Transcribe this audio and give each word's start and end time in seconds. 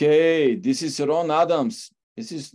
Okay, 0.00 0.54
this 0.54 0.82
is 0.82 1.00
Ron 1.00 1.28
Adams. 1.32 1.90
This 2.16 2.30
is 2.30 2.54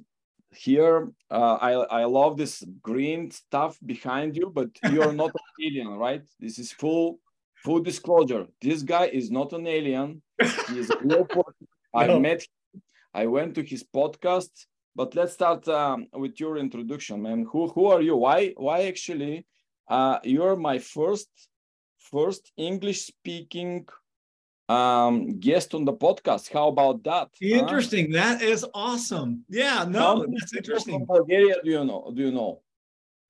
here. 0.55 1.11
Uh, 1.29 1.57
I 1.59 1.71
I 2.01 2.05
love 2.05 2.37
this 2.37 2.63
green 2.81 3.31
stuff 3.31 3.77
behind 3.85 4.37
you, 4.37 4.49
but 4.49 4.69
you're 4.89 5.11
not 5.11 5.31
an 5.35 5.49
alien, 5.67 5.89
right? 5.89 6.23
This 6.39 6.57
is 6.57 6.71
full 6.71 7.19
full 7.65 7.81
disclosure. 7.81 8.47
This 8.61 8.81
guy 8.81 9.07
is 9.07 9.29
not 9.29 9.51
an 9.51 9.67
alien. 9.67 10.21
He's 10.69 10.89
a 10.89 10.97
local. 11.03 11.43
I 11.93 12.07
No. 12.07 12.19
met. 12.21 12.43
Him. 12.43 12.81
I 13.13 13.25
went 13.27 13.55
to 13.55 13.61
his 13.63 13.83
podcast. 13.83 14.53
But 14.95 15.13
let's 15.13 15.33
start 15.33 15.67
um, 15.67 16.07
with 16.13 16.39
your 16.39 16.55
introduction, 16.57 17.23
man. 17.23 17.45
Who 17.51 17.67
who 17.75 17.87
are 17.87 18.01
you? 18.01 18.15
Why 18.15 18.53
why 18.55 18.83
actually? 18.83 19.45
Uh, 19.89 20.19
you're 20.23 20.55
my 20.55 20.79
first 20.79 21.27
first 21.97 22.53
English 22.55 23.01
speaking 23.13 23.85
um 24.69 25.39
guest 25.39 25.73
on 25.75 25.83
the 25.83 25.91
podcast 25.93 26.51
how 26.51 26.69
about 26.69 27.03
that 27.03 27.27
huh? 27.35 27.59
Interesting. 27.59 28.11
That 28.11 28.41
is 28.41 28.65
awesome. 28.73 29.43
Yeah, 29.49 29.85
no, 29.87 30.25
that's 30.25 30.55
interesting. 30.55 31.05
bulgaria 31.05 31.55
do 31.63 31.69
you 31.71 31.83
know 31.83 32.11
do 32.15 32.21
you 32.23 32.31
know 32.31 32.61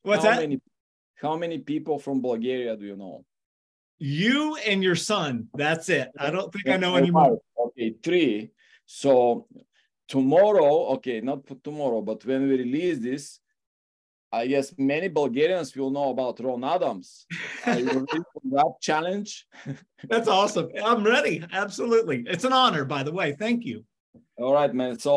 What's 0.04 0.24
how 0.24 0.32
that? 0.32 0.42
many 0.42 0.62
how 1.16 1.36
many 1.38 1.58
people 1.60 1.98
from 1.98 2.22
bulgaria 2.22 2.76
do 2.78 2.86
you 2.86 2.96
know 2.96 3.26
You 4.00 4.58
and 4.68 4.84
your 4.84 4.96
son. 4.98 5.48
That's 5.56 5.88
it. 5.90 6.10
I 6.20 6.30
don't 6.30 6.52
think 6.54 6.68
I 6.68 6.78
know 6.78 6.98
anymore. 6.98 7.40
okay 7.66 7.96
three 8.04 8.52
so 8.86 9.48
tomorrow 10.08 10.94
okay 10.96 11.22
not 11.22 11.40
tomorrow 11.64 12.02
but 12.02 12.20
when 12.26 12.42
we 12.48 12.58
release 12.58 13.00
this 13.00 13.40
i 14.40 14.44
guess 14.52 14.68
many 14.78 15.08
bulgarians 15.20 15.70
will 15.78 15.92
know 15.98 16.08
about 16.16 16.40
ron 16.46 16.64
adams 16.76 17.26
are 17.66 17.80
you 17.80 17.86
ready 18.00 18.22
for 18.34 18.42
that 18.58 18.72
challenge 18.90 19.32
That's 20.12 20.28
awesome. 20.28 20.68
I'm 20.90 21.02
ready. 21.16 21.36
Absolutely. 21.64 22.18
It's 22.34 22.44
an 22.50 22.52
honor, 22.62 22.84
by 22.96 23.02
the 23.08 23.14
way. 23.20 23.28
Thank 23.44 23.60
you. 23.70 23.78
All 24.42 24.54
right, 24.60 24.74
man. 24.82 24.94
So 25.06 25.14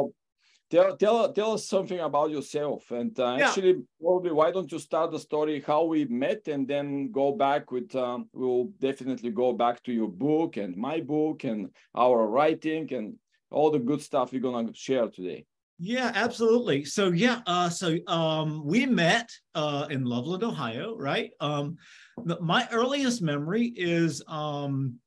tell 0.72 0.96
tell 1.02 1.16
tell 1.38 1.50
us 1.56 1.64
something 1.74 2.00
about 2.10 2.28
yourself, 2.36 2.82
and 3.00 3.12
uh, 3.18 3.34
Yeah. 3.38 3.48
actually, 3.48 3.74
probably 4.00 4.32
why 4.38 4.48
don't 4.54 4.70
you 4.74 4.78
start 4.88 5.08
the 5.10 5.18
story 5.28 5.56
how 5.72 5.82
we 5.92 6.00
met, 6.24 6.42
and 6.54 6.62
then 6.72 6.86
go 7.20 7.26
back 7.46 7.62
with. 7.74 7.90
Um, 8.04 8.18
we'll 8.40 8.68
definitely 8.88 9.30
go 9.44 9.48
back 9.64 9.76
to 9.86 9.92
your 10.00 10.12
book 10.26 10.50
and 10.62 10.76
my 10.88 10.96
book 11.14 11.38
and 11.50 11.60
our 12.04 12.18
writing 12.34 12.86
and 12.98 13.06
all 13.56 13.70
the 13.76 13.84
good 13.90 14.02
stuff 14.08 14.26
we're 14.32 14.46
gonna 14.48 14.72
share 14.86 15.08
today. 15.18 15.40
Yeah, 15.78 16.10
absolutely. 16.14 16.84
So 16.84 17.10
yeah, 17.10 17.42
uh, 17.46 17.68
so 17.68 17.96
um, 18.06 18.64
we 18.64 18.86
met 18.86 19.30
uh, 19.54 19.86
in 19.90 20.04
Loveland, 20.04 20.42
Ohio, 20.42 20.96
right? 20.96 21.30
Um, 21.40 21.76
the, 22.24 22.40
my 22.40 22.66
earliest 22.72 23.20
memory 23.20 23.72
is 23.76 24.22
um, 24.26 24.98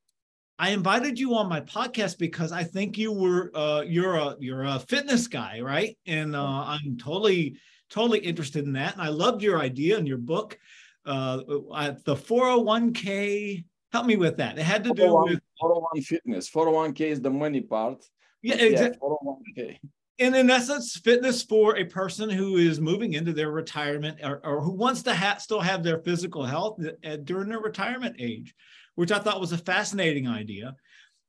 I 0.60 0.70
invited 0.70 1.18
you 1.18 1.34
on 1.36 1.50
my 1.50 1.62
podcast 1.62 2.20
because 2.20 2.52
I 2.52 2.64
think 2.64 2.98
you 2.98 3.12
were 3.12 3.50
uh, 3.56 3.82
you're 3.88 4.16
a 4.16 4.36
you're 4.40 4.66
a 4.66 4.80
fitness 4.80 5.28
guy, 5.28 5.60
right? 5.62 5.98
And 6.06 6.36
uh, 6.36 6.64
I'm 6.68 6.98
totally 6.98 7.58
totally 7.90 8.20
interested 8.20 8.66
in 8.66 8.74
that, 8.74 8.94
and 8.94 9.02
I 9.02 9.10
loved 9.10 9.42
your 9.42 9.60
idea 9.60 9.98
and 9.98 10.08
your 10.08 10.18
book. 10.20 10.60
Uh, 11.04 11.38
the 11.38 12.16
401k, 12.16 13.64
help 13.92 14.06
me 14.06 14.18
with 14.18 14.38
that. 14.38 14.60
It 14.60 14.64
had 14.64 14.84
to 14.84 14.92
do 14.92 15.02
401, 15.08 15.30
with 15.30 15.42
401 15.60 16.02
fitness. 16.04 16.50
401k 16.52 17.02
is 17.02 17.22
the 17.22 17.32
money 17.32 17.62
part. 17.62 18.06
yeah, 18.44 18.56
exactly. 18.56 19.00
401k. 19.02 19.80
And 20.20 20.36
in 20.36 20.50
essence, 20.50 20.98
fitness 20.98 21.42
for 21.42 21.78
a 21.78 21.86
person 21.86 22.30
who 22.30 22.58
is 22.58 22.80
moving 22.80 23.14
into 23.14 23.34
their 23.34 23.52
retirement 23.52 24.20
or, 24.24 24.42
or 24.44 24.62
who 24.62 24.72
wants 24.72 25.02
to 25.04 25.14
ha- 25.14 25.38
still 25.38 25.62
have 25.62 25.84
their 25.84 26.00
physical 26.00 26.44
health 26.44 26.80
uh, 27.06 27.16
during 27.24 27.50
their 27.50 27.60
retirement 27.60 28.16
age, 28.20 28.54
which 28.96 29.12
I 29.12 29.20
thought 29.20 29.40
was 29.40 29.54
a 29.54 29.58
fascinating 29.58 30.28
idea. 30.28 30.76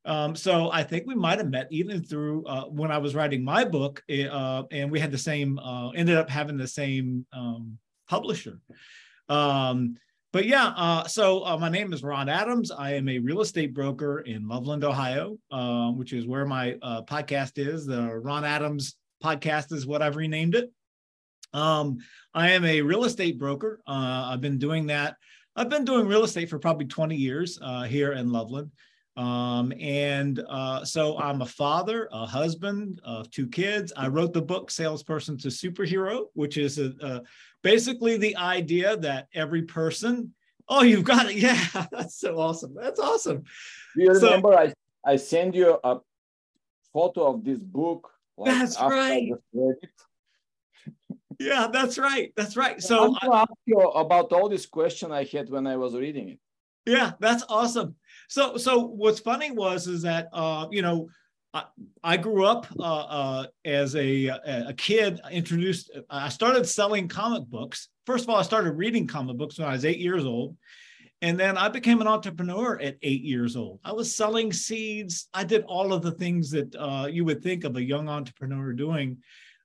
Um, 0.04 0.34
so 0.34 0.70
I 0.72 0.82
think 0.82 1.06
we 1.06 1.14
might 1.14 1.38
have 1.38 1.50
met 1.50 1.68
even 1.70 2.02
through 2.02 2.44
uh, 2.46 2.64
when 2.64 2.90
I 2.90 2.98
was 2.98 3.14
writing 3.14 3.44
my 3.44 3.64
book, 3.64 4.02
uh, 4.10 4.62
and 4.70 4.90
we 4.90 4.98
had 4.98 5.12
the 5.12 5.18
same, 5.18 5.58
uh, 5.58 5.90
ended 5.90 6.16
up 6.16 6.30
having 6.30 6.56
the 6.56 6.66
same 6.66 7.26
um, 7.32 7.78
publisher. 8.08 8.60
Um, 9.28 9.96
but 10.32 10.46
yeah, 10.46 10.72
uh, 10.76 11.04
so 11.08 11.44
uh, 11.44 11.56
my 11.58 11.68
name 11.68 11.92
is 11.92 12.04
Ron 12.04 12.28
Adams. 12.28 12.70
I 12.70 12.94
am 12.94 13.08
a 13.08 13.18
real 13.18 13.40
estate 13.40 13.74
broker 13.74 14.20
in 14.20 14.46
Loveland, 14.46 14.84
Ohio, 14.84 15.36
uh, 15.50 15.90
which 15.90 16.12
is 16.12 16.24
where 16.24 16.46
my 16.46 16.76
uh, 16.82 17.02
podcast 17.02 17.52
is. 17.56 17.84
The 17.84 18.16
Ron 18.16 18.44
Adams 18.44 18.96
podcast 19.22 19.72
is 19.72 19.86
what 19.86 20.02
I've 20.02 20.14
renamed 20.14 20.54
it. 20.54 20.70
Um, 21.52 21.98
I 22.32 22.50
am 22.50 22.64
a 22.64 22.80
real 22.80 23.04
estate 23.04 23.40
broker. 23.40 23.80
Uh, 23.88 24.30
I've 24.30 24.40
been 24.40 24.58
doing 24.58 24.86
that. 24.86 25.16
I've 25.56 25.68
been 25.68 25.84
doing 25.84 26.06
real 26.06 26.22
estate 26.22 26.48
for 26.48 26.60
probably 26.60 26.86
20 26.86 27.16
years 27.16 27.58
uh, 27.60 27.82
here 27.82 28.12
in 28.12 28.30
Loveland. 28.30 28.70
Um, 29.16 29.72
and 29.80 30.40
so 30.84 31.18
I'm 31.18 31.42
a 31.42 31.46
father, 31.46 32.08
a 32.12 32.24
husband 32.24 33.00
of 33.04 33.28
two 33.32 33.48
kids. 33.48 33.92
I 33.96 34.06
wrote 34.06 34.32
the 34.32 34.40
book 34.40 34.70
Salesperson 34.70 35.36
to 35.38 35.48
Superhero, 35.48 36.26
which 36.34 36.56
is 36.56 36.78
a, 36.78 36.92
a, 37.02 37.20
basically 37.62 38.16
the 38.16 38.36
idea 38.36 38.96
that 38.98 39.28
every 39.34 39.62
person, 39.62 40.34
oh, 40.68 40.82
you've 40.82 41.04
got 41.04 41.30
it. 41.30 41.36
Yeah, 41.46 41.86
that's 41.90 42.16
so 42.18 42.38
awesome. 42.38 42.74
That's 42.74 43.00
awesome. 43.00 43.44
Do 43.96 44.02
you 44.02 44.14
So- 44.14 44.26
remember 44.26 44.54
I 44.56 44.72
I 45.04 45.16
sent 45.16 45.54
you 45.54 45.78
a 45.82 45.98
photo 46.92 47.26
of 47.34 47.44
this 47.44 47.60
book? 47.62 48.10
like, 48.36 48.52
That's 48.54 48.80
right. 48.80 49.28
just 49.28 49.42
read 49.52 49.76
it? 49.82 49.90
Yeah, 51.38 51.68
that's 51.72 51.96
right. 51.98 52.32
That's 52.36 52.54
right. 52.56 52.76
I 52.76 52.80
So 52.80 53.08
want 53.10 53.22
to 53.22 53.34
ask 53.34 53.52
you 53.64 53.78
about 53.80 54.30
all 54.32 54.48
this 54.50 54.66
question 54.66 55.10
I 55.10 55.24
had 55.24 55.48
when 55.48 55.66
I 55.66 55.76
was 55.76 55.94
reading 55.94 56.28
it. 56.30 56.38
Yeah, 56.86 57.12
that's 57.18 57.44
awesome. 57.48 57.94
So, 58.28 58.56
so 58.58 58.78
what's 58.86 59.20
funny 59.20 59.50
was 59.50 59.86
is 59.86 60.02
that 60.02 60.28
uh, 60.34 60.66
you 60.70 60.82
know, 60.82 61.08
I, 61.52 61.64
I 62.02 62.16
grew 62.16 62.44
up 62.44 62.66
uh, 62.78 62.82
uh, 62.82 63.46
as 63.64 63.96
a 63.96 64.28
a 64.28 64.74
kid. 64.76 65.20
Introduced, 65.30 65.90
I 66.08 66.28
started 66.28 66.66
selling 66.66 67.08
comic 67.08 67.46
books. 67.46 67.88
First 68.06 68.24
of 68.24 68.30
all, 68.30 68.36
I 68.36 68.42
started 68.42 68.72
reading 68.72 69.06
comic 69.06 69.36
books 69.36 69.58
when 69.58 69.68
I 69.68 69.72
was 69.72 69.84
eight 69.84 69.98
years 69.98 70.24
old, 70.24 70.56
and 71.22 71.38
then 71.38 71.56
I 71.56 71.68
became 71.68 72.00
an 72.00 72.06
entrepreneur 72.06 72.78
at 72.80 72.96
eight 73.02 73.22
years 73.22 73.56
old. 73.56 73.80
I 73.84 73.92
was 73.92 74.14
selling 74.14 74.52
seeds. 74.52 75.28
I 75.34 75.44
did 75.44 75.64
all 75.64 75.92
of 75.92 76.02
the 76.02 76.12
things 76.12 76.50
that 76.50 76.74
uh, 76.76 77.08
you 77.10 77.24
would 77.24 77.42
think 77.42 77.64
of 77.64 77.76
a 77.76 77.82
young 77.82 78.08
entrepreneur 78.08 78.72
doing. 78.72 79.18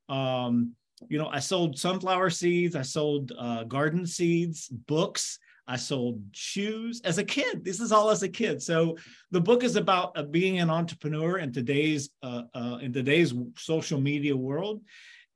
Um, 0.10 0.74
you 1.08 1.18
know, 1.18 1.28
I 1.28 1.40
sold 1.40 1.78
sunflower 1.78 2.32
seeds. 2.32 2.76
I 2.76 2.82
sold 2.82 3.32
uh, 3.38 3.64
garden 3.66 4.06
seeds, 4.08 4.70
books. 4.70 5.40
I 5.68 5.78
sold 5.78 6.22
shoes 6.32 7.02
as 7.04 7.18
a 7.18 7.24
kid. 7.24 7.66
This 7.66 7.80
is 7.80 7.92
all 7.92 8.10
as 8.10 8.24
a 8.24 8.30
kid. 8.30 8.62
So 8.62 8.98
the 9.32 9.42
book 9.42 9.64
is 9.64 9.76
about 9.76 10.12
uh, 10.16 10.24
being 10.24 10.60
an 10.60 10.70
entrepreneur 10.70 11.40
in 11.40 11.52
today's 11.52 12.10
uh, 12.22 12.44
uh, 12.54 12.78
in 12.82 12.94
today's 12.94 13.34
social 13.58 14.00
media 14.00 14.36
world. 14.36 14.82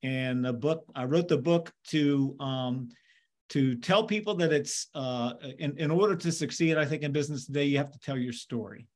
And 0.04 0.46
the 0.46 0.54
book 0.54 0.86
I 0.96 1.06
wrote 1.06 1.28
the 1.28 1.38
book 1.38 1.72
to 1.88 2.36
um, 2.40 2.90
to 3.50 3.76
tell 3.76 4.04
people 4.04 4.36
that 4.36 4.54
it's 4.54 4.88
uh, 4.94 5.34
in 5.58 5.78
in 5.78 5.92
order 5.92 6.16
to 6.16 6.32
succeed. 6.32 6.78
I 6.78 6.86
think 6.86 7.02
in 7.02 7.12
business 7.12 7.46
today 7.46 7.66
you 7.66 7.78
have 7.78 7.92
to 7.92 8.00
tell 8.00 8.18
your 8.18 8.34
story. 8.34 8.88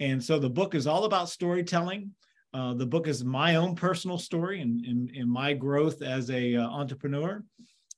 And 0.00 0.22
so 0.22 0.38
the 0.38 0.50
book 0.50 0.74
is 0.74 0.86
all 0.86 1.04
about 1.04 1.28
storytelling. 1.28 2.12
Uh, 2.54 2.72
the 2.74 2.86
book 2.86 3.08
is 3.08 3.24
my 3.24 3.56
own 3.56 3.74
personal 3.74 4.16
story 4.16 4.62
and 4.62 4.84
in, 4.84 5.10
in, 5.12 5.28
my 5.28 5.52
growth 5.52 6.00
as 6.00 6.30
a 6.30 6.56
uh, 6.56 6.66
entrepreneur 6.66 7.44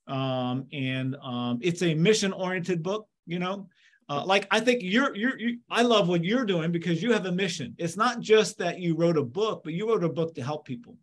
um, 0.07 0.65
and 0.73 1.15
um, 1.23 1.59
it's 1.61 1.81
a 1.83 1.93
mission 1.93 2.33
oriented 2.33 2.83
book 2.83 3.07
you 3.25 3.39
know? 3.39 3.67
Uh, 4.09 4.25
like 4.25 4.45
i 4.51 4.59
think 4.59 4.81
you're, 4.83 5.15
you're 5.15 5.39
you 5.39 5.59
i 5.69 5.81
love 5.81 6.09
what 6.09 6.23
you're 6.23 6.45
doing 6.45 6.71
because 6.71 7.01
you 7.01 7.13
have 7.13 7.25
a 7.27 7.31
mission. 7.31 7.73
It's 7.77 7.95
not 7.95 8.19
just 8.19 8.57
that 8.57 8.79
you 8.79 8.95
wrote 8.95 9.17
a 9.17 9.23
book 9.23 9.61
but 9.63 9.73
you 9.73 9.87
wrote 9.87 10.03
a 10.03 10.09
book 10.09 10.35
to 10.35 10.43
help 10.43 10.65
people. 10.65 10.97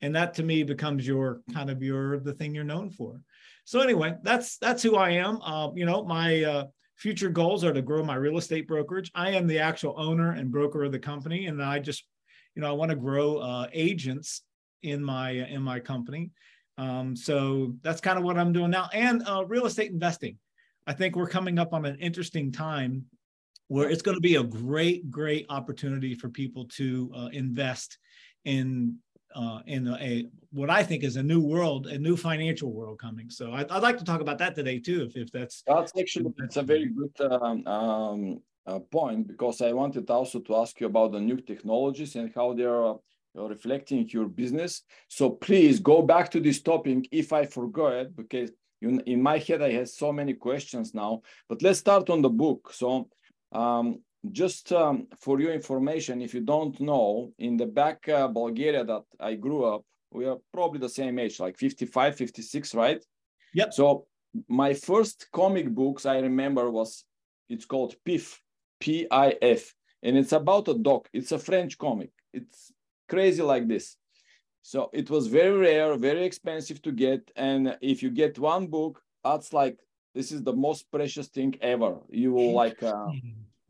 And 0.00 0.14
that 0.14 0.32
to 0.34 0.42
me 0.42 0.62
becomes 0.62 1.06
your 1.06 1.42
kind 1.52 1.68
of 1.68 1.82
your 1.82 2.20
the 2.20 2.32
thing 2.32 2.54
you're 2.54 2.64
known 2.64 2.90
for. 2.90 3.20
So 3.64 3.80
anyway 3.80 4.14
that's 4.22 4.56
that's 4.58 4.82
who 4.82 4.96
i 4.96 5.10
am. 5.10 5.42
Uh, 5.42 5.70
you 5.74 5.84
know 5.84 6.04
my 6.04 6.42
uh, 6.44 6.64
future 6.96 7.28
goals 7.28 7.64
are 7.64 7.74
to 7.74 7.82
grow 7.82 8.02
my 8.02 8.14
real 8.14 8.38
estate 8.38 8.66
brokerage. 8.66 9.10
I 9.14 9.30
am 9.30 9.46
the 9.46 9.58
actual 9.58 9.94
owner 9.98 10.32
and 10.32 10.50
broker 10.50 10.84
of 10.84 10.92
the 10.92 10.98
company 10.98 11.46
and 11.46 11.62
i 11.62 11.78
just 11.78 12.04
you 12.54 12.62
know 12.62 12.68
i 12.68 12.72
want 12.72 12.90
to 12.90 12.96
grow 12.96 13.38
uh, 13.38 13.66
agents 13.72 14.42
in 14.82 15.04
my 15.04 15.30
in 15.30 15.60
my 15.60 15.80
company 15.80 16.30
um, 16.78 17.16
so 17.16 17.74
that's 17.82 18.00
kind 18.00 18.18
of 18.18 18.24
what 18.24 18.38
I'm 18.38 18.52
doing 18.52 18.70
now. 18.70 18.88
And 18.94 19.22
uh, 19.28 19.44
real 19.44 19.66
estate 19.66 19.90
investing. 19.90 20.38
I 20.86 20.94
think 20.94 21.16
we're 21.16 21.28
coming 21.28 21.58
up 21.58 21.74
on 21.74 21.84
an 21.84 21.98
interesting 21.98 22.50
time 22.50 23.04
where 23.66 23.90
it's 23.90 24.00
going 24.00 24.16
to 24.16 24.22
be 24.22 24.36
a 24.36 24.42
great, 24.42 25.10
great 25.10 25.44
opportunity 25.50 26.14
for 26.14 26.30
people 26.30 26.64
to 26.76 27.12
uh, 27.14 27.28
invest 27.32 27.98
in 28.44 28.96
uh, 29.34 29.60
in 29.66 29.86
a, 29.86 29.94
a, 29.96 30.26
what 30.52 30.70
I 30.70 30.82
think 30.82 31.04
is 31.04 31.16
a 31.16 31.22
new 31.22 31.40
world, 31.40 31.86
a 31.86 31.98
new 31.98 32.16
financial 32.16 32.72
world 32.72 32.98
coming. 32.98 33.28
So 33.28 33.52
I'd, 33.52 33.70
I'd 33.70 33.82
like 33.82 33.98
to 33.98 34.04
talk 34.04 34.22
about 34.22 34.38
that 34.38 34.54
today 34.54 34.78
too, 34.78 35.02
if, 35.02 35.16
if 35.16 35.30
that's 35.30 35.62
That's 35.66 35.92
actually 35.98 36.32
it's 36.38 36.56
a 36.56 36.62
very 36.62 36.86
good 36.86 37.30
um, 37.30 37.66
um, 37.66 38.40
uh, 38.66 38.78
point 38.78 39.26
because 39.28 39.60
I 39.60 39.72
wanted 39.72 40.08
also 40.08 40.40
to 40.40 40.56
ask 40.56 40.80
you 40.80 40.86
about 40.86 41.12
the 41.12 41.20
new 41.20 41.36
technologies 41.36 42.16
and 42.16 42.32
how 42.34 42.54
they 42.54 42.64
are 42.64 42.98
uh, 43.36 43.48
reflecting 43.48 44.08
your 44.08 44.28
business. 44.28 44.82
So 45.08 45.30
please 45.30 45.80
go 45.80 46.02
back 46.02 46.30
to 46.32 46.40
this 46.40 46.60
topic 46.62 47.08
if 47.10 47.32
I 47.32 47.44
forgot 47.46 48.14
because 48.16 48.50
you, 48.80 49.00
in 49.06 49.22
my 49.22 49.38
head 49.38 49.62
I 49.62 49.72
have 49.72 49.88
so 49.88 50.12
many 50.12 50.34
questions 50.34 50.94
now. 50.94 51.22
But 51.48 51.62
let's 51.62 51.78
start 51.80 52.10
on 52.10 52.22
the 52.22 52.28
book. 52.28 52.72
So 52.72 53.08
um, 53.52 54.00
just 54.30 54.72
um, 54.72 55.06
for 55.20 55.40
your 55.40 55.52
information, 55.52 56.22
if 56.22 56.34
you 56.34 56.40
don't 56.40 56.78
know, 56.80 57.32
in 57.38 57.56
the 57.56 57.66
back 57.66 58.08
uh, 58.08 58.28
Bulgaria 58.28 58.84
that 58.84 59.04
I 59.20 59.34
grew 59.34 59.64
up, 59.64 59.84
we 60.10 60.26
are 60.26 60.38
probably 60.52 60.80
the 60.80 60.88
same 60.88 61.18
age, 61.18 61.38
like 61.38 61.58
55, 61.58 62.16
56, 62.16 62.74
right? 62.74 63.04
Yep. 63.54 63.74
So 63.74 64.06
my 64.48 64.74
first 64.74 65.28
comic 65.32 65.68
books 65.68 66.06
I 66.06 66.18
remember 66.18 66.70
was 66.70 67.04
it's 67.48 67.64
called 67.64 67.94
PIF, 68.06 68.38
P-I-F, 68.80 69.74
and 70.02 70.16
it's 70.16 70.32
about 70.32 70.68
a 70.68 70.74
dog. 70.74 71.08
It's 71.12 71.32
a 71.32 71.38
French 71.38 71.78
comic. 71.78 72.10
It's 72.32 72.72
crazy 73.08 73.42
like 73.42 73.68
this. 73.68 73.96
So 74.62 74.90
it 74.92 75.08
was 75.10 75.26
very 75.26 75.56
rare, 75.56 75.96
very 75.96 76.24
expensive 76.24 76.82
to 76.82 76.92
get. 76.92 77.30
And 77.36 77.76
if 77.80 78.02
you 78.02 78.10
get 78.10 78.38
one 78.38 78.66
book, 78.66 79.02
that's 79.24 79.52
like 79.52 79.78
this 80.14 80.32
is 80.32 80.42
the 80.42 80.52
most 80.52 80.90
precious 80.90 81.28
thing 81.28 81.54
ever. 81.60 81.96
You 82.10 82.32
will 82.32 82.52
like 82.52 82.82
uh, 82.82 83.10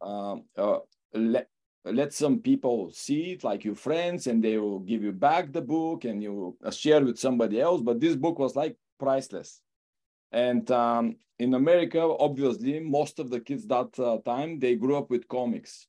uh, 0.01 0.37
uh, 0.57 0.79
let 1.13 1.49
let 1.85 2.13
some 2.13 2.39
people 2.41 2.91
see 2.93 3.33
it, 3.33 3.45
like 3.45 3.65
your 3.65 3.75
friends, 3.75 4.27
and 4.27 4.43
they 4.43 4.59
will 4.59 4.81
give 4.81 5.03
you 5.03 5.13
back 5.13 5.53
the 5.53 5.63
book, 5.63 6.05
and 6.05 6.23
you 6.23 6.57
uh, 6.65 6.71
share 6.71 7.05
with 7.05 7.19
somebody 7.19 7.61
else. 7.61 7.81
But 7.81 8.01
this 8.01 8.17
book 8.17 8.39
was 8.39 8.57
like 8.57 8.77
priceless. 8.99 9.61
And 10.33 10.71
um, 10.71 11.17
in 11.39 11.55
America, 11.55 12.01
obviously, 12.01 12.81
most 12.81 13.19
of 13.19 13.31
the 13.31 13.41
kids 13.41 13.67
that 13.69 13.99
uh, 13.99 14.19
time 14.25 14.59
they 14.59 14.75
grew 14.75 14.97
up 14.97 15.09
with 15.11 15.29
comics, 15.29 15.87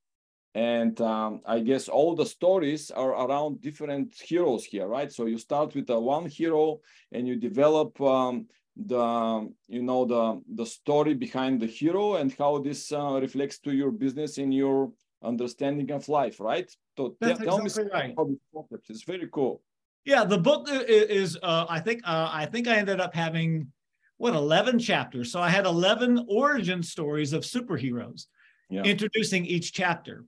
and 0.60 1.00
um, 1.00 1.40
I 1.46 1.60
guess 1.62 1.88
all 1.88 2.16
the 2.16 2.26
stories 2.26 2.92
are 2.92 3.12
around 3.12 3.62
different 3.62 4.14
heroes 4.20 4.66
here, 4.66 4.88
right? 4.88 5.10
So 5.10 5.26
you 5.26 5.38
start 5.38 5.74
with 5.74 5.90
a 5.90 5.98
one 5.98 6.26
hero, 6.26 6.82
and 7.14 7.26
you 7.26 7.38
develop 7.38 8.00
um, 8.02 8.48
the 8.76 9.50
you 9.68 9.84
know 9.84 10.04
the 10.14 10.42
the 10.60 10.66
story 10.66 11.14
behind 11.14 11.62
the 11.62 11.72
hero 11.80 12.16
and 12.16 12.36
how 12.38 12.60
this 12.60 12.92
uh, 12.92 13.20
reflects 13.22 13.60
to 13.60 13.72
your 13.72 13.92
business 13.92 14.38
in 14.38 14.52
your 14.52 14.92
understanding 15.24 15.90
of 15.92 16.10
life, 16.10 16.42
right? 16.42 16.70
So 16.98 17.16
That's 17.22 17.40
tell 17.40 17.60
exactly 17.60 17.86
me 17.86 18.16
right. 18.54 18.72
It's 18.90 19.04
very 19.04 19.30
cool. 19.32 19.62
Yeah, 20.04 20.26
the 20.26 20.40
book 20.50 20.68
is. 20.70 21.38
Uh, 21.42 21.68
I 21.70 21.80
think. 21.80 22.02
Uh, 22.04 22.30
I 22.42 22.46
think 22.52 22.68
I 22.68 22.76
ended 22.76 23.00
up 23.00 23.16
having 23.16 23.72
what 24.18 24.34
11 24.34 24.80
chapters. 24.80 25.32
So 25.32 25.40
I 25.40 25.50
had 25.50 25.66
11 25.66 26.26
origin 26.28 26.84
stories 26.84 27.32
of 27.32 27.44
superheroes, 27.44 28.26
yeah. 28.70 28.84
introducing 28.84 29.46
each 29.46 29.72
chapter. 29.72 30.26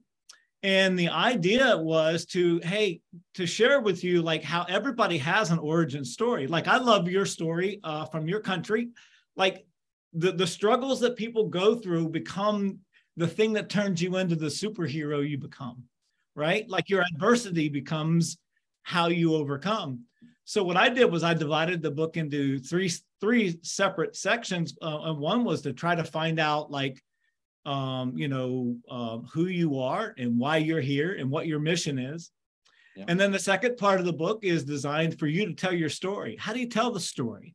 And 0.62 0.96
the 0.96 1.08
idea 1.08 1.76
was 1.76 2.24
to, 2.26 2.60
hey, 2.62 3.00
to 3.34 3.46
share 3.46 3.80
with 3.80 4.04
you 4.04 4.22
like 4.22 4.44
how 4.44 4.64
everybody 4.68 5.18
has 5.18 5.50
an 5.50 5.58
origin 5.58 6.04
story. 6.04 6.46
Like 6.46 6.68
I 6.68 6.78
love 6.78 7.08
your 7.08 7.26
story 7.26 7.80
uh, 7.82 8.04
from 8.04 8.28
your 8.28 8.40
country. 8.40 8.90
Like 9.34 9.66
the, 10.12 10.30
the 10.30 10.46
struggles 10.46 11.00
that 11.00 11.16
people 11.16 11.48
go 11.48 11.74
through 11.74 12.10
become 12.10 12.78
the 13.16 13.26
thing 13.26 13.54
that 13.54 13.70
turns 13.70 14.00
you 14.00 14.16
into 14.16 14.36
the 14.36 14.46
superhero 14.46 15.28
you 15.28 15.36
become, 15.36 15.82
right? 16.36 16.68
Like 16.68 16.88
your 16.88 17.02
adversity 17.12 17.68
becomes 17.68 18.38
how 18.84 19.08
you 19.08 19.34
overcome. 19.34 20.04
So 20.44 20.62
what 20.62 20.76
I 20.76 20.88
did 20.88 21.10
was 21.10 21.22
I 21.22 21.34
divided 21.34 21.82
the 21.82 21.90
book 21.90 22.16
into 22.16 22.58
three 22.58 22.90
three 23.20 23.58
separate 23.62 24.16
sections, 24.16 24.76
uh, 24.82 25.02
and 25.02 25.18
one 25.18 25.44
was 25.44 25.62
to 25.62 25.72
try 25.72 25.94
to 25.94 26.04
find 26.04 26.40
out 26.40 26.70
like, 26.70 27.02
um, 27.64 28.16
you 28.16 28.28
know, 28.28 28.76
uh, 28.90 29.18
who 29.32 29.46
you 29.46 29.78
are 29.78 30.14
and 30.18 30.38
why 30.38 30.56
you're 30.56 30.80
here 30.80 31.14
and 31.14 31.30
what 31.30 31.46
your 31.46 31.60
mission 31.60 31.98
is. 31.98 32.30
Yeah. 32.96 33.04
And 33.08 33.18
then 33.18 33.32
the 33.32 33.38
second 33.38 33.76
part 33.76 34.00
of 34.00 34.06
the 34.06 34.12
book 34.12 34.44
is 34.44 34.64
designed 34.64 35.18
for 35.18 35.26
you 35.26 35.46
to 35.46 35.54
tell 35.54 35.72
your 35.72 35.88
story. 35.88 36.36
How 36.36 36.52
do 36.52 36.60
you 36.60 36.68
tell 36.68 36.90
the 36.90 37.00
story? 37.00 37.54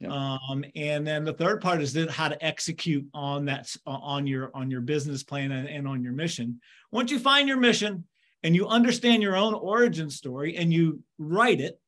Yeah. 0.00 0.36
Um, 0.48 0.64
and 0.74 1.06
then 1.06 1.24
the 1.24 1.32
third 1.32 1.62
part 1.62 1.80
is 1.80 1.92
then 1.92 2.08
how 2.08 2.28
to 2.28 2.44
execute 2.44 3.06
on 3.14 3.46
that 3.46 3.74
on 3.86 4.26
your 4.26 4.50
on 4.54 4.70
your 4.70 4.82
business 4.82 5.22
plan 5.22 5.52
and, 5.52 5.68
and 5.68 5.88
on 5.88 6.02
your 6.02 6.12
mission. 6.12 6.60
Once 6.90 7.10
you 7.10 7.18
find 7.18 7.48
your 7.48 7.56
mission 7.56 8.04
and 8.42 8.54
you 8.54 8.68
understand 8.68 9.22
your 9.22 9.36
own 9.36 9.54
origin 9.54 10.10
story 10.10 10.56
and 10.56 10.72
you 10.72 11.02
write 11.18 11.60
it 11.60 11.80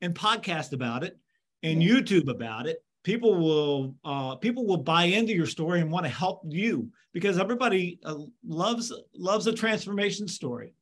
and 0.00 0.14
podcast 0.14 0.72
about 0.72 1.04
it 1.04 1.16
and 1.62 1.80
YouTube 1.80 2.28
about 2.28 2.66
it, 2.66 2.82
people 3.02 3.34
will 3.34 3.94
uh, 4.04 4.36
people 4.36 4.66
will 4.66 4.78
buy 4.78 5.04
into 5.04 5.32
your 5.32 5.46
story 5.46 5.80
and 5.80 5.90
want 5.90 6.04
to 6.04 6.10
help 6.10 6.42
you 6.48 6.90
because 7.12 7.38
everybody 7.38 7.98
uh, 8.04 8.16
loves 8.46 8.92
loves 9.14 9.46
a 9.46 9.52
transformation 9.52 10.28
story. 10.28 10.74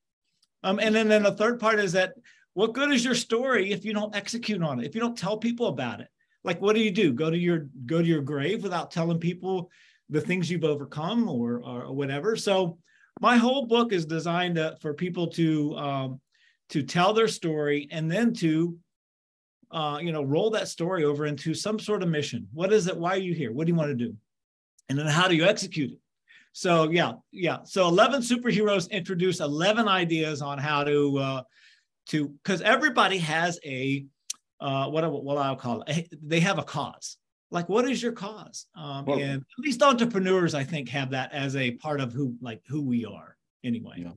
Um, 0.62 0.78
and 0.78 0.94
then 0.94 1.08
then 1.08 1.22
the 1.22 1.32
third 1.32 1.58
part 1.58 1.78
is 1.78 1.92
that 1.92 2.14
what 2.54 2.74
good 2.74 2.92
is 2.92 3.04
your 3.04 3.14
story 3.14 3.72
if 3.72 3.84
you 3.84 3.94
don't 3.94 4.14
execute 4.14 4.62
on 4.62 4.80
it? 4.80 4.86
If 4.86 4.94
you 4.94 5.00
don't 5.00 5.16
tell 5.16 5.38
people 5.38 5.68
about 5.68 6.00
it? 6.00 6.08
Like 6.44 6.60
what 6.60 6.74
do 6.74 6.82
you 6.82 6.90
do? 6.90 7.12
Go 7.12 7.30
to 7.30 7.38
your 7.38 7.68
go 7.86 8.00
to 8.00 8.06
your 8.06 8.22
grave 8.22 8.62
without 8.62 8.90
telling 8.90 9.18
people 9.18 9.70
the 10.08 10.20
things 10.20 10.50
you've 10.50 10.64
overcome 10.64 11.28
or 11.28 11.62
or 11.64 11.92
whatever. 11.92 12.36
So 12.36 12.78
my 13.20 13.36
whole 13.36 13.66
book 13.66 13.92
is 13.92 14.06
designed 14.06 14.56
to, 14.56 14.76
for 14.80 14.94
people 14.94 15.28
to 15.28 15.76
um, 15.76 16.20
to 16.70 16.82
tell 16.82 17.12
their 17.12 17.28
story 17.28 17.88
and 17.90 18.10
then 18.10 18.32
to 18.34 18.76
uh, 19.70 19.98
you 20.02 20.12
know, 20.12 20.22
roll 20.22 20.50
that 20.50 20.68
story 20.68 21.04
over 21.04 21.26
into 21.26 21.54
some 21.54 21.78
sort 21.78 22.02
of 22.02 22.08
mission. 22.08 22.48
What 22.52 22.72
is 22.72 22.86
it? 22.86 22.96
Why 22.96 23.10
are 23.10 23.18
you 23.18 23.34
here? 23.34 23.52
What 23.52 23.66
do 23.66 23.72
you 23.72 23.76
want 23.76 23.90
to 23.90 23.94
do? 23.94 24.14
And 24.88 24.98
then 24.98 25.06
how 25.06 25.28
do 25.28 25.36
you 25.36 25.44
execute 25.44 25.92
it? 25.92 25.98
So 26.52 26.90
yeah, 26.90 27.12
yeah. 27.30 27.58
So 27.64 27.86
11 27.86 28.22
superheroes 28.22 28.90
introduce 28.90 29.40
11 29.40 29.86
ideas 29.86 30.42
on 30.42 30.58
how 30.58 30.82
to 30.84 31.18
uh, 31.18 31.42
to 32.08 32.28
because 32.28 32.60
everybody 32.60 33.18
has 33.18 33.60
a 33.64 34.04
uh, 34.60 34.88
what 34.88 35.10
what 35.22 35.38
I'll 35.38 35.56
call 35.56 35.84
it. 35.86 36.08
They 36.22 36.40
have 36.40 36.58
a 36.58 36.64
cause. 36.64 37.16
Like, 37.52 37.68
what 37.68 37.88
is 37.88 38.00
your 38.02 38.12
cause? 38.12 38.66
Um, 38.76 39.04
well, 39.04 39.18
and 39.18 39.42
at 39.42 39.64
least 39.64 39.82
entrepreneurs, 39.82 40.54
I 40.54 40.62
think, 40.62 40.88
have 40.90 41.10
that 41.10 41.32
as 41.32 41.56
a 41.56 41.72
part 41.72 42.00
of 42.00 42.12
who 42.12 42.34
like 42.40 42.62
who 42.68 42.82
we 42.82 43.04
are. 43.04 43.36
Anyway. 43.64 43.94
Yeah. 43.98 44.12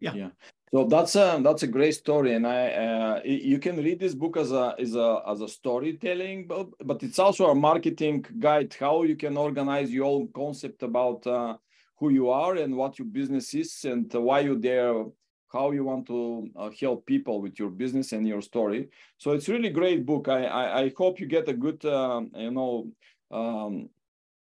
Yeah. 0.00 0.14
yeah. 0.14 0.28
So 0.72 0.84
that's 0.84 1.14
a 1.14 1.40
that's 1.44 1.62
a 1.62 1.68
great 1.68 1.94
story, 1.94 2.34
and 2.34 2.44
I 2.44 2.70
uh, 2.72 3.20
you 3.24 3.60
can 3.60 3.76
read 3.76 4.00
this 4.00 4.16
book 4.16 4.36
as 4.36 4.50
a 4.50 4.74
as 4.78 4.96
a 4.96 5.22
as 5.26 5.40
a 5.40 5.46
storytelling, 5.48 6.48
but, 6.48 6.66
but 6.84 7.02
it's 7.04 7.20
also 7.20 7.50
a 7.50 7.54
marketing 7.54 8.26
guide 8.40 8.74
how 8.78 9.04
you 9.04 9.14
can 9.14 9.36
organize 9.36 9.92
your 9.92 10.06
own 10.06 10.28
concept 10.34 10.82
about 10.82 11.24
uh, 11.24 11.56
who 11.98 12.10
you 12.10 12.30
are 12.30 12.56
and 12.56 12.76
what 12.76 12.98
your 12.98 13.06
business 13.06 13.54
is 13.54 13.84
and 13.84 14.12
why 14.12 14.40
you're 14.40 14.58
there, 14.58 15.04
how 15.52 15.70
you 15.70 15.84
want 15.84 16.04
to 16.08 16.50
uh, 16.56 16.70
help 16.80 17.06
people 17.06 17.40
with 17.40 17.60
your 17.60 17.70
business 17.70 18.10
and 18.10 18.26
your 18.26 18.42
story. 18.42 18.88
So 19.18 19.30
it's 19.30 19.48
really 19.48 19.70
great 19.70 20.04
book. 20.04 20.26
I 20.26 20.46
I, 20.46 20.80
I 20.80 20.92
hope 20.98 21.20
you 21.20 21.26
get 21.26 21.48
a 21.48 21.54
good 21.54 21.84
uh, 21.84 22.22
you 22.34 22.50
know 22.50 22.88
um, 23.30 23.88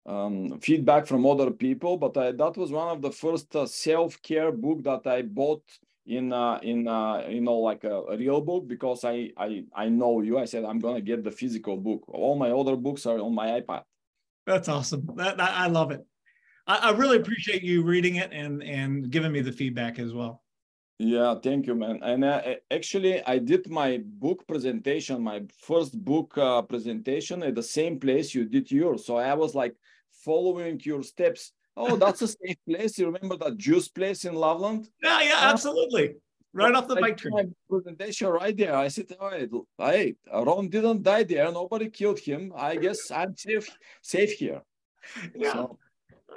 um, 0.08 0.60
feedback 0.60 1.06
from 1.06 1.26
other 1.28 1.52
people. 1.52 1.98
But 1.98 2.18
I, 2.18 2.32
that 2.32 2.58
was 2.58 2.72
one 2.72 2.90
of 2.90 3.04
the 3.04 3.12
first 3.12 3.56
uh, 3.56 3.68
self 3.68 4.20
care 4.24 4.52
book 4.52 4.84
that 4.84 5.06
I 5.06 5.22
bought 5.22 5.64
in 6.06 6.32
uh, 6.32 6.60
in 6.62 6.88
uh, 6.88 7.26
you 7.28 7.42
know 7.42 7.58
like 7.58 7.84
a, 7.84 8.02
a, 8.04 8.18
real 8.18 8.42
book 8.42 8.68
because 8.68 9.04
I 9.04 9.32
I 9.38 9.64
I 9.76 9.90
know 9.90 10.22
you. 10.22 10.38
I 10.38 10.46
said 10.46 10.64
I'm 10.64 10.80
gonna 10.80 11.02
get 11.02 11.24
the 11.24 11.32
physical 11.32 11.78
book. 11.78 12.04
All 12.08 12.36
my 12.36 12.52
other 12.52 12.76
books 12.76 13.06
are 13.06 13.20
on 13.20 13.34
my 13.34 13.60
iPad. 13.60 13.84
That's 14.46 14.70
awesome. 14.70 15.10
That, 15.16 15.38
that 15.38 15.52
I 15.52 15.68
love 15.68 15.92
it. 15.92 16.06
I, 16.68 16.90
I, 16.90 16.92
really 16.92 17.18
appreciate 17.18 17.64
you 17.64 17.84
reading 17.84 18.16
it 18.16 18.32
and 18.32 18.62
and 18.64 19.10
giving 19.10 19.32
me 19.32 19.42
the 19.42 19.52
feedback 19.52 19.98
as 19.98 20.14
well. 20.14 20.44
Yeah, 20.98 21.36
thank 21.44 21.68
you, 21.68 21.76
man. 21.76 22.00
And 22.04 22.24
uh, 22.24 22.42
actually, 22.72 23.22
I 23.26 23.38
did 23.38 23.70
my 23.70 24.02
book 24.06 24.48
presentation, 24.48 25.22
my 25.22 25.42
first 25.60 26.00
book 26.06 26.38
uh, 26.38 26.62
presentation 26.62 27.44
at 27.44 27.56
the 27.56 27.64
same 27.64 28.00
place 28.00 28.34
you 28.34 28.46
did 28.46 28.72
yours. 28.72 29.06
So 29.06 29.18
I 29.18 29.34
was 29.34 29.56
like 29.56 29.76
following 30.24 30.80
your 30.84 31.04
steps 31.04 31.52
Oh, 31.78 31.96
that's 31.98 32.22
a 32.22 32.28
safe 32.28 32.58
place. 32.68 32.98
You 32.98 33.08
remember 33.08 33.38
that 33.38 33.58
juice 33.58 33.88
place 33.88 34.26
in 34.26 34.34
Loveland? 34.34 34.90
Yeah, 35.04 35.22
yeah, 35.22 35.40
absolutely. 35.42 36.16
Right 36.54 36.74
off 36.74 36.88
the 36.88 36.96
bike 36.96 37.18
train. 37.18 37.34
My 37.34 37.46
presentation 37.70 38.28
right 38.30 38.56
there. 38.56 38.76
I 38.76 38.88
said, 38.88 39.08
oh, 39.20 39.66
hey, 39.78 40.16
Ron 40.34 40.70
didn't 40.70 41.04
die 41.04 41.24
there. 41.24 41.52
Nobody 41.52 41.90
killed 41.90 42.20
him. 42.20 42.54
I 42.56 42.78
guess 42.78 43.12
I'm 43.12 43.36
safe, 43.36 43.68
safe 44.02 44.32
here. 44.40 44.62
Yeah. 45.36 45.52
So, 45.52 45.78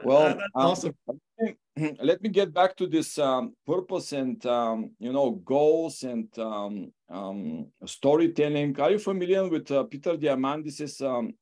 well, 0.05 0.33
um, 0.33 0.41
awesome. 0.57 0.95
Let 2.03 2.21
me 2.21 2.31
get 2.31 2.53
back 2.53 2.77
to 2.77 2.89
this 2.89 3.17
um, 3.19 3.55
purpose 3.65 4.13
and 4.13 4.45
um, 4.47 4.91
you 4.99 5.13
know 5.13 5.31
goals 5.31 6.03
and 6.03 6.27
um, 6.37 6.93
um, 7.09 7.69
storytelling. 7.87 8.79
Are 8.81 8.91
you 8.91 8.99
familiar 8.99 9.49
with 9.49 9.71
uh, 9.71 9.85
Peter 9.85 10.17
Diamandis's 10.17 11.01
um, 11.01 11.35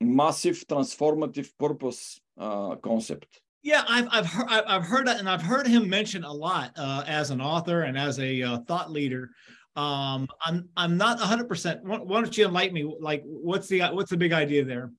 massive 0.00 0.64
transformative 0.66 1.50
purpose 1.58 2.20
uh, 2.38 2.76
concept. 2.76 3.40
Yeah, 3.62 3.82
I've 3.88 4.08
I've 4.10 4.26
heard 4.26 4.48
I've 4.48 4.84
heard 4.84 5.06
that, 5.06 5.18
and 5.18 5.28
I've 5.28 5.42
heard 5.42 5.66
him 5.66 5.88
mention 5.88 6.22
a 6.24 6.32
lot 6.32 6.72
uh, 6.76 7.02
as 7.06 7.30
an 7.30 7.40
author 7.40 7.82
and 7.82 7.96
as 7.96 8.18
a 8.18 8.42
uh, 8.42 8.58
thought 8.68 8.90
leader. 8.90 9.30
Um, 9.76 10.28
I'm 10.44 10.68
I'm 10.76 10.96
not 10.96 11.18
100. 11.18 11.48
percent 11.48 11.82
Why 11.82 11.98
don't 11.98 12.36
you 12.36 12.46
enlighten 12.46 12.74
me? 12.74 12.94
Like, 13.00 13.22
what's 13.24 13.68
the 13.68 13.80
what's 13.88 14.10
the 14.10 14.18
big 14.18 14.32
idea 14.32 14.64
there? 14.64 14.92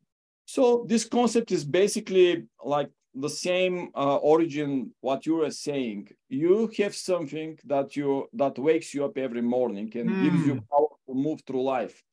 So 0.46 0.86
this 0.88 1.06
concept 1.06 1.52
is 1.52 1.64
basically 1.64 2.44
like 2.64 2.90
the 3.14 3.30
same 3.30 3.90
uh, 3.96 4.18
origin 4.18 4.92
what 5.02 5.26
you 5.26 5.44
are 5.44 5.52
saying. 5.52 6.10
You 6.30 6.70
have 6.78 6.96
something 6.96 7.58
that 7.66 7.96
you 7.96 8.28
that 8.34 8.58
wakes 8.60 8.94
you 8.94 9.06
up 9.06 9.18
every 9.18 9.42
morning 9.42 9.92
and 9.96 10.10
mm. 10.10 10.24
gives 10.24 10.46
you 10.46 10.54
hmm. 10.54 10.66
power 10.72 10.90
to 11.08 11.14
move 11.14 11.42
through 11.46 11.64
life. 11.64 12.04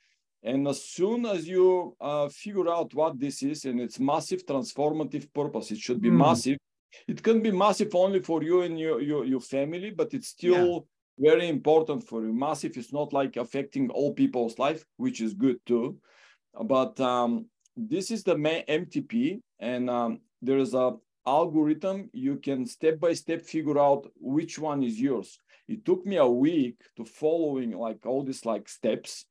And 0.43 0.67
as 0.67 0.85
soon 0.85 1.25
as 1.27 1.47
you 1.47 1.97
uh, 2.01 2.29
figure 2.29 2.69
out 2.69 2.93
what 2.95 3.19
this 3.19 3.43
is 3.43 3.65
and 3.65 3.81
its 3.81 4.01
massive 4.01 4.45
transformative 4.45 5.33
purpose, 5.33 5.71
it 5.71 5.79
should 5.79 6.01
be 6.01 6.11
mm. 6.11 6.17
massive. 6.17 6.59
it 7.09 7.23
can 7.23 7.43
be 7.43 7.51
massive 7.51 7.95
only 7.95 8.21
for 8.21 8.43
you 8.43 8.63
and 8.63 8.79
your 8.79 9.01
your, 9.01 9.25
your 9.25 9.41
family 9.41 9.91
but 9.91 10.13
it's 10.15 10.29
still 10.29 10.87
yeah. 11.19 11.31
very 11.31 11.49
important 11.49 12.07
for 12.07 12.23
you 12.23 12.33
massive 12.33 12.77
is 12.77 12.93
not 12.93 13.13
like 13.13 13.37
affecting 13.37 13.91
all 13.91 14.13
people's 14.13 14.59
life 14.59 14.85
which 14.97 15.21
is 15.21 15.35
good 15.35 15.59
too 15.67 15.97
but 16.65 16.99
um, 17.01 17.47
this 17.77 18.11
is 18.11 18.23
the 18.23 18.37
main 18.37 18.65
mtp 18.67 19.41
and 19.61 19.89
um, 19.89 20.21
there 20.41 20.59
is 20.59 20.75
a 20.75 20.93
algorithm 21.27 22.11
you 22.13 22.37
can 22.37 22.67
step 22.67 22.99
by 22.99 23.13
step 23.13 23.43
figure 23.43 23.79
out 23.79 24.07
which 24.17 24.59
one 24.59 24.83
is 24.83 25.01
yours 25.01 25.39
it 25.69 25.85
took 25.85 26.05
me 26.05 26.17
a 26.17 26.27
week 26.27 26.77
to 26.97 27.05
following 27.05 27.71
like 27.71 28.05
all 28.05 28.25
these 28.25 28.45
like 28.45 28.69
steps 28.69 29.25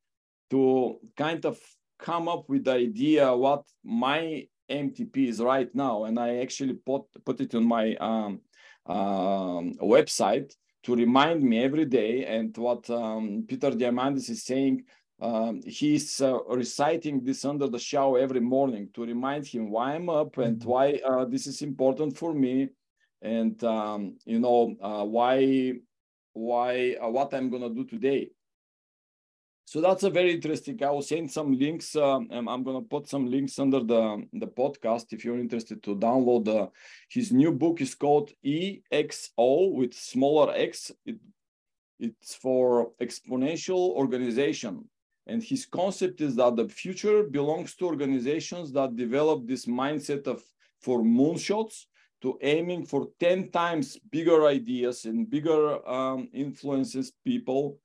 to 0.51 1.00
kind 1.17 1.46
of 1.46 1.60
come 1.98 2.27
up 2.27 2.48
with 2.48 2.65
the 2.65 2.74
idea 2.74 3.36
what 3.36 3.63
my 3.84 4.46
MTP 4.70 5.27
is 5.27 5.39
right 5.39 5.74
now, 5.74 6.05
and 6.05 6.20
I 6.20 6.38
actually 6.38 6.74
put 6.74 7.03
put 7.25 7.41
it 7.41 7.55
on 7.55 7.65
my 7.65 7.96
um, 7.96 8.41
um, 8.86 9.74
website 9.81 10.53
to 10.84 10.96
remind 10.96 11.43
me 11.43 11.63
every 11.63 11.86
day. 11.86 12.25
And 12.25 12.55
what 12.58 12.89
um, 12.89 13.46
Peter 13.48 13.72
Diamandis 13.72 14.29
is 14.29 14.43
saying, 14.43 14.84
um, 15.22 15.62
he's 15.65 16.20
uh, 16.22 16.39
reciting 16.48 17.24
this 17.24 17.46
under 17.46 17.67
the 17.67 17.77
shower 17.79 18.17
every 18.20 18.39
morning 18.39 18.89
to 18.93 19.05
remind 19.05 19.46
him 19.46 19.70
why 19.70 19.93
I'm 19.93 20.10
up 20.10 20.38
and 20.38 20.58
mm-hmm. 20.58 20.70
why 20.70 21.01
uh, 21.05 21.25
this 21.25 21.48
is 21.48 21.62
important 21.62 22.17
for 22.17 22.34
me, 22.34 22.70
and 23.22 23.62
um, 23.63 24.17
you 24.25 24.39
know 24.39 24.75
uh, 24.81 25.03
why 25.03 25.74
why 26.34 26.96
uh, 27.01 27.10
what 27.10 27.34
I'm 27.34 27.50
gonna 27.50 27.70
do 27.70 27.86
today. 27.86 28.31
So 29.72 29.80
that's 29.80 30.04
a 30.04 30.10
very 30.10 30.34
interesting. 30.34 30.84
I 30.84 30.92
will 30.92 31.01
send 31.01 31.32
some 31.32 31.58
links. 31.58 31.96
Um, 31.96 32.28
and 32.30 32.50
I'm 32.50 32.62
going 32.62 32.84
to 32.84 32.90
put 32.90 33.08
some 33.08 33.25
links 33.25 33.58
under 33.58 33.80
the, 33.80 34.22
the 34.34 34.48
podcast 34.48 35.13
if 35.13 35.24
you're 35.24 35.40
interested 35.40 35.82
to 35.84 35.96
download. 35.96 36.70
His 37.10 37.32
new 37.32 37.54
book 37.54 37.80
is 37.80 37.96
called 37.96 38.32
EXO 38.46 39.72
with 39.74 39.94
smaller 39.94 40.51
x. 40.54 40.92
It, 41.06 41.20
it's 42.01 42.36
for 42.36 42.92
exponential 43.01 43.96
organization. 43.96 44.90
And 45.25 45.42
his 45.42 45.66
concept 45.66 46.20
is 46.20 46.36
that 46.36 46.58
the 46.58 46.68
future 46.68 47.24
belongs 47.24 47.74
to 47.75 47.86
organizations 47.86 48.74
that 48.74 48.98
develop 48.98 49.48
this 49.48 49.68
mindset 49.68 50.28
of 50.28 50.44
for 50.82 51.01
moonshots 51.01 51.86
to 52.24 52.38
aiming 52.42 52.88
for 52.88 53.08
10 53.22 53.51
times 53.51 53.98
bigger 54.12 54.48
ideas 54.48 55.06
and 55.06 55.30
bigger 55.30 55.88
um, 55.88 56.28
influences 56.34 57.13
people 57.24 57.78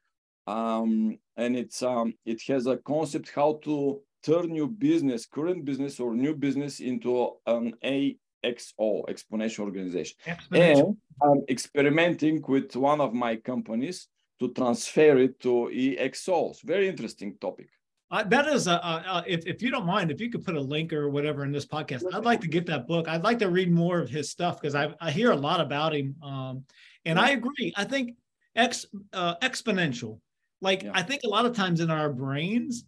um, 0.49 1.19
and 1.37 1.57
it's 1.57 1.83
um, 1.83 2.15
it 2.25 2.41
has 2.49 2.67
a 2.67 2.77
concept 2.79 3.31
how 3.35 3.61
to 3.65 4.01
turn 4.23 4.55
your 4.55 4.69
business, 4.69 5.27
current 5.27 5.65
business 5.65 6.01
or 6.01 6.15
new 6.15 6.35
business 6.35 6.81
into 6.81 7.33
an 7.47 7.75
EXO, 7.85 9.07
exponential 9.09 9.61
organization. 9.61 10.17
Exponential. 10.27 10.89
And 10.89 10.97
I'm 11.23 11.43
experimenting 11.49 12.43
with 12.49 12.75
one 12.75 13.01
of 13.01 13.15
my 13.15 13.37
companies 13.37 14.09
to 14.41 14.53
transfer 14.53 15.17
it 15.19 15.41
to 15.41 15.71
EXOs. 15.73 16.63
Very 16.63 16.89
interesting 16.89 17.37
topic. 17.41 17.69
Uh, 18.11 18.23
that 18.25 18.47
is, 18.47 18.69
uh, 18.69 18.79
uh, 18.83 19.23
if, 19.27 19.47
if 19.47 19.61
you 19.61 19.71
don't 19.71 19.87
mind, 19.87 20.11
if 20.13 20.21
you 20.21 20.31
could 20.31 20.45
put 20.45 20.55
a 20.55 20.61
link 20.61 20.93
or 20.93 21.09
whatever 21.09 21.45
in 21.45 21.51
this 21.51 21.67
podcast, 21.67 22.05
I'd 22.13 22.25
like 22.25 22.41
to 22.41 22.49
get 22.49 22.67
that 22.67 22.87
book. 22.87 23.09
I'd 23.09 23.25
like 23.25 23.39
to 23.41 23.51
read 23.51 23.71
more 23.71 23.99
of 23.99 24.09
his 24.09 24.31
stuff 24.31 24.61
because 24.61 24.77
I, 24.77 24.95
I 25.01 25.11
hear 25.11 25.33
a 25.33 25.37
lot 25.37 25.61
about 25.61 25.95
him. 25.95 26.15
Um, 26.23 26.65
and 27.05 27.19
I 27.19 27.31
agree. 27.31 27.73
I 27.77 27.85
think 27.85 28.17
ex, 28.55 28.87
uh, 29.13 29.35
exponential 29.43 30.21
like 30.61 30.83
yeah. 30.83 30.93
I 30.95 31.03
think 31.03 31.23
a 31.25 31.29
lot 31.29 31.47
of 31.47 31.55
times 31.55 31.81
in 31.81 31.91
our 31.91 32.13
brains, 32.13 32.85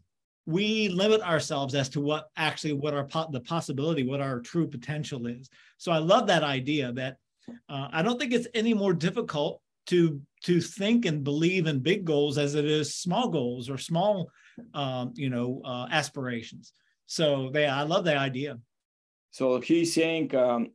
we 0.47 0.89
limit 0.89 1.21
ourselves 1.21 1.75
as 1.75 1.89
to 1.91 2.01
what 2.01 2.29
actually 2.37 2.73
what 2.73 2.95
our 2.95 3.05
po- 3.05 3.29
the 3.31 3.41
possibility, 3.41 4.03
what 4.03 4.21
our 4.21 4.41
true 4.41 4.67
potential 4.67 5.27
is. 5.27 5.49
So 5.77 5.93
I 5.93 5.99
love 5.99 6.27
that 6.29 6.43
idea 6.43 6.93
that 6.93 7.17
uh, 7.69 7.89
I 7.93 8.03
don't 8.03 8.19
think 8.19 8.33
it's 8.33 8.49
any 8.55 8.75
more 8.75 8.95
difficult 8.95 9.61
to 9.87 10.21
to 10.45 10.61
think 10.61 11.05
and 11.05 11.25
believe 11.25 11.67
in 11.67 11.81
big 11.81 12.05
goals 12.05 12.39
as 12.39 12.55
it 12.55 12.65
is 12.65 12.95
small 12.95 13.29
goals 13.29 13.69
or 13.69 13.79
small 13.79 14.31
um, 14.75 15.13
you 15.15 15.31
know 15.31 15.61
uh, 15.65 15.87
aspirations. 15.91 16.73
So 17.07 17.51
they, 17.53 17.67
I 17.67 17.83
love 17.83 18.05
that 18.05 18.19
idea. 18.19 18.59
So 19.31 19.61
he's 19.61 19.95
saying 19.95 20.35
um, 20.35 20.69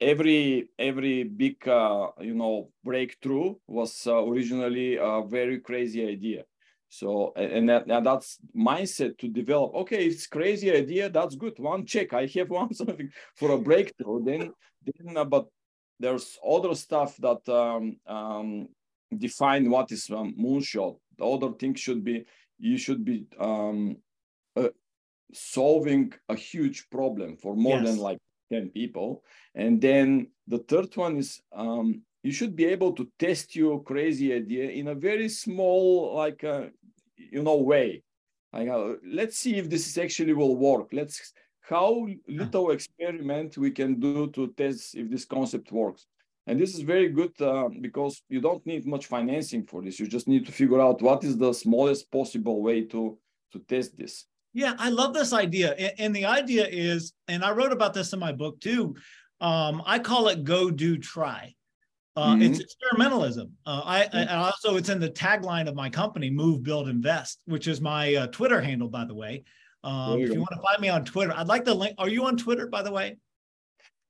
every 0.00 0.68
every 0.78 1.24
big 1.24 1.66
uh, 1.66 2.08
you 2.20 2.34
know 2.34 2.70
breakthrough 2.84 3.54
was 3.66 4.06
uh, 4.06 4.24
originally 4.24 4.96
a 4.96 5.22
very 5.26 5.60
crazy 5.60 6.06
idea. 6.06 6.44
So 6.90 7.32
and, 7.36 7.68
that, 7.68 7.86
and 7.86 8.06
that's 8.06 8.38
mindset 8.56 9.18
to 9.18 9.28
develop. 9.28 9.74
Okay, 9.74 10.06
it's 10.06 10.26
crazy 10.26 10.70
idea. 10.70 11.10
That's 11.10 11.34
good. 11.36 11.58
One 11.58 11.84
check. 11.84 12.12
I 12.12 12.26
have 12.34 12.50
one 12.62 12.72
something 12.74 13.10
for 13.36 13.52
a 13.52 13.58
breakthrough. 13.58 14.24
then 14.24 14.52
then 14.84 15.16
uh, 15.16 15.24
but 15.24 15.46
there's 16.00 16.38
other 16.46 16.74
stuff 16.74 17.16
that 17.18 17.46
um, 17.48 17.96
um, 18.06 18.68
define 19.16 19.70
what 19.70 19.90
is 19.92 20.08
a 20.10 20.14
moonshot. 20.14 20.96
The 21.18 21.24
other 21.24 21.52
thing 21.52 21.74
should 21.74 22.04
be 22.04 22.24
you 22.58 22.76
should 22.76 23.04
be 23.04 23.26
um, 23.38 23.96
solving 25.32 26.12
a 26.28 26.34
huge 26.34 26.88
problem 26.90 27.36
for 27.36 27.54
more 27.54 27.78
yes. 27.78 27.86
than 27.86 27.98
like 27.98 28.18
10 28.52 28.70
people. 28.70 29.22
And 29.54 29.80
then 29.80 30.28
the 30.46 30.58
third 30.58 30.96
one 30.96 31.18
is 31.18 31.40
um, 31.52 32.02
you 32.22 32.32
should 32.32 32.56
be 32.56 32.66
able 32.66 32.92
to 32.92 33.08
test 33.18 33.54
your 33.54 33.82
crazy 33.82 34.32
idea 34.32 34.70
in 34.70 34.88
a 34.88 34.94
very 34.94 35.28
small, 35.28 36.14
like, 36.14 36.44
uh, 36.44 36.66
you 37.16 37.42
know, 37.42 37.56
way. 37.56 38.02
Like, 38.52 38.68
uh, 38.68 38.94
let's 39.04 39.38
see 39.38 39.56
if 39.56 39.68
this 39.68 39.96
actually 39.98 40.32
will 40.32 40.56
work. 40.56 40.88
Let's 40.92 41.32
how 41.68 42.06
little 42.26 42.70
experiment 42.70 43.58
we 43.58 43.70
can 43.70 44.00
do 44.00 44.28
to 44.28 44.48
test 44.56 44.94
if 44.94 45.10
this 45.10 45.26
concept 45.26 45.70
works. 45.70 46.06
And 46.46 46.58
this 46.58 46.74
is 46.74 46.80
very 46.80 47.10
good 47.10 47.38
uh, 47.42 47.68
because 47.80 48.22
you 48.30 48.40
don't 48.40 48.64
need 48.64 48.86
much 48.86 49.04
financing 49.04 49.66
for 49.66 49.82
this. 49.82 50.00
You 50.00 50.06
just 50.06 50.28
need 50.28 50.46
to 50.46 50.52
figure 50.52 50.80
out 50.80 51.02
what 51.02 51.22
is 51.24 51.36
the 51.36 51.52
smallest 51.52 52.10
possible 52.10 52.62
way 52.62 52.84
to 52.86 53.18
to 53.52 53.58
test 53.60 53.96
this. 53.98 54.24
Yeah, 54.58 54.74
I 54.76 54.88
love 54.88 55.14
this 55.14 55.32
idea. 55.32 55.72
And, 56.00 56.14
the 56.14 56.24
idea 56.24 56.66
is, 56.66 57.12
and 57.28 57.44
I 57.44 57.52
wrote 57.52 57.70
about 57.70 57.94
this 57.94 58.12
in 58.12 58.18
my 58.18 58.32
book 58.32 58.60
too. 58.60 58.96
Um, 59.40 59.80
I 59.86 60.00
call 60.00 60.26
it 60.26 60.42
go, 60.42 60.68
do, 60.68 60.98
try. 60.98 61.54
Uh, 62.16 62.34
mm-hmm. 62.34 62.42
It's 62.42 62.58
experimentalism. 62.58 63.52
Uh, 63.64 63.82
I, 63.84 64.08
I, 64.12 64.34
also 64.34 64.74
it's 64.74 64.88
in 64.88 64.98
the 64.98 65.10
tagline 65.10 65.68
of 65.68 65.76
my 65.76 65.88
company, 65.88 66.28
Move, 66.28 66.64
Build, 66.64 66.88
Invest, 66.88 67.38
which 67.44 67.68
is 67.68 67.80
my 67.80 68.12
uh, 68.16 68.26
Twitter 68.26 68.60
handle, 68.60 68.88
by 68.88 69.04
the 69.04 69.14
way. 69.14 69.44
Um, 69.84 70.18
if 70.20 70.30
you 70.30 70.40
want 70.40 70.50
to 70.50 70.60
find 70.60 70.80
me 70.80 70.88
on 70.88 71.04
Twitter, 71.04 71.32
I'd 71.36 71.46
like 71.46 71.64
the 71.64 71.74
link. 71.74 71.94
Are 71.96 72.08
you 72.08 72.24
on 72.24 72.36
Twitter, 72.36 72.66
by 72.66 72.82
the 72.82 72.90
way? 72.90 73.16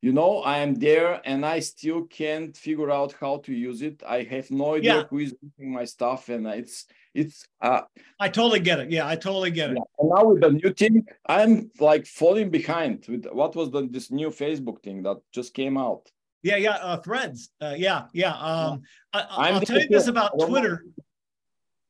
You 0.00 0.12
know, 0.12 0.38
I 0.38 0.58
am 0.58 0.76
there, 0.76 1.20
and 1.26 1.44
I 1.44 1.58
still 1.60 2.04
can't 2.04 2.56
figure 2.56 2.90
out 2.90 3.12
how 3.20 3.38
to 3.44 3.52
use 3.52 3.82
it. 3.82 4.02
I 4.08 4.22
have 4.22 4.50
no 4.50 4.76
idea 4.76 4.94
yeah. 4.94 5.02
who 5.10 5.18
is 5.18 5.34
using 5.42 5.74
my 5.74 5.84
stuff, 5.84 6.30
and 6.30 6.46
it's 6.46 6.86
it's 7.14 7.46
uh 7.60 7.82
i 8.20 8.28
totally 8.28 8.60
get 8.60 8.80
it. 8.80 8.90
Yeah 8.90 9.06
i 9.06 9.16
totally 9.16 9.50
get 9.50 9.70
it. 9.70 9.76
Yeah. 9.76 9.98
and 9.98 10.10
now 10.10 10.24
with 10.24 10.40
the 10.40 10.50
new 10.50 10.72
thing 10.72 11.06
i'm 11.26 11.70
like 11.80 12.06
falling 12.06 12.50
behind 12.50 13.06
with 13.08 13.26
what 13.32 13.54
was 13.56 13.70
the 13.70 13.88
this 13.90 14.10
new 14.10 14.30
facebook 14.30 14.82
thing 14.82 15.02
that 15.02 15.18
just 15.32 15.54
came 15.54 15.76
out. 15.76 16.10
Yeah 16.42 16.56
yeah 16.56 16.76
uh 16.76 16.98
threads. 16.98 17.50
Uh 17.60 17.74
yeah 17.76 18.04
yeah 18.12 18.34
um 18.34 18.82
yeah. 19.14 19.26
I, 19.30 19.52
will 19.52 19.60
tell 19.60 19.80
you 19.80 19.88
this 19.88 20.06
about 20.06 20.38
twitter. 20.38 20.84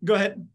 Go 0.04 0.14
ahead. 0.14 0.46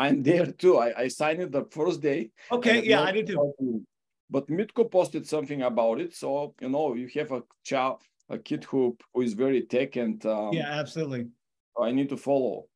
I'm 0.00 0.22
there 0.22 0.46
too. 0.46 0.78
I 0.78 1.02
i 1.02 1.08
signed 1.08 1.42
it 1.42 1.50
the 1.50 1.64
first 1.70 2.00
day. 2.00 2.30
Okay 2.52 2.84
yeah 2.84 3.02
i 3.02 3.12
did 3.12 3.26
too. 3.26 3.84
But 4.30 4.46
mitko 4.48 4.90
posted 4.90 5.26
something 5.26 5.62
about 5.62 6.00
it. 6.00 6.14
So 6.14 6.54
you 6.60 6.68
know 6.68 6.94
you 6.94 7.08
have 7.14 7.32
a 7.32 7.42
child 7.64 8.02
a 8.28 8.38
kid 8.38 8.64
who 8.64 8.96
who 9.12 9.22
is 9.22 9.32
very 9.34 9.62
tech 9.62 9.96
and 9.96 10.24
um, 10.26 10.52
yeah 10.52 10.68
absolutely. 10.80 11.28
I 11.80 11.92
need 11.92 12.08
to 12.10 12.16
follow 12.16 12.67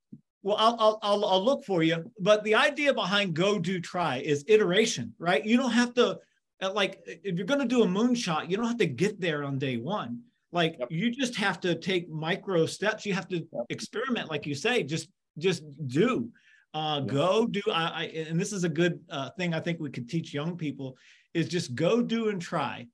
well, 0.43 0.57
I'll, 0.59 0.99
I'll, 1.03 1.25
I'll 1.25 1.45
look 1.45 1.65
for 1.65 1.83
you. 1.83 2.11
But 2.19 2.43
the 2.45 2.55
idea 2.55 2.93
behind 2.93 3.35
go, 3.35 3.59
do, 3.59 3.81
try 3.81 4.19
is 4.19 4.45
iteration, 4.49 5.15
right? 5.19 5.45
You 5.45 5.57
don't 5.57 5.73
have 5.73 5.95
to, 5.95 6.19
uh, 6.61 6.73
like, 6.73 7.01
if 7.07 7.37
you're 7.37 7.47
going 7.47 7.61
to 7.61 7.67
do 7.67 7.83
a 7.83 7.87
moonshot, 7.87 8.51
you 8.51 8.57
don't 8.57 8.67
have 8.67 8.79
to 8.79 8.87
get 8.87 9.21
there 9.21 9.45
on 9.45 9.59
day 9.59 9.77
one. 9.77 10.21
Like, 10.51 10.77
yep. 10.79 10.89
you 10.91 11.11
just 11.11 11.37
have 11.37 11.61
to 11.61 11.75
take 11.77 12.11
micro 12.11 12.67
steps. 12.67 13.07
You 13.07 13.15
have 13.15 13.29
to 13.29 13.37
yep. 13.37 13.67
experiment, 13.69 14.31
like 14.31 14.47
you 14.47 14.55
say, 14.55 14.83
just, 14.83 15.09
just 15.39 15.63
do. 15.87 16.29
Uh, 16.75 17.01
yep. 17.05 17.09
Go 17.09 17.47
do. 17.47 17.63
I, 17.73 17.85
I, 17.85 18.05
and 18.29 18.41
this 18.41 18.53
is 18.53 18.65
a 18.65 18.69
good 18.69 19.01
uh, 19.11 19.31
thing 19.39 19.55
I 19.55 19.61
think 19.61 19.79
we 19.81 19.91
could 19.91 20.09
teach 20.09 20.35
young 20.35 20.57
people 20.57 20.97
is 21.35 21.49
just 21.49 21.75
go 21.75 22.03
do 22.03 22.29
and 22.29 22.43
try 22.43 22.87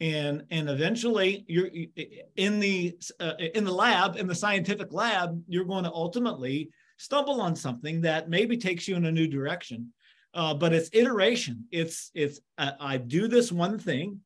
and 0.00 0.44
and 0.50 0.68
eventually 0.68 1.44
you're 1.48 1.70
in 2.36 2.60
the 2.60 2.94
uh, 3.18 3.32
in 3.54 3.64
the 3.64 3.72
lab 3.72 4.16
in 4.16 4.26
the 4.26 4.34
scientific 4.34 4.92
lab 4.92 5.42
you're 5.48 5.64
going 5.64 5.84
to 5.84 5.90
ultimately 5.90 6.68
stumble 6.96 7.40
on 7.40 7.56
something 7.56 8.00
that 8.02 8.28
maybe 8.28 8.56
takes 8.56 8.88
you 8.88 8.96
in 8.96 9.06
a 9.06 9.12
new 9.12 9.26
direction. 9.26 9.92
Uh, 10.34 10.52
but 10.52 10.74
it's 10.74 10.90
iteration. 10.92 11.64
It's 11.70 12.10
it's 12.14 12.40
uh, 12.58 12.72
I 12.78 12.98
do 12.98 13.26
this 13.26 13.50
one 13.50 13.78
thing, 13.78 14.20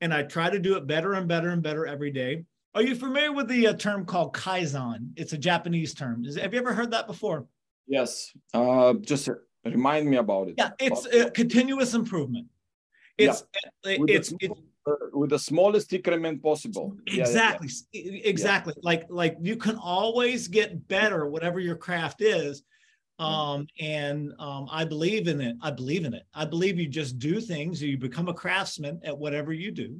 and 0.00 0.14
I 0.14 0.22
try 0.22 0.48
to 0.48 0.60
do 0.60 0.76
it 0.76 0.86
better 0.86 1.14
and 1.14 1.26
better 1.26 1.50
and 1.50 1.62
better 1.62 1.86
every 1.86 2.12
day. 2.12 2.44
Are 2.74 2.82
you 2.82 2.94
familiar 2.94 3.32
with 3.32 3.48
the 3.48 3.68
uh, 3.68 3.72
term 3.72 4.04
called 4.04 4.32
kaizen? 4.32 5.10
It's 5.16 5.32
a 5.32 5.38
Japanese 5.38 5.92
term. 5.94 6.24
Is, 6.24 6.36
have 6.36 6.52
you 6.52 6.60
ever 6.60 6.72
heard 6.72 6.92
that 6.92 7.06
before? 7.06 7.46
Yes. 7.88 8.32
Uh, 8.54 8.94
just 8.94 9.28
remind 9.64 10.08
me 10.08 10.18
about 10.18 10.48
it. 10.48 10.54
Yeah, 10.58 10.70
it's 10.78 11.06
continuous 11.32 11.94
improvement. 11.94 12.46
It's 13.18 13.44
yeah. 13.84 13.96
it's, 14.06 14.32
it's 14.38 14.60
with 15.12 15.30
the 15.30 15.38
smallest 15.38 15.92
increment 15.92 16.42
possible. 16.42 16.96
Exactly, 17.06 17.68
yeah, 17.92 18.12
yeah. 18.12 18.20
exactly. 18.24 18.74
Yeah. 18.76 18.82
Like 18.84 19.06
like 19.08 19.36
you 19.40 19.56
can 19.56 19.76
always 19.76 20.48
get 20.48 20.88
better, 20.88 21.26
whatever 21.28 21.60
your 21.60 21.76
craft 21.76 22.22
is. 22.22 22.62
Um, 23.18 23.66
and 23.80 24.34
um, 24.38 24.68
I 24.70 24.84
believe 24.84 25.26
in 25.26 25.40
it. 25.40 25.56
I 25.62 25.70
believe 25.70 26.04
in 26.04 26.12
it. 26.12 26.24
I 26.34 26.44
believe 26.44 26.78
you 26.78 26.86
just 26.86 27.18
do 27.18 27.40
things. 27.40 27.80
You 27.82 27.96
become 27.96 28.28
a 28.28 28.34
craftsman 28.34 29.00
at 29.04 29.16
whatever 29.16 29.54
you 29.54 29.70
do. 29.70 29.98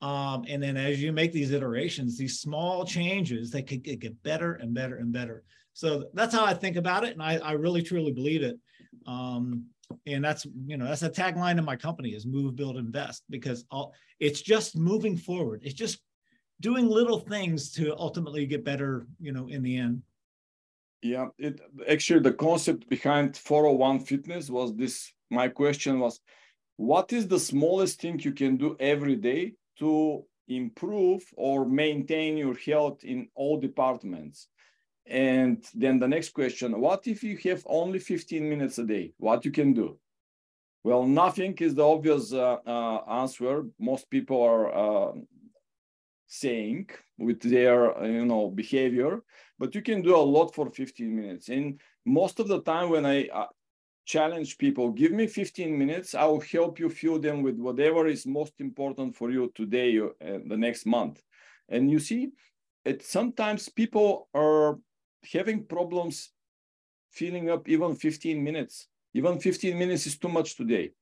Um, 0.00 0.44
and 0.48 0.62
then 0.62 0.76
as 0.76 1.02
you 1.02 1.12
make 1.12 1.32
these 1.32 1.50
iterations, 1.50 2.16
these 2.16 2.40
small 2.40 2.86
changes, 2.86 3.50
they 3.50 3.62
could 3.62 3.82
get 3.82 4.22
better 4.22 4.54
and 4.54 4.72
better 4.72 4.96
and 4.96 5.12
better. 5.12 5.42
So 5.74 6.06
that's 6.14 6.34
how 6.34 6.44
I 6.44 6.54
think 6.54 6.76
about 6.76 7.04
it, 7.04 7.12
and 7.12 7.22
I, 7.22 7.36
I 7.36 7.52
really 7.52 7.82
truly 7.82 8.12
believe 8.12 8.42
it. 8.42 8.58
Um, 9.06 9.66
and 10.06 10.24
that's 10.24 10.46
you 10.66 10.76
know 10.76 10.86
that's 10.86 11.02
a 11.02 11.10
tagline 11.10 11.58
of 11.58 11.64
my 11.64 11.76
company 11.76 12.10
is 12.10 12.26
move, 12.26 12.56
build, 12.56 12.76
invest 12.76 13.24
because 13.30 13.64
all, 13.70 13.94
it's 14.20 14.42
just 14.42 14.76
moving 14.76 15.16
forward. 15.16 15.60
It's 15.64 15.74
just 15.74 16.00
doing 16.60 16.88
little 16.88 17.18
things 17.18 17.72
to 17.72 17.96
ultimately 17.96 18.46
get 18.46 18.64
better. 18.64 19.06
You 19.20 19.32
know, 19.32 19.48
in 19.48 19.62
the 19.62 19.76
end. 19.76 20.02
Yeah, 21.02 21.28
it 21.38 21.60
actually 21.88 22.20
the 22.20 22.32
concept 22.32 22.88
behind 22.88 23.36
401 23.36 24.00
fitness 24.00 24.50
was 24.50 24.74
this. 24.74 25.12
My 25.30 25.48
question 25.48 26.00
was, 26.00 26.20
what 26.76 27.12
is 27.12 27.28
the 27.28 27.38
smallest 27.38 28.00
thing 28.00 28.18
you 28.18 28.32
can 28.32 28.56
do 28.56 28.76
every 28.80 29.16
day 29.16 29.54
to 29.78 30.24
improve 30.48 31.22
or 31.36 31.66
maintain 31.66 32.36
your 32.36 32.56
health 32.56 33.04
in 33.04 33.28
all 33.34 33.60
departments? 33.60 34.48
And 35.08 35.64
then 35.74 35.98
the 35.98 36.08
next 36.08 36.30
question, 36.30 36.78
what 36.78 37.06
if 37.06 37.22
you 37.22 37.36
have 37.44 37.62
only 37.66 37.98
15 37.98 38.48
minutes 38.48 38.78
a 38.78 38.84
day? 38.84 39.14
What 39.16 39.44
you 39.44 39.50
can 39.50 39.72
do? 39.72 39.98
Well, 40.84 41.04
nothing 41.04 41.54
is 41.58 41.74
the 41.74 41.86
obvious 41.86 42.32
uh, 42.32 42.58
uh, 42.66 42.98
answer. 43.22 43.64
Most 43.78 44.08
people 44.10 44.42
are 44.42 44.74
uh, 44.74 45.12
saying 46.26 46.90
with 47.18 47.40
their 47.40 48.06
you 48.06 48.24
know 48.26 48.50
behavior, 48.50 49.22
but 49.58 49.74
you 49.74 49.82
can 49.82 50.02
do 50.02 50.14
a 50.14 50.30
lot 50.36 50.54
for 50.54 50.70
15 50.70 51.14
minutes. 51.14 51.48
And 51.48 51.80
most 52.04 52.38
of 52.38 52.48
the 52.48 52.62
time 52.62 52.90
when 52.90 53.06
I 53.06 53.28
uh, 53.28 53.46
challenge 54.04 54.56
people, 54.58 54.90
give 54.90 55.12
me 55.12 55.26
15 55.26 55.76
minutes, 55.76 56.14
I 56.14 56.24
will 56.26 56.40
help 56.40 56.78
you 56.78 56.88
fill 56.90 57.18
them 57.18 57.42
with 57.42 57.58
whatever 57.58 58.06
is 58.06 58.26
most 58.26 58.54
important 58.58 59.16
for 59.16 59.30
you 59.30 59.50
today 59.54 59.98
or 59.98 60.10
uh, 60.22 60.38
the 60.46 60.56
next 60.56 60.86
month. 60.86 61.22
And 61.68 61.90
you 61.90 61.98
see, 61.98 62.28
it 62.84 63.02
sometimes 63.02 63.68
people 63.68 64.28
are 64.32 64.78
having 65.32 65.64
problems 65.64 66.30
filling 67.10 67.50
up 67.50 67.68
even 67.68 67.94
15 67.94 68.42
minutes. 68.42 68.88
Even 69.14 69.38
15 69.38 69.78
minutes 69.78 70.06
is 70.06 70.18
too 70.18 70.28
much 70.28 70.56
today. 70.56 70.92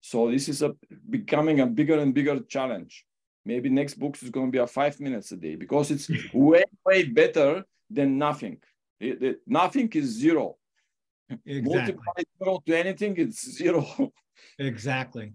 So 0.00 0.30
this 0.30 0.48
is 0.48 0.62
a 0.62 0.74
becoming 1.08 1.60
a 1.60 1.66
bigger 1.66 1.98
and 1.98 2.12
bigger 2.12 2.40
challenge. 2.40 3.04
Maybe 3.44 3.68
next 3.68 3.94
books 3.94 4.22
is 4.22 4.30
going 4.30 4.46
to 4.48 4.52
be 4.52 4.58
a 4.58 4.66
five 4.66 4.98
minutes 5.00 5.32
a 5.32 5.36
day 5.36 5.54
because 5.56 5.90
it's 5.90 6.10
way, 6.34 6.64
way 6.84 7.04
better 7.04 7.64
than 7.90 8.18
nothing. 8.18 8.58
It, 9.00 9.22
it, 9.22 9.36
nothing 9.46 9.88
is 9.94 10.06
zero. 10.06 10.56
Exactly. 11.46 11.62
Multiply 11.62 12.22
zero 12.38 12.62
to 12.66 12.78
anything, 12.78 13.14
it's 13.16 13.50
zero. 13.56 13.86
exactly. 14.58 15.32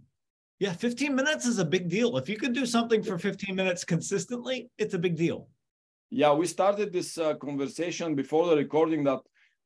Yeah, 0.59 0.73
15 0.73 1.13
minutes 1.15 1.45
is 1.45 1.59
a 1.59 1.65
big 1.65 1.87
deal. 1.87 2.17
If 2.17 2.27
you 2.27 2.37
could 2.37 2.53
do 2.53 2.65
something 2.65 3.03
for 3.03 3.17
15 3.17 3.55
minutes 3.55 3.83
consistently, 3.83 4.69
it's 4.77 4.95
a 4.95 4.99
big 4.99 5.15
deal. 5.15 5.47
Yeah, 6.09 6.33
we 6.33 6.45
started 6.47 6.93
this 6.93 7.17
uh, 7.17 7.33
conversation 7.35 8.15
before 8.15 8.47
the 8.47 8.55
recording 8.55 9.03
that 9.03 9.19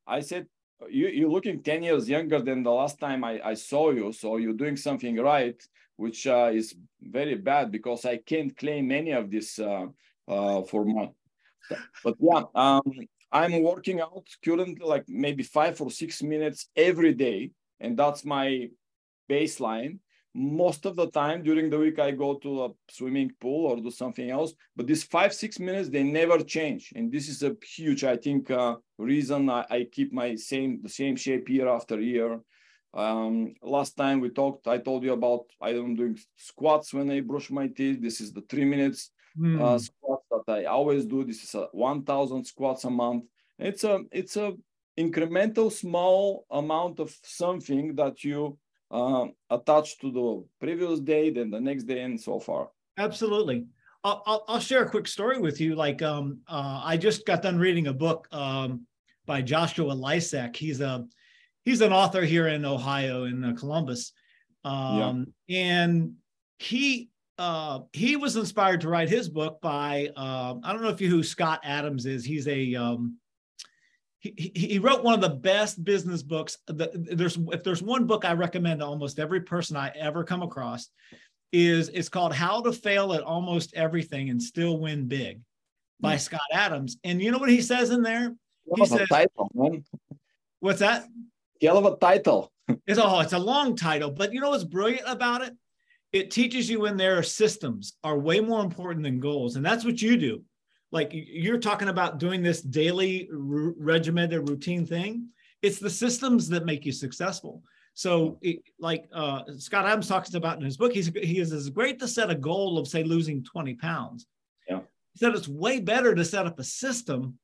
I 0.08 0.22
said, 0.22 0.48
you, 0.90 1.08
you're 1.08 1.30
looking 1.30 1.62
10 1.62 1.84
years 1.84 2.10
younger 2.10 2.42
than 2.42 2.64
the 2.64 2.72
last 2.72 3.00
time 3.00 3.24
I, 3.24 3.40
I 3.44 3.54
saw 3.54 3.92
you. 3.92 4.12
So 4.12 4.38
you're 4.38 4.54
doing 4.54 4.76
something 4.76 5.18
right, 5.18 5.62
which 5.98 6.26
uh, 6.26 6.50
is 6.52 6.76
very 7.00 7.36
bad 7.36 7.72
because 7.72 8.06
I 8.06 8.18
can't 8.18 8.58
claim 8.58 8.92
any 8.92 9.12
of 9.12 9.30
this 9.30 9.60
uh, 9.60 9.86
uh, 10.28 10.64
for 10.64 10.84
my. 10.84 11.10
But 12.04 12.16
yeah, 12.20 12.42
um, 12.56 12.82
I'm 13.32 13.62
working 13.62 14.02
out 14.02 14.26
currently 14.44 14.84
like 14.84 15.06
maybe 15.08 15.44
five 15.44 15.80
or 15.80 15.92
six 15.92 16.24
minutes 16.24 16.70
every 16.76 17.14
day. 17.14 17.52
And 17.80 17.96
that's 17.96 18.26
my 18.26 18.70
baseline 19.30 20.00
most 20.34 20.86
of 20.86 20.96
the 20.96 21.10
time 21.12 21.44
during 21.44 21.70
the 21.70 21.78
week 21.78 22.00
i 22.00 22.10
go 22.10 22.36
to 22.36 22.66
a 22.66 22.70
swimming 22.90 23.32
pool 23.42 23.66
or 23.66 23.76
do 23.78 23.92
something 23.92 24.30
else 24.30 24.54
but 24.76 24.88
these 24.88 25.04
five 25.04 25.34
six 25.34 25.60
minutes 25.60 25.90
they 25.90 26.04
never 26.04 26.40
change. 26.40 26.94
And 26.96 27.12
this 27.12 27.28
is 27.28 27.44
a 27.44 27.56
huge 27.64 28.04
i 28.04 28.16
think 28.16 28.50
uh, 28.50 28.76
reason 28.98 29.50
I, 29.50 29.66
I, 29.70 29.88
keep 29.92 30.14
my 30.14 30.36
same 30.36 30.80
the 30.82 30.90
same 30.90 31.16
shape 31.16 31.50
year 31.50 31.68
after 31.68 32.00
year. 32.00 32.40
Um, 32.94 33.56
last 33.62 33.96
time 33.98 34.20
we 34.20 34.30
talked 34.30 34.68
i 34.68 34.78
told 34.78 35.04
you 35.04 35.14
about 35.14 35.46
i'm 35.62 35.96
doing 35.96 36.18
squats 36.36 36.94
when 36.94 37.12
i 37.12 37.20
brush 37.20 37.50
my 37.50 37.68
teeth. 37.68 38.02
This 38.02 38.22
is 38.22 38.32
the 38.32 38.42
three 38.50 38.66
minutes 38.66 39.12
mm. 39.38 39.60
uh, 39.62 39.80
squats 39.80 40.26
that 40.32 40.54
i 40.54 40.66
always 40.66 41.06
do. 41.06 41.24
This 41.26 41.44
is 41.44 41.54
a 41.56 41.68
1000 41.72 42.46
squats 42.46 42.86
a 42.86 42.90
month. 42.90 43.26
It's 43.60 43.84
a 43.84 44.02
it's 44.12 44.38
a 44.38 44.54
incremental 44.98 45.72
small 45.72 46.46
amount 46.52 47.00
of 47.00 47.16
something 47.24 47.96
that 47.96 48.24
you 48.24 48.58
uh, 48.92 49.28
attached 49.50 50.02
to 50.02 50.12
the 50.12 50.46
previous 50.60 51.00
day, 51.00 51.30
then 51.30 51.50
the 51.50 51.60
next 51.60 51.84
day, 51.84 52.02
and 52.02 52.20
so 52.20 52.40
far. 52.40 52.70
Absolutely. 52.98 53.66
I'll, 54.04 54.24
I'll, 54.26 54.46
I'll 54.48 54.60
share 54.60 54.84
a 54.84 54.90
quick 54.90 55.08
story 55.08 55.40
with 55.40 55.62
you. 55.62 55.76
Like, 55.76 56.02
um, 56.02 56.40
uh, 56.48 56.82
I 56.84 56.98
just 56.98 57.26
got 57.26 57.42
done 57.42 57.58
reading 57.58 57.88
a 57.88 57.94
book 57.94 58.28
um, 58.32 58.86
by 59.26 59.42
Joshua 59.42 59.94
Lisec. 59.96 60.56
He's 60.56 60.82
a 60.82 61.06
he's 61.64 61.82
an 61.82 61.94
author 61.94 62.24
here 62.24 62.48
in 62.48 62.66
Ohio 62.66 63.26
in 63.26 63.44
uh, 63.44 63.54
Columbus, 63.54 64.14
um, 64.64 65.34
yeah. 65.48 65.60
and 65.60 66.14
he 66.58 67.10
uh, 67.38 67.80
he 67.94 68.16
was 68.16 68.36
inspired 68.36 68.82
to 68.82 68.90
write 68.90 69.10
his 69.10 69.30
book 69.30 69.62
by 69.62 70.10
uh, 70.18 70.56
I 70.64 70.74
don't 70.74 70.82
know 70.82 70.90
if 70.90 71.02
you 71.02 71.10
who 71.10 71.24
Scott 71.24 71.62
Adams 71.64 72.06
is. 72.06 72.26
He's 72.26 72.48
a 72.48 72.76
um, 72.76 73.18
he, 74.22 74.52
he 74.54 74.80
wrote 74.80 75.04
one 75.04 75.16
of 75.16 75.22
the 75.22 75.30
best 75.30 75.84
business 75.84 76.22
books. 76.22 76.58
There's 76.68 77.40
if 77.52 77.64
there's 77.64 77.82
one 77.82 78.06
book 78.06 78.24
I 78.24 78.34
recommend 78.34 78.80
to 78.80 78.86
almost 78.86 79.20
every 79.20 79.42
person 79.42 79.76
I 79.76 79.92
ever 79.96 80.24
come 80.24 80.44
across, 80.44 80.90
is 81.52 81.90
it's 81.90 82.08
called 82.08 82.34
How 82.34 82.62
to 82.62 82.72
Fail 82.72 83.14
at 83.14 83.24
Almost 83.24 83.74
Everything 83.74 84.30
and 84.30 84.42
Still 84.42 84.78
Win 84.78 85.08
Big 85.08 85.42
by 86.00 86.16
mm. 86.16 86.20
Scott 86.20 86.42
Adams. 86.54 86.98
And 87.04 87.22
you 87.22 87.32
know 87.32 87.40
what 87.40 87.50
he 87.50 87.62
says 87.62 87.90
in 87.90 88.04
there? 88.04 88.36
He 88.76 88.86
says, 88.86 89.08
title, 89.10 89.50
man. 89.56 89.84
What's 90.60 90.80
that? 90.80 91.06
Hell 91.60 91.80
of 91.80 91.86
a 91.86 91.98
title. 91.98 92.52
it's 92.88 93.00
oh, 93.00 93.22
it's 93.22 93.34
a 93.34 93.40
long 93.40 93.76
title, 93.76 94.12
but 94.12 94.34
you 94.34 94.40
know 94.40 94.52
what's 94.52 94.64
brilliant 94.64 95.08
about 95.08 95.42
it? 95.42 95.54
It 96.14 96.30
teaches 96.30 96.70
you 96.70 96.82
when 96.82 96.96
their 96.96 97.24
systems 97.24 97.94
are 98.04 98.20
way 98.20 98.40
more 98.40 98.64
important 98.64 99.04
than 99.04 99.20
goals, 99.20 99.56
and 99.56 99.66
that's 99.66 99.84
what 99.84 100.00
you 100.00 100.16
do 100.16 100.44
like 100.92 101.12
you're 101.14 101.60
talking 101.60 101.88
about 101.88 102.20
doing 102.20 102.44
this 102.44 102.62
daily 102.62 103.30
r- 103.32 103.74
regimented 103.78 104.50
routine 104.50 104.86
thing. 104.86 105.28
It's 105.62 105.80
the 105.80 105.90
systems 105.90 106.50
that 106.50 106.66
make 106.66 106.86
you 106.86 106.92
successful. 106.92 107.64
So 107.94 108.38
it, 108.42 108.60
like 108.80 109.06
uh, 109.14 109.44
scott 109.58 109.86
adams 109.86 110.08
talks 110.08 110.34
about 110.34 110.58
in 110.58 110.64
his 110.64 110.78
book 110.78 110.94
he's, 110.94 111.12
he 111.22 111.40
is 111.40 111.70
great 111.70 112.00
to 112.00 112.08
set 112.08 112.30
a 112.30 112.36
goal 112.36 112.78
of 112.78 112.88
say 112.88 113.04
losing 113.04 113.44
20 113.44 113.76
pounds. 113.76 114.28
Yeah. 114.70 114.80
He 115.14 115.20
said 115.20 115.34
it's 115.34 115.48
way 115.48 115.80
better 115.80 116.16
to 116.16 116.24
set 116.24 116.46
up 116.46 116.60
a 116.60 116.64
system 116.64 117.38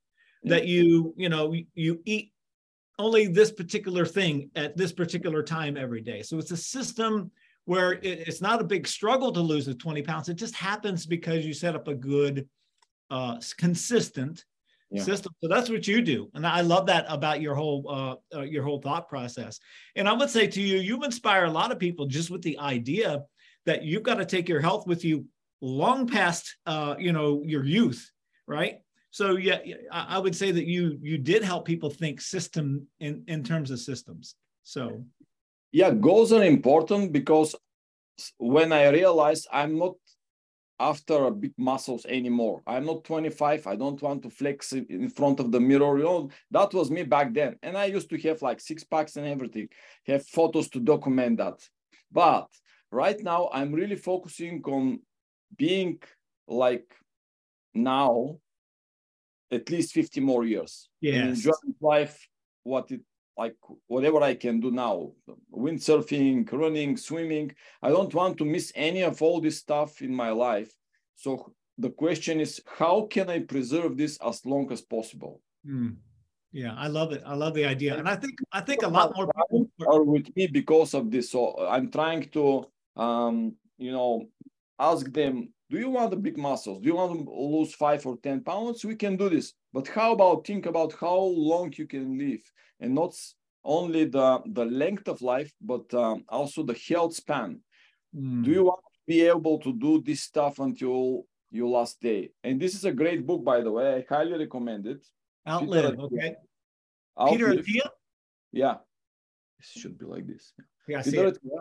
that 0.44 0.68
you 0.68 1.14
you 1.18 1.30
know 1.30 1.54
you 1.74 2.02
eat 2.06 2.32
only 3.00 3.28
this 3.28 3.52
particular 3.52 4.06
thing 4.06 4.50
at 4.56 4.76
this 4.76 4.92
particular 4.92 5.44
time 5.44 5.78
every 5.78 6.02
day. 6.02 6.22
So 6.22 6.38
it's 6.40 6.52
a 6.52 6.58
system 6.58 7.32
where 7.66 7.94
it, 7.94 8.28
it's 8.28 8.42
not 8.42 8.62
a 8.62 8.66
big 8.66 8.88
struggle 8.88 9.32
to 9.32 9.42
lose 9.42 9.66
the 9.66 9.76
20 9.76 10.02
pounds. 10.02 10.30
It 10.30 10.36
just 10.36 10.56
happens 10.56 11.06
because 11.06 11.46
you 11.46 11.54
set 11.54 11.76
up 11.76 11.88
a 11.88 11.94
good 11.94 12.48
uh, 13.10 13.40
consistent 13.58 14.44
yeah. 14.92 15.04
system. 15.04 15.34
So 15.42 15.50
that's 15.50 15.70
what 15.70 15.88
you 15.88 16.02
do, 16.02 16.30
and 16.34 16.46
I 16.46 16.62
love 16.62 16.88
that 16.88 17.06
about 17.10 17.42
your 17.42 17.56
whole 17.56 17.86
uh, 17.90 18.38
uh, 18.38 18.44
your 18.44 18.64
whole 18.64 18.82
thought 18.82 19.10
process. 19.10 19.60
And 19.96 20.08
I 20.08 20.14
would 20.14 20.30
say 20.30 20.48
to 20.48 20.62
you, 20.62 20.78
you 20.78 21.04
inspire 21.04 21.46
a 21.46 21.52
lot 21.52 21.72
of 21.72 21.80
people 21.80 22.06
just 22.06 22.30
with 22.30 22.42
the 22.42 22.58
idea 22.60 23.24
that 23.66 23.84
you've 23.84 24.04
got 24.04 24.16
to 24.16 24.26
take 24.26 24.48
your 24.48 24.62
health 24.62 24.88
with 24.88 25.04
you 25.04 25.26
long 25.62 26.08
past 26.08 26.56
uh, 26.66 26.96
you 26.98 27.12
know 27.12 27.44
your 27.46 27.66
youth, 27.66 28.10
right? 28.48 28.80
So 29.12 29.38
yeah, 29.38 29.60
I 29.92 30.20
would 30.20 30.36
say 30.36 30.52
that 30.52 30.66
you 30.66 31.00
you 31.02 31.18
did 31.18 31.44
help 31.44 31.66
people 31.66 31.90
think 31.90 32.22
system 32.22 32.88
in 33.00 33.24
in 33.28 33.44
terms 33.44 33.72
of 33.72 33.80
systems. 33.80 34.36
So 34.64 35.04
yeah, 35.72 35.92
goals 35.92 36.32
are 36.32 36.44
important 36.44 37.12
because 37.12 37.56
when 38.38 38.72
I 38.72 38.90
realized 38.90 39.48
I'm 39.52 39.78
not 39.78 39.96
after 40.80 41.26
a 41.26 41.32
big 41.32 41.54
muscles 41.58 42.06
anymore. 42.06 42.62
I'm 42.68 42.86
not 42.86 43.04
25. 43.04 43.66
I 43.68 43.76
don't 43.76 44.02
want 44.02 44.24
to 44.24 44.30
flex 44.30 44.74
in 44.74 45.10
front 45.10 45.40
of 45.40 45.52
the 45.52 45.60
mirror. 45.60 45.98
You 45.98 46.04
know, 46.04 46.30
that 46.52 46.74
was 46.74 46.92
me 46.92 47.04
back 47.04 47.34
then. 47.34 47.58
And 47.64 47.78
I 47.78 47.86
used 47.86 48.10
to 48.10 48.18
have 48.20 48.42
like 48.42 48.60
six 48.60 48.84
packs 48.84 49.16
and 49.16 49.26
everything, 49.26 49.70
have 50.06 50.26
photos 50.28 50.70
to 50.70 50.80
document 50.80 51.38
that. 51.38 51.68
But 52.12 52.48
right 52.92 53.20
now, 53.22 53.50
I'm 53.52 53.74
really 53.74 53.96
focusing 53.96 54.62
on 54.66 55.00
being 55.56 56.00
like 56.48 56.94
now 57.74 58.38
at 59.52 59.70
least 59.70 59.94
50 59.94 60.20
more 60.22 60.46
years. 60.46 60.90
Yeah. 61.02 61.28
Enjoying 61.28 61.76
life, 61.82 62.28
what 62.64 62.92
it 62.92 63.02
like 63.38 63.56
whatever 63.88 64.22
I 64.22 64.34
can 64.34 64.60
do 64.60 64.72
now, 64.72 65.12
windsurfing, 65.56 66.52
running, 66.52 66.98
swimming. 66.98 67.52
I 67.82 67.90
don't 67.90 68.14
want 68.14 68.38
to 68.40 68.46
miss 68.46 68.72
any 68.76 69.04
of 69.04 69.22
all 69.22 69.40
this 69.40 69.60
stuff 69.60 70.02
in 70.02 70.14
my 70.14 70.32
life. 70.32 70.74
So 71.16 71.54
the 71.78 71.92
question 71.92 72.40
is, 72.40 72.62
how 72.66 73.08
can 73.10 73.30
I 73.30 73.40
preserve 73.40 73.98
this 73.98 74.18
as 74.26 74.46
long 74.46 74.72
as 74.72 74.82
possible? 74.82 75.42
Mm. 75.68 75.98
Yeah, 76.52 76.74
I 76.76 76.88
love 76.88 77.12
it. 77.12 77.22
I 77.26 77.36
love 77.36 77.54
the 77.54 77.66
idea, 77.66 77.98
and 77.98 78.08
I 78.08 78.16
think 78.16 78.40
I 78.52 78.62
think 78.62 78.82
a 78.82 78.88
lot 78.88 79.14
more 79.16 79.28
people 79.52 79.70
are 79.86 80.04
with 80.04 80.34
me 80.36 80.48
because 80.48 80.94
of 80.94 81.12
this. 81.12 81.30
So 81.30 81.68
I'm 81.68 81.92
trying 81.92 82.30
to, 82.30 82.66
um, 82.96 83.54
you 83.78 83.92
know, 83.92 84.30
ask 84.80 85.12
them 85.12 85.50
do 85.70 85.78
you 85.78 85.90
want 85.90 86.12
the 86.12 86.18
big 86.18 86.38
muscles? 86.38 86.82
Do 86.82 86.88
you 86.88 86.96
want 86.96 87.26
to 87.26 87.32
lose 87.32 87.74
five 87.74 88.06
or 88.06 88.18
10 88.18 88.42
pounds? 88.44 88.86
We 88.86 88.96
can 88.96 89.18
do 89.18 89.30
this. 89.30 89.54
But 89.74 89.88
how 89.88 90.14
about 90.14 90.48
think 90.48 90.66
about 90.66 90.94
how 91.00 91.18
long 91.18 91.74
you 91.76 91.86
can 91.88 92.18
live 92.18 92.42
and 92.80 92.96
not 92.96 93.14
only 93.64 94.06
the, 94.06 94.42
the 94.46 94.66
length 94.66 95.08
of 95.10 95.22
life, 95.22 95.52
but 95.62 95.94
um, 95.94 96.24
also 96.30 96.64
the 96.64 96.80
health 96.88 97.14
span. 97.14 97.60
Mm. 98.16 98.44
Do 98.44 98.52
you 98.52 98.64
want 98.64 98.80
to 98.80 99.00
be 99.06 99.22
able 99.28 99.60
to 99.60 99.74
do 99.74 100.02
this 100.02 100.22
stuff 100.22 100.60
until 100.60 101.26
your 101.52 101.68
last 101.68 102.00
day? 102.02 102.32
And 102.44 102.60
this 102.62 102.74
is 102.74 102.86
a 102.86 102.94
great 102.94 103.28
book, 103.28 103.44
by 103.44 103.60
the 103.62 103.72
way. 103.72 104.06
I 104.10 104.14
highly 104.14 104.38
recommend 104.38 104.88
it. 104.88 105.06
Outlive, 105.48 105.92
Peter 105.92 106.02
okay. 106.02 106.36
Outlive. 107.20 107.66
Peter 107.66 107.82
Attia? 107.82 107.90
Yeah. 108.54 108.76
It 109.60 109.80
should 109.80 109.98
be 109.98 110.06
like 110.06 110.26
this. 110.26 110.54
Yeah, 110.88 111.02
Peter 111.02 111.32
Attia, 111.32 111.60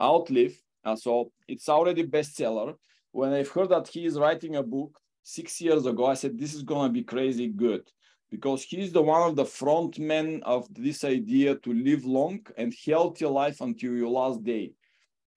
Outlive. 0.00 0.60
Uh, 0.84 0.96
so 0.96 1.30
it's 1.46 1.68
already 1.68 2.04
bestseller 2.04 2.74
when 3.14 3.32
I've 3.32 3.50
heard 3.50 3.68
that 3.68 3.86
he 3.86 4.06
is 4.06 4.18
writing 4.18 4.56
a 4.56 4.62
book 4.62 4.98
six 5.22 5.60
years 5.60 5.86
ago, 5.86 6.06
I 6.06 6.14
said, 6.14 6.36
this 6.36 6.52
is 6.52 6.62
going 6.62 6.88
to 6.88 6.92
be 6.92 7.04
crazy 7.04 7.46
good 7.46 7.88
because 8.28 8.64
he's 8.64 8.90
the 8.90 9.00
one 9.00 9.22
of 9.30 9.36
the 9.36 9.44
front 9.44 10.00
men 10.00 10.42
of 10.44 10.66
this 10.74 11.04
idea 11.04 11.54
to 11.54 11.72
live 11.72 12.04
long 12.04 12.40
and 12.56 12.74
healthy 12.84 13.26
life 13.26 13.60
until 13.60 13.92
your 13.92 14.08
last 14.08 14.42
day. 14.42 14.72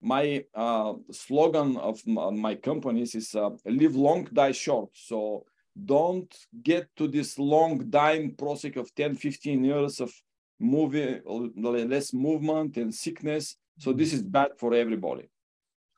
My 0.01 0.43
uh, 0.55 0.93
slogan 1.11 1.77
of 1.77 1.95
my 2.07 2.55
companies 2.55 3.13
is 3.13 3.35
uh, 3.35 3.51
live 3.65 3.95
long, 3.95 4.27
die 4.33 4.53
short. 4.53 4.89
So 4.93 5.45
don't 5.85 6.35
get 6.63 6.87
to 6.95 7.07
this 7.07 7.37
long 7.37 7.87
dying 7.91 8.33
process 8.35 8.75
of 8.77 8.93
10, 8.95 9.15
15 9.15 9.63
years 9.63 9.99
of 9.99 10.11
moving, 10.59 11.21
less 11.55 12.11
movement 12.11 12.77
and 12.77 12.93
sickness. 12.93 13.55
So 13.77 13.93
this 13.93 14.13
is 14.13 14.23
bad 14.23 14.49
for 14.57 14.73
everybody. 14.73 15.29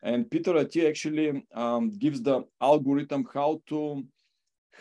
And 0.02 0.30
Peter 0.30 0.54
Attia 0.54 0.88
actually 0.88 1.46
um, 1.54 1.92
gives 1.92 2.22
the 2.22 2.44
algorithm 2.62 3.28
how 3.34 3.62
to 3.68 4.06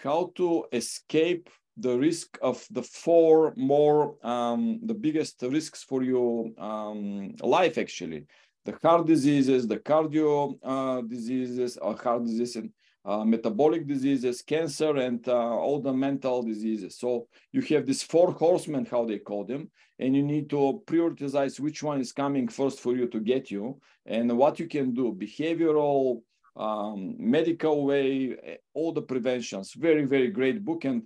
how 0.03 0.33
to 0.37 0.65
escape 0.73 1.51
the 1.77 1.97
risk 1.99 2.39
of 2.43 2.65
the 2.71 2.83
four 2.83 3.53
more 3.57 4.15
um, 4.25 4.81
the 4.85 4.95
biggest 4.95 5.43
risks 5.43 5.83
for 5.83 6.03
your 6.03 6.51
um, 6.59 7.35
life 7.41 7.79
actually. 7.79 8.27
The 8.65 8.79
heart 8.83 9.07
diseases 9.07 9.67
the 9.67 9.79
cardio 9.79 10.59
uh, 10.63 11.01
diseases 11.03 11.77
or 11.79 11.95
uh, 11.95 11.97
heart 11.97 12.25
disease 12.25 12.57
and 12.57 12.71
uh, 13.09 13.25
metabolic 13.25 13.87
diseases 13.87 14.43
cancer 14.43 14.95
and 14.99 15.27
uh, 15.29 15.33
all 15.33 15.81
the 15.81 15.93
mental 15.93 16.43
diseases. 16.43 16.99
So 16.99 17.27
you 17.53 17.63
have 17.63 17.87
these 17.87 18.03
four 18.03 18.33
horsemen 18.33 18.85
how 18.85 19.07
they 19.07 19.19
call 19.19 19.45
them 19.45 19.71
and 19.99 20.15
you 20.15 20.23
need 20.23 20.51
to 20.51 20.83
prioritize 20.87 21.59
which 21.59 21.83
one 21.83 22.03
is 22.03 22.13
coming 22.13 22.49
first 22.49 22.81
for 22.81 22.95
you 22.95 23.07
to 23.09 23.19
get 23.19 23.51
you. 23.51 23.81
And 24.05 24.37
what 24.37 24.61
you 24.61 24.69
can 24.69 24.93
do 24.93 25.17
behavioral 25.27 26.21
um, 26.55 27.15
medical 27.19 27.87
way 27.87 28.59
all 28.75 28.93
the 28.93 29.03
preventions. 29.03 29.73
Very 29.73 30.05
very 30.05 30.31
great 30.31 30.63
book. 30.63 30.85
And 30.85 31.03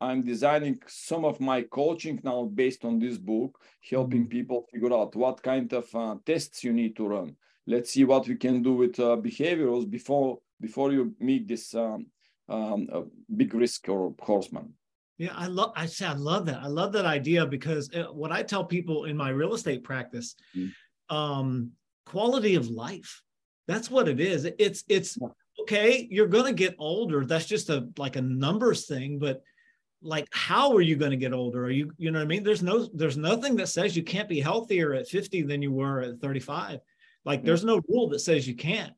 i'm 0.00 0.20
designing 0.20 0.76
some 0.88 1.24
of 1.24 1.40
my 1.40 1.62
coaching 1.62 2.20
now 2.24 2.40
based 2.62 2.84
on 2.84 2.98
this 2.98 3.18
book 3.18 3.52
helping 3.88 4.22
mm-hmm. 4.22 4.36
people 4.36 4.66
figure 4.72 4.92
out 4.92 5.14
what 5.14 5.40
kind 5.42 5.72
of 5.72 5.86
uh, 5.94 6.16
tests 6.26 6.62
you 6.64 6.72
need 6.72 6.94
to 6.96 7.06
run. 7.06 7.36
Let's 7.66 7.90
see 7.92 8.04
what 8.04 8.26
we 8.26 8.36
can 8.36 8.62
do 8.62 8.72
with 8.74 8.98
uh, 8.98 9.16
behaviorals 9.28 9.88
before 9.88 10.38
before 10.66 10.92
you 10.92 11.14
meet 11.20 11.46
this 11.46 11.74
um, 11.74 12.06
um, 12.48 12.88
big 13.36 13.52
risk 13.52 13.88
or 13.88 14.14
horseman 14.20 14.72
yeah, 15.22 15.34
I 15.36 15.46
love. 15.46 15.72
I 15.76 15.86
say 15.86 16.06
I 16.06 16.14
love 16.14 16.46
that. 16.46 16.62
I 16.62 16.66
love 16.66 16.92
that 16.94 17.04
idea 17.04 17.46
because 17.46 17.88
uh, 17.94 18.12
what 18.12 18.32
I 18.32 18.42
tell 18.42 18.64
people 18.64 19.04
in 19.04 19.16
my 19.16 19.28
real 19.28 19.54
estate 19.54 19.84
practice, 19.84 20.34
mm. 20.56 20.72
um, 21.10 21.70
quality 22.06 22.56
of 22.56 22.68
life. 22.68 23.22
That's 23.68 23.88
what 23.88 24.08
it 24.08 24.18
is. 24.18 24.46
It's 24.58 24.82
it's 24.88 25.18
okay. 25.60 26.08
You're 26.10 26.26
going 26.26 26.46
to 26.46 26.52
get 26.52 26.74
older. 26.78 27.24
That's 27.24 27.46
just 27.46 27.70
a 27.70 27.88
like 27.96 28.16
a 28.16 28.22
numbers 28.22 28.86
thing. 28.86 29.20
But 29.20 29.42
like, 30.02 30.26
how 30.32 30.74
are 30.74 30.80
you 30.80 30.96
going 30.96 31.12
to 31.12 31.16
get 31.16 31.32
older? 31.32 31.66
Are 31.66 31.70
you 31.70 31.92
you 31.98 32.10
know 32.10 32.18
what 32.18 32.24
I 32.24 32.28
mean? 32.28 32.42
There's 32.42 32.62
no 32.62 32.88
there's 32.92 33.16
nothing 33.16 33.54
that 33.56 33.68
says 33.68 33.96
you 33.96 34.02
can't 34.02 34.28
be 34.28 34.40
healthier 34.40 34.92
at 34.94 35.06
50 35.06 35.42
than 35.42 35.62
you 35.62 35.70
were 35.70 36.00
at 36.00 36.20
35. 36.20 36.80
Like, 37.24 37.44
there's 37.44 37.64
no 37.64 37.80
rule 37.88 38.08
that 38.08 38.18
says 38.18 38.48
you 38.48 38.56
can't. 38.56 38.92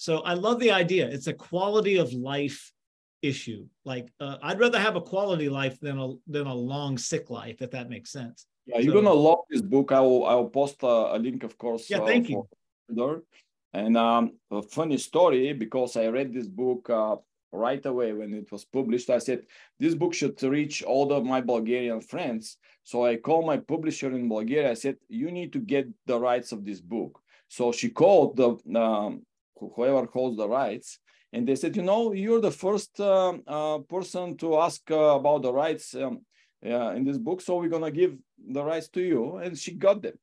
So 0.00 0.20
I 0.20 0.32
love 0.32 0.58
the 0.60 0.70
idea. 0.70 1.06
It's 1.06 1.26
a 1.26 1.34
quality 1.34 1.98
of 1.98 2.10
life 2.14 2.72
issue. 3.20 3.66
Like 3.84 4.08
uh, 4.18 4.38
I'd 4.42 4.58
rather 4.58 4.80
have 4.80 4.96
a 4.96 5.00
quality 5.02 5.50
life 5.50 5.78
than 5.78 5.98
a 5.98 6.14
than 6.26 6.46
a 6.46 6.54
long 6.54 6.96
sick 6.96 7.28
life, 7.28 7.60
if 7.60 7.70
that 7.72 7.90
makes 7.90 8.10
sense. 8.10 8.46
Yeah, 8.64 8.78
you're 8.78 8.94
so, 8.94 9.02
gonna 9.02 9.12
love 9.12 9.40
this 9.50 9.60
book. 9.60 9.92
I 9.92 10.00
will 10.00 10.24
I 10.24 10.34
will 10.36 10.48
post 10.48 10.82
a, 10.82 11.16
a 11.16 11.18
link, 11.18 11.44
of 11.44 11.58
course. 11.58 11.90
Yeah, 11.90 12.00
thank 12.06 12.30
uh, 12.30 12.44
you. 12.88 13.26
And 13.74 13.98
um, 13.98 14.38
a 14.50 14.62
funny 14.62 14.96
story 14.96 15.52
because 15.52 15.98
I 15.98 16.06
read 16.06 16.32
this 16.32 16.48
book 16.48 16.88
uh, 16.88 17.16
right 17.52 17.84
away 17.84 18.14
when 18.14 18.32
it 18.32 18.50
was 18.50 18.64
published. 18.64 19.10
I 19.10 19.18
said 19.18 19.40
this 19.78 19.94
book 19.94 20.14
should 20.14 20.42
reach 20.42 20.82
all 20.82 21.12
of 21.12 21.26
my 21.26 21.42
Bulgarian 21.42 22.00
friends. 22.00 22.56
So 22.84 23.04
I 23.04 23.16
called 23.16 23.44
my 23.44 23.58
publisher 23.58 24.10
in 24.12 24.30
Bulgaria. 24.30 24.70
I 24.70 24.78
said 24.84 24.96
you 25.10 25.30
need 25.30 25.52
to 25.52 25.60
get 25.60 25.86
the 26.06 26.18
rights 26.18 26.52
of 26.52 26.64
this 26.64 26.80
book. 26.80 27.20
So 27.48 27.70
she 27.70 27.90
called 27.90 28.36
the 28.36 28.50
um, 28.80 29.26
whoever 29.60 30.06
holds 30.06 30.36
the 30.36 30.48
rights 30.48 30.98
and 31.32 31.46
they 31.46 31.54
said, 31.54 31.76
you 31.76 31.82
know, 31.82 32.12
you're 32.12 32.40
the 32.40 32.50
first 32.50 32.98
uh, 32.98 33.34
uh, 33.46 33.78
person 33.78 34.36
to 34.38 34.58
ask 34.58 34.90
uh, 34.90 35.16
about 35.16 35.42
the 35.42 35.52
rights 35.52 35.94
um, 35.94 36.22
in 36.62 37.04
this 37.04 37.18
book, 37.18 37.40
so 37.40 37.58
we're 37.58 37.68
gonna 37.68 37.90
give 37.90 38.16
the 38.38 38.62
rights 38.62 38.88
to 38.88 39.00
you. 39.00 39.36
And 39.36 39.56
she 39.56 39.74
got 39.74 40.02
them. 40.02 40.18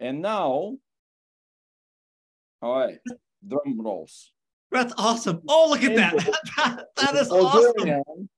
And 0.00 0.20
now, 0.20 0.76
all 2.60 2.78
right, 2.80 2.98
drum 3.46 3.80
rolls. 3.80 4.32
That's 4.70 4.92
awesome. 4.98 5.42
Oh, 5.48 5.68
look 5.70 5.84
at 5.84 5.96
that. 5.96 6.16
that, 6.56 6.86
that 6.96 7.14
is 7.14 7.30
awesome. 7.30 8.28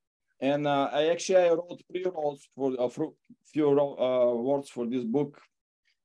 And 0.43 0.67
uh, 0.67 0.91
I 0.93 1.09
actually 1.09 1.39
I 1.39 1.49
wrote 1.51 1.83
pre-rolls 1.91 2.49
for 2.55 2.75
a 2.79 2.89
few 3.53 3.69
uh, 3.69 4.35
words 4.35 4.69
for 4.69 4.87
this 4.87 5.05
book 5.05 5.41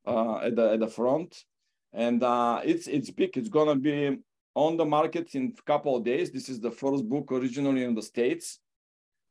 uh, 0.06 0.38
at 0.40 0.56
the 0.56 0.74
at 0.74 0.80
the 0.80 0.88
front, 0.88 1.44
and 1.92 2.24
it's 2.64 2.88
it's 2.88 3.12
big. 3.12 3.36
It's 3.36 3.50
gonna 3.50 3.76
be 3.76 4.18
on 4.56 4.78
the 4.78 4.86
market 4.86 5.36
in 5.36 5.54
a 5.58 5.62
couple 5.64 5.96
of 5.96 6.04
days. 6.04 6.32
This 6.32 6.50
is 6.50 6.60
the 6.60 6.72
first 6.72 7.08
book 7.08 7.32
originally 7.32 7.84
in 7.84 7.94
the 7.94 8.02
States. 8.02 8.60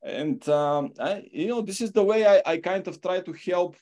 And, 0.02 0.46
um, 0.50 0.92
I, 1.00 1.26
you 1.32 1.48
know, 1.48 1.62
this 1.62 1.80
is 1.80 1.90
the 1.92 2.04
way 2.04 2.26
I, 2.26 2.42
I 2.44 2.58
kind 2.58 2.86
of 2.86 3.00
try 3.00 3.20
to 3.20 3.32
help 3.32 3.76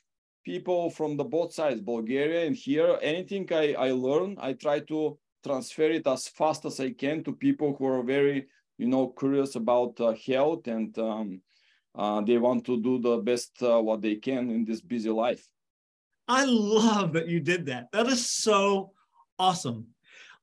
people 0.45 0.89
from 0.89 1.17
the 1.17 1.25
both 1.25 1.53
sides, 1.53 1.81
Bulgaria 1.81 2.45
and 2.45 2.55
here. 2.55 2.97
Anything 3.01 3.47
I, 3.51 3.73
I 3.73 3.91
learn, 3.91 4.37
I 4.39 4.53
try 4.53 4.79
to 4.79 5.17
transfer 5.43 5.89
it 5.89 6.07
as 6.07 6.29
fast 6.29 6.63
as 6.63 6.79
I 6.79 6.91
can 6.91 7.23
to 7.25 7.33
people 7.33 7.75
who 7.77 7.85
are 7.87 8.03
very, 8.03 8.47
you 8.77 8.87
know, 8.87 9.07
curious 9.07 9.55
about 9.55 9.99
uh, 9.99 10.13
health 10.25 10.67
and 10.67 10.97
um, 10.97 11.41
uh, 11.93 12.21
they 12.21 12.37
want 12.37 12.65
to 12.65 12.81
do 12.81 12.99
the 12.99 13.17
best 13.17 13.61
uh, 13.61 13.79
what 13.81 14.01
they 14.01 14.15
can 14.15 14.49
in 14.49 14.63
this 14.63 14.81
busy 14.81 15.09
life. 15.09 15.45
I 16.25 16.45
love 16.45 17.11
that 17.13 17.27
you 17.27 17.41
did 17.41 17.65
that. 17.65 17.91
That 17.91 18.07
is 18.07 18.29
so 18.29 18.93
awesome 19.37 19.87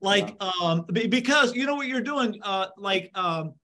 like 0.01 0.37
um 0.43 0.85
because 0.93 1.55
you 1.55 1.67
know 1.67 1.75
what 1.75 1.87
you're 1.87 2.01
doing 2.01 2.39
uh 2.43 2.67
like 2.77 3.11
um 3.15 3.55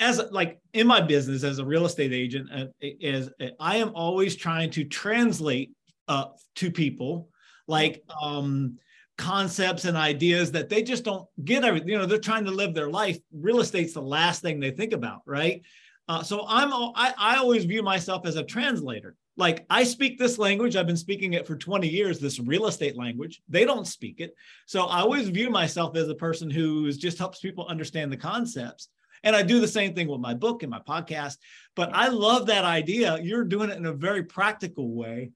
as 0.00 0.20
like 0.30 0.58
in 0.72 0.86
my 0.86 1.00
business 1.00 1.42
as 1.42 1.58
a 1.58 1.64
real 1.64 1.86
estate 1.86 2.12
agent 2.12 2.48
uh, 2.52 2.66
is 2.80 3.30
i 3.60 3.76
am 3.76 3.92
always 3.94 4.36
trying 4.36 4.70
to 4.70 4.84
translate 4.84 5.72
uh 6.08 6.26
to 6.54 6.70
people 6.70 7.28
like 7.66 8.02
um 8.22 8.78
concepts 9.18 9.86
and 9.86 9.96
ideas 9.96 10.52
that 10.52 10.68
they 10.68 10.82
just 10.82 11.04
don't 11.04 11.26
get 11.44 11.64
everything 11.64 11.88
you 11.88 11.98
know 11.98 12.06
they're 12.06 12.18
trying 12.18 12.44
to 12.44 12.50
live 12.50 12.74
their 12.74 12.90
life. 12.90 13.18
Real 13.32 13.60
estate's 13.60 13.94
the 13.94 14.02
last 14.02 14.42
thing 14.42 14.60
they 14.60 14.70
think 14.70 14.92
about 14.92 15.22
right? 15.26 15.62
Uh, 16.08 16.22
so 16.22 16.44
i'm 16.46 16.72
I, 16.72 17.12
I 17.18 17.36
always 17.36 17.64
view 17.64 17.82
myself 17.82 18.26
as 18.26 18.36
a 18.36 18.44
translator 18.44 19.16
like 19.36 19.66
I 19.68 19.84
speak 19.84 20.18
this 20.18 20.38
language, 20.38 20.76
I've 20.76 20.86
been 20.86 20.96
speaking 20.96 21.34
it 21.34 21.46
for 21.46 21.56
20 21.56 21.86
years, 21.86 22.18
this 22.18 22.40
real 22.40 22.66
estate 22.66 22.96
language. 22.96 23.42
They 23.48 23.64
don't 23.64 23.86
speak 23.86 24.20
it. 24.20 24.34
So 24.64 24.86
I 24.86 25.00
always 25.00 25.28
view 25.28 25.50
myself 25.50 25.96
as 25.96 26.08
a 26.08 26.14
person 26.14 26.50
who 26.50 26.90
just 26.92 27.18
helps 27.18 27.40
people 27.40 27.66
understand 27.66 28.10
the 28.10 28.16
concepts. 28.16 28.88
And 29.22 29.36
I 29.36 29.42
do 29.42 29.60
the 29.60 29.68
same 29.68 29.94
thing 29.94 30.08
with 30.08 30.20
my 30.20 30.34
book 30.34 30.62
and 30.62 30.70
my 30.70 30.80
podcast. 30.80 31.36
But 31.74 31.90
I 31.92 32.08
love 32.08 32.46
that 32.46 32.64
idea. 32.64 33.18
You're 33.20 33.44
doing 33.44 33.70
it 33.70 33.76
in 33.76 33.86
a 33.86 33.92
very 33.92 34.22
practical 34.22 34.94
way. 34.94 35.32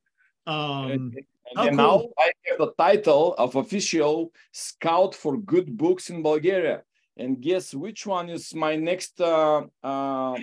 Um, 0.47 0.91
and, 0.91 1.21
and 1.57 1.77
now 1.77 2.09
I 2.19 2.33
have 2.47 2.59
the 2.59 2.73
title 2.79 3.35
of 3.35 3.57
official 3.57 4.33
scout 4.53 5.15
for 5.15 5.37
good 5.37 5.77
books 5.77 6.09
in 6.09 6.23
Bulgaria. 6.23 6.83
And 7.17 7.41
guess 7.41 7.75
which 7.75 8.07
one 8.07 8.31
is 8.31 8.55
my 8.55 8.77
next 8.77 9.21
uh, 9.21 9.63
uh, 9.83 10.39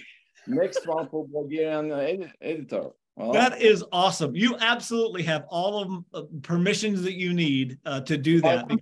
next 0.46 0.86
one 0.86 1.10
for 1.10 1.28
Bulgarian 1.28 1.92
ed 1.92 2.34
editor? 2.40 2.92
Well, 3.18 3.34
that 3.34 3.60
is 3.60 3.84
awesome. 3.92 4.36
You 4.36 4.56
absolutely 4.60 5.24
have 5.24 5.46
all 5.50 5.82
of 5.82 5.90
the 5.90 6.20
uh, 6.20 6.24
permissions 6.44 7.02
that 7.02 7.16
you 7.16 7.34
need 7.34 7.80
uh, 7.84 8.02
to 8.02 8.16
do 8.16 8.42
that. 8.42 8.70
On 8.70 8.80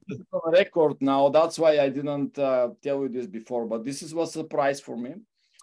record 0.51 0.97
now. 0.99 1.29
That's 1.29 1.57
why 1.57 1.79
I 1.79 1.87
didn't 1.87 2.37
uh, 2.37 2.71
tell 2.83 3.01
you 3.03 3.07
this 3.07 3.27
before, 3.27 3.65
but 3.65 3.85
this 3.85 4.01
is 4.01 4.11
a 4.11 4.27
surprise 4.27 4.81
for 4.81 4.97
me. 4.97 5.13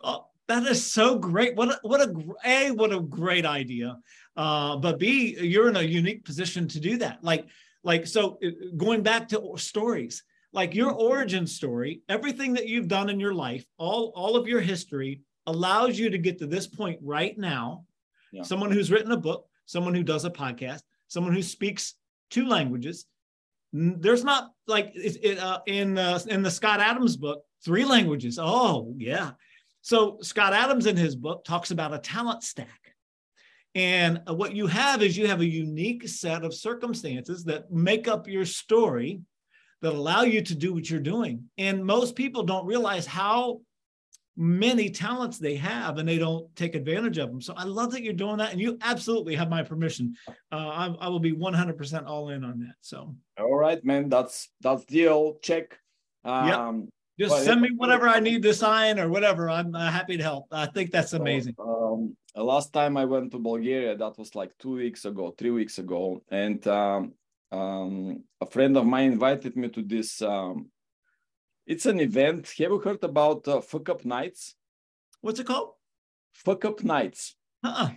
Oh, 0.03 0.25
that 0.49 0.63
is 0.67 0.83
so 0.91 1.19
great. 1.19 1.55
What 1.55 1.69
a, 1.69 1.79
what 1.83 2.01
a 2.01 2.15
a 2.47 2.71
what 2.71 2.95
a 2.95 3.01
great 3.01 3.45
idea. 3.45 3.99
Uh, 4.39 4.77
but 4.77 4.99
B, 4.99 5.37
you're 5.39 5.69
in 5.69 5.77
a 5.77 5.83
unique 5.83 6.25
position 6.25 6.67
to 6.69 6.81
do 6.81 6.97
that. 6.97 7.23
Like 7.23 7.49
like 7.85 8.07
so, 8.07 8.39
uh, 8.43 8.49
going 8.79 9.03
back 9.03 9.29
to 9.29 9.53
stories, 9.57 10.25
like 10.55 10.75
your 10.75 10.93
origin 10.93 11.47
story, 11.47 12.01
everything 12.09 12.55
that 12.55 12.69
you've 12.69 12.89
done 12.89 13.11
in 13.11 13.21
your 13.21 13.35
life, 13.35 13.67
all 13.77 14.15
all 14.17 14.35
of 14.35 14.49
your 14.49 14.63
history 14.63 15.21
allows 15.47 15.99
you 15.99 16.09
to 16.09 16.17
get 16.17 16.39
to 16.39 16.47
this 16.47 16.67
point 16.67 16.99
right 17.03 17.37
now 17.37 17.85
yeah. 18.33 18.43
someone 18.43 18.71
who's 18.71 18.91
written 18.91 19.13
a 19.13 19.17
book, 19.17 19.47
someone 19.67 19.95
who 19.95 20.03
does 20.03 20.25
a 20.25 20.31
podcast, 20.31 20.83
someone 21.09 21.33
who 21.33 21.43
speaks 21.43 21.95
two 22.31 22.47
languages. 22.47 23.07
There's 23.73 24.25
not 24.25 24.51
like 24.67 24.93
it, 24.95 25.39
uh, 25.39 25.61
in 25.67 25.97
uh, 25.97 26.19
in 26.29 26.43
the 26.43 26.51
Scott 26.51 26.81
Adams 26.81 27.17
book, 27.17 27.45
three 27.65 27.85
languages. 27.85 28.39
Oh 28.41 28.95
yeah. 28.99 29.33
So 29.83 30.19
Scott 30.23 30.53
Adams 30.53 30.87
in 30.87 30.97
his 30.97 31.17
book 31.17 31.45
talks 31.45 31.71
about 31.71 31.95
a 31.95 31.99
talent 31.99 32.43
stack. 32.43 32.69
And 33.75 34.21
what 34.27 34.55
you 34.55 34.67
have 34.67 35.03
is 35.03 35.17
you 35.17 35.27
have 35.29 35.41
a 35.41 35.47
unique 35.47 36.07
set 36.07 36.45
of 36.45 36.53
circumstances 36.55 37.45
that 37.45 37.71
make 37.71 38.07
up 38.07 38.29
your 38.29 38.45
story 38.45 39.21
that 39.81 39.95
allow 39.95 40.23
you 40.23 40.43
to 40.43 40.55
do 40.55 40.75
what 40.75 40.89
you're 40.89 41.01
doing. 41.01 41.45
And 41.59 41.85
most 41.85 42.15
people 42.15 42.43
don't 42.43 42.67
realize 42.67 43.07
how 43.07 43.63
many 44.37 44.89
talents 44.89 45.39
they 45.39 45.57
have 45.57 45.99
and 45.99 46.09
they 46.09 46.19
don't 46.19 46.55
take 46.57 46.75
advantage 46.75 47.19
of 47.19 47.29
them. 47.29 47.41
So 47.41 47.55
I 47.57 47.65
love 47.65 47.93
that 47.93 48.03
you're 48.03 48.15
doing 48.15 48.39
that. 48.39 48.53
And 48.53 48.61
you 48.61 48.79
absolutely 48.81 49.35
have 49.35 49.51
my 49.51 49.63
permission. 49.63 50.15
Uh, 50.51 50.57
I, 50.57 50.95
I, 51.01 51.09
will 51.09 51.21
be 51.21 51.33
100% 51.33 52.07
all 52.07 52.31
in 52.31 52.43
on 52.43 52.61
that. 52.61 52.75
So, 52.81 53.15
all 53.39 53.55
right, 53.55 53.85
man, 53.85 54.09
that's, 54.09 54.49
that's 54.61 54.85
deal. 54.87 55.35
Check. 55.43 55.79
Um, 56.25 56.49
yep. 56.49 57.29
Just 57.29 57.45
send 57.45 57.61
me 57.61 57.71
whatever 57.77 58.09
I 58.09 58.21
need 58.21 58.43
to 58.43 58.55
sign 58.55 58.99
or 58.99 59.09
whatever. 59.09 59.51
I'm 59.51 59.75
uh, 59.75 59.91
happy 59.91 60.17
to 60.17 60.23
help. 60.23 60.47
I 60.51 60.67
think 60.67 60.91
that's 60.91 61.13
amazing. 61.13 61.55
um, 61.59 62.17
last 62.35 62.73
time 62.73 62.97
I 62.97 63.05
went 63.05 63.33
to 63.33 63.39
Bulgaria, 63.39 63.97
that 63.97 64.19
was 64.19 64.35
like 64.35 64.57
two 64.59 64.73
weeks 64.73 65.05
ago, 65.05 65.35
three 65.37 65.51
weeks 65.51 65.79
ago. 65.79 66.23
And 66.31 66.67
um, 66.67 67.13
um, 67.53 68.25
a 68.41 68.47
friend 68.47 68.77
of 68.79 68.87
mine 68.87 69.13
invited 69.13 69.57
me 69.57 69.69
to 69.69 69.83
this 69.83 70.23
um, 70.23 70.72
it's 71.67 71.87
an 71.87 72.01
event. 72.01 72.49
Have 72.59 72.71
you 72.71 72.79
heard 72.79 73.03
about 73.05 73.47
uh, 73.49 73.61
Fuck 73.61 73.89
Up 73.89 74.05
Nights? 74.05 74.55
What's 75.21 75.41
it 75.41 75.47
called? 75.47 75.75
Fuck 76.33 76.65
Up 76.65 76.83
Nights. 76.83 77.37
Uh-uh. 77.63 77.91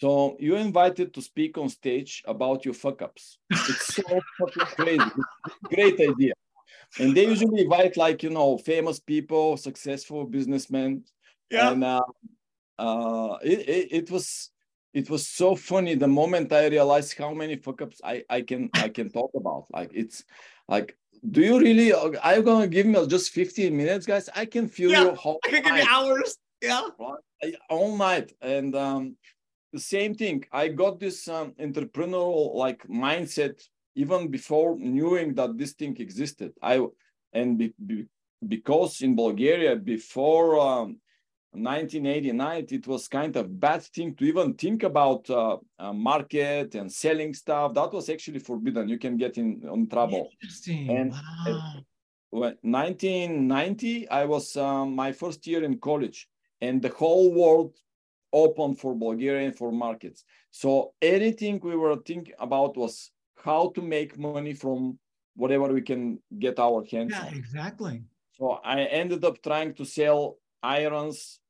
So 0.00 0.36
you're 0.38 0.58
invited 0.58 1.12
to 1.14 1.22
speak 1.22 1.58
on 1.58 1.68
stage 1.68 2.22
about 2.26 2.64
your 2.64 2.74
fuck 2.74 3.02
ups. 3.02 3.38
It's 3.50 3.94
so 3.94 4.02
fucking 4.38 4.66
crazy. 4.76 5.10
Great 5.64 6.00
idea. 6.00 6.34
And 7.00 7.16
they 7.16 7.26
usually 7.26 7.62
invite 7.62 7.96
like 7.96 8.22
you 8.22 8.30
know 8.30 8.58
famous 8.58 9.00
people, 9.00 9.56
successful 9.56 10.24
businessmen. 10.24 11.04
Yeah. 11.50 11.72
And 11.72 11.82
uh, 11.82 12.02
uh, 12.78 13.38
it, 13.42 13.68
it, 13.68 13.88
it 13.90 14.10
was 14.10 14.50
it 14.94 15.10
was 15.10 15.26
so 15.26 15.56
funny 15.56 15.96
the 15.96 16.08
moment 16.08 16.52
I 16.52 16.68
realized 16.68 17.18
how 17.18 17.34
many 17.34 17.56
fuck 17.56 17.82
ups 17.82 18.00
I, 18.04 18.24
I 18.30 18.42
can 18.42 18.70
I 18.74 18.88
can 18.88 19.10
talk 19.10 19.32
about. 19.34 19.66
Like 19.70 19.90
it's 19.94 20.24
like 20.68 20.96
do 21.30 21.40
you 21.42 21.58
really 21.58 21.92
are 21.92 22.36
you 22.36 22.42
gonna 22.42 22.66
give 22.66 22.86
me 22.86 23.06
just 23.06 23.30
15 23.30 23.76
minutes 23.76 24.06
guys? 24.06 24.28
I 24.34 24.44
can 24.44 24.68
feel 24.68 24.90
yeah, 24.90 25.04
you 25.04 25.14
whole 25.14 25.40
i 25.44 25.50
can 25.50 25.62
give 25.62 25.76
you 25.76 25.84
hours. 25.88 26.36
Yeah. 26.62 26.82
All 27.70 27.96
night. 27.96 28.32
And 28.40 28.74
um 28.74 29.16
the 29.72 29.80
same 29.80 30.14
thing. 30.14 30.44
I 30.52 30.68
got 30.68 30.98
this 30.98 31.28
um, 31.28 31.52
entrepreneurial 31.60 32.54
like 32.54 32.86
mindset 32.88 33.60
even 33.94 34.28
before 34.28 34.76
knowing 34.78 35.34
that 35.34 35.58
this 35.58 35.72
thing 35.72 35.96
existed. 35.98 36.52
I 36.62 36.86
and 37.32 37.58
be, 37.58 37.74
be, 37.84 38.06
because 38.46 39.02
in 39.02 39.14
bulgaria 39.14 39.76
before 39.76 40.58
um, 40.58 40.98
1989 41.52 42.66
it 42.70 42.86
was 42.86 43.08
kind 43.08 43.34
of 43.36 43.58
bad 43.58 43.82
thing 43.82 44.14
to 44.14 44.24
even 44.24 44.54
think 44.54 44.82
about 44.82 45.28
uh, 45.30 45.56
uh, 45.78 45.92
market 45.92 46.74
and 46.74 46.92
selling 46.92 47.32
stuff. 47.32 47.74
That 47.74 47.92
was 47.92 48.08
actually 48.10 48.40
forbidden. 48.40 48.88
You 48.88 48.98
can 48.98 49.16
get 49.16 49.38
in 49.38 49.62
on 49.68 49.88
trouble 49.88 50.28
Interesting. 50.32 50.90
and 50.90 51.12
wow. 51.12 51.74
when 52.30 52.56
1990 52.60 54.08
i 54.10 54.24
was 54.24 54.56
um, 54.56 54.94
my 54.94 55.10
first 55.12 55.46
year 55.46 55.64
in 55.64 55.78
college 55.78 56.28
and 56.60 56.82
the 56.82 56.90
whole 56.90 57.32
world 57.32 57.74
open 58.32 58.74
for 58.74 58.94
bulgaria 58.94 59.50
for 59.52 59.72
markets. 59.72 60.24
So 60.50 60.92
anything 61.00 61.60
we 61.62 61.76
were 61.76 61.96
thinking 61.96 62.34
about 62.38 62.76
was 62.76 63.10
how 63.42 63.70
to 63.70 63.80
make 63.80 64.18
money 64.18 64.52
from 64.52 64.98
whatever 65.34 65.68
we 65.72 65.80
can 65.80 66.18
get 66.38 66.58
our 66.58 66.84
hands 66.84 67.12
yeah, 67.12 67.26
on. 67.26 67.34
exactly. 67.34 68.02
So 68.36 68.60
i 68.64 68.82
ended 68.82 69.24
up 69.24 69.42
trying 69.42 69.74
to 69.74 69.84
sell 69.84 70.36
irons 70.62 71.40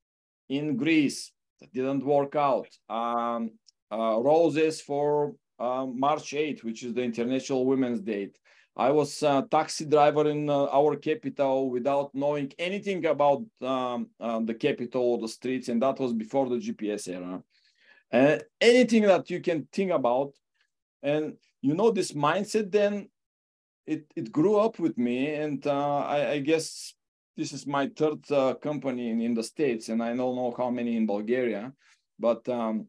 in 0.49 0.77
Greece. 0.77 1.33
That 1.61 1.73
didn't 1.73 2.05
work 2.05 2.37
out. 2.37 2.69
Um, 2.89 3.53
uh, 3.91 4.21
roses 4.21 4.81
for 4.81 5.35
uh, 5.59 5.87
March 5.87 6.33
8th, 6.33 6.63
which 6.63 6.85
is 6.85 6.95
the 6.95 7.03
International 7.03 7.65
Women's 7.65 8.01
Day. 8.01 8.31
I 8.77 8.91
was 8.91 9.23
a 9.25 9.45
taxi 9.51 9.87
driver 9.87 10.31
in 10.31 10.49
uh, 10.49 10.67
our 10.67 10.95
capital 10.95 11.69
without 11.69 12.15
knowing 12.15 12.53
anything 12.61 13.05
about 13.07 13.43
um, 13.61 14.11
uh, 14.21 14.39
the 14.39 14.55
capital 14.55 15.03
or 15.03 15.19
the 15.19 15.27
streets, 15.27 15.69
and 15.69 15.83
that 15.83 15.99
was 15.99 16.13
before 16.13 16.49
the 16.49 16.57
GPS 16.57 17.09
era. 17.09 17.43
And 18.13 18.43
anything 18.61 19.03
that 19.03 19.29
you 19.31 19.41
can 19.41 19.67
think 19.73 19.91
about, 19.91 20.33
and 21.03 21.35
you 21.61 21.75
know 21.75 21.91
this 21.91 22.13
mindset, 22.13 22.71
then 22.71 23.09
it 23.85 24.07
it 24.15 24.31
grew 24.31 24.57
up 24.57 24.79
with 24.79 24.97
me, 24.97 25.35
and 25.35 25.67
uh, 25.67 25.99
I, 25.99 26.31
I 26.33 26.39
guess 26.39 26.95
this 27.39 27.53
is 27.53 27.69
my 27.69 27.87
third 27.97 28.31
uh, 28.33 28.55
company 28.55 29.11
in, 29.11 29.21
in 29.21 29.33
the 29.33 29.45
States, 29.45 29.89
and 29.91 30.03
I 30.03 30.09
don't 30.09 30.35
know 30.35 30.53
how 30.59 30.71
many 30.71 30.97
in 30.97 31.07
Bulgaria, 31.07 31.73
but 32.19 32.47
um, 32.49 32.89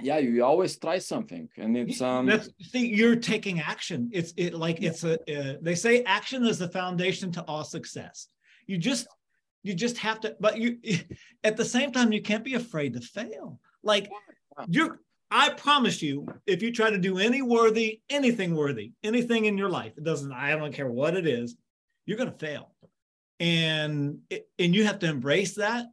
yeah, 0.00 0.18
you 0.18 0.44
always 0.44 0.78
try 0.78 0.98
something, 0.98 1.48
and 1.56 1.76
it's 1.76 2.00
um. 2.00 2.26
That's, 2.26 2.48
see, 2.60 2.86
you're 2.86 3.16
taking 3.16 3.60
action. 3.60 4.10
It's 4.12 4.32
it 4.36 4.54
like 4.54 4.80
it's 4.80 5.02
a. 5.02 5.14
Uh, 5.36 5.56
they 5.60 5.74
say 5.74 6.04
action 6.04 6.46
is 6.46 6.58
the 6.60 6.68
foundation 6.68 7.32
to 7.32 7.42
all 7.48 7.64
success. 7.64 8.28
You 8.68 8.78
just 8.78 9.08
you 9.64 9.74
just 9.74 9.98
have 9.98 10.20
to, 10.20 10.36
but 10.38 10.56
you 10.58 10.78
at 11.44 11.56
the 11.56 11.64
same 11.64 11.90
time 11.90 12.12
you 12.12 12.22
can't 12.22 12.44
be 12.44 12.54
afraid 12.54 12.94
to 12.94 13.00
fail. 13.00 13.58
Like 13.82 14.08
you're. 14.68 15.00
I 15.30 15.48
promise 15.50 16.00
you, 16.00 16.28
if 16.46 16.62
you 16.62 16.70
try 16.70 16.90
to 16.90 16.98
do 16.98 17.18
any 17.18 17.42
worthy, 17.42 18.02
anything 18.08 18.54
worthy, 18.54 18.92
anything 19.02 19.46
in 19.46 19.58
your 19.58 19.68
life, 19.68 19.94
it 19.96 20.04
doesn't. 20.04 20.30
I 20.32 20.54
don't 20.54 20.72
care 20.72 20.88
what 20.88 21.16
it 21.16 21.26
is, 21.26 21.56
you're 22.06 22.18
going 22.18 22.30
to 22.30 22.38
fail 22.38 22.73
and 23.44 24.18
and 24.58 24.74
you 24.74 24.84
have 24.84 24.98
to 24.98 25.06
embrace 25.06 25.54
that 25.54 25.84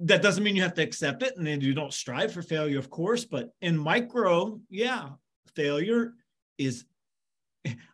that 0.00 0.22
doesn't 0.22 0.42
mean 0.42 0.56
you 0.56 0.62
have 0.62 0.72
to 0.72 0.82
accept 0.82 1.22
it 1.22 1.36
and 1.36 1.46
then 1.46 1.60
you 1.60 1.74
don't 1.74 1.92
strive 1.92 2.32
for 2.32 2.40
failure 2.40 2.78
of 2.78 2.88
course 2.88 3.26
but 3.26 3.50
in 3.60 3.76
micro 3.76 4.58
yeah 4.70 5.10
failure 5.54 6.14
is 6.56 6.86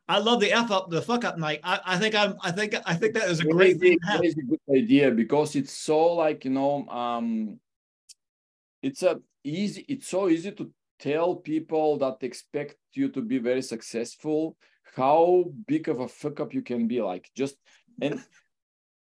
I 0.07 0.19
love 0.19 0.41
the 0.41 0.53
f 0.53 0.71
up, 0.71 0.91
the 0.91 1.03
fuck 1.03 1.25
up 1.25 1.39
night. 1.39 1.61
I, 1.65 1.81
I 1.85 1.99
think 1.99 2.15
I'm. 2.15 2.37
I 2.43 2.53
think 2.53 2.77
I 2.85 2.95
think 2.95 3.15
that 3.15 3.29
is 3.29 3.41
a 3.41 3.45
great 3.45 3.83
a 3.83 3.97
good 3.97 4.61
idea 4.71 5.11
because 5.11 5.57
it's 5.57 5.73
so 5.73 6.13
like 6.13 6.45
you 6.45 6.51
know, 6.51 6.87
um, 6.89 7.59
it's 8.83 9.03
a 9.03 9.21
easy. 9.43 9.85
It's 9.89 10.07
so 10.07 10.29
easy 10.29 10.53
to 10.53 10.71
tell 11.01 11.37
people 11.37 11.97
that 11.99 12.19
expect 12.21 12.77
you 12.93 13.09
to 13.09 13.23
be 13.23 13.39
very 13.39 13.63
successful 13.63 14.57
how 14.95 15.47
big 15.67 15.89
of 15.89 16.01
a 16.01 16.07
fuck 16.07 16.39
up 16.39 16.53
you 16.53 16.63
can 16.63 16.87
be. 16.87 17.01
Like 17.01 17.31
just 17.35 17.57
and 18.01 18.23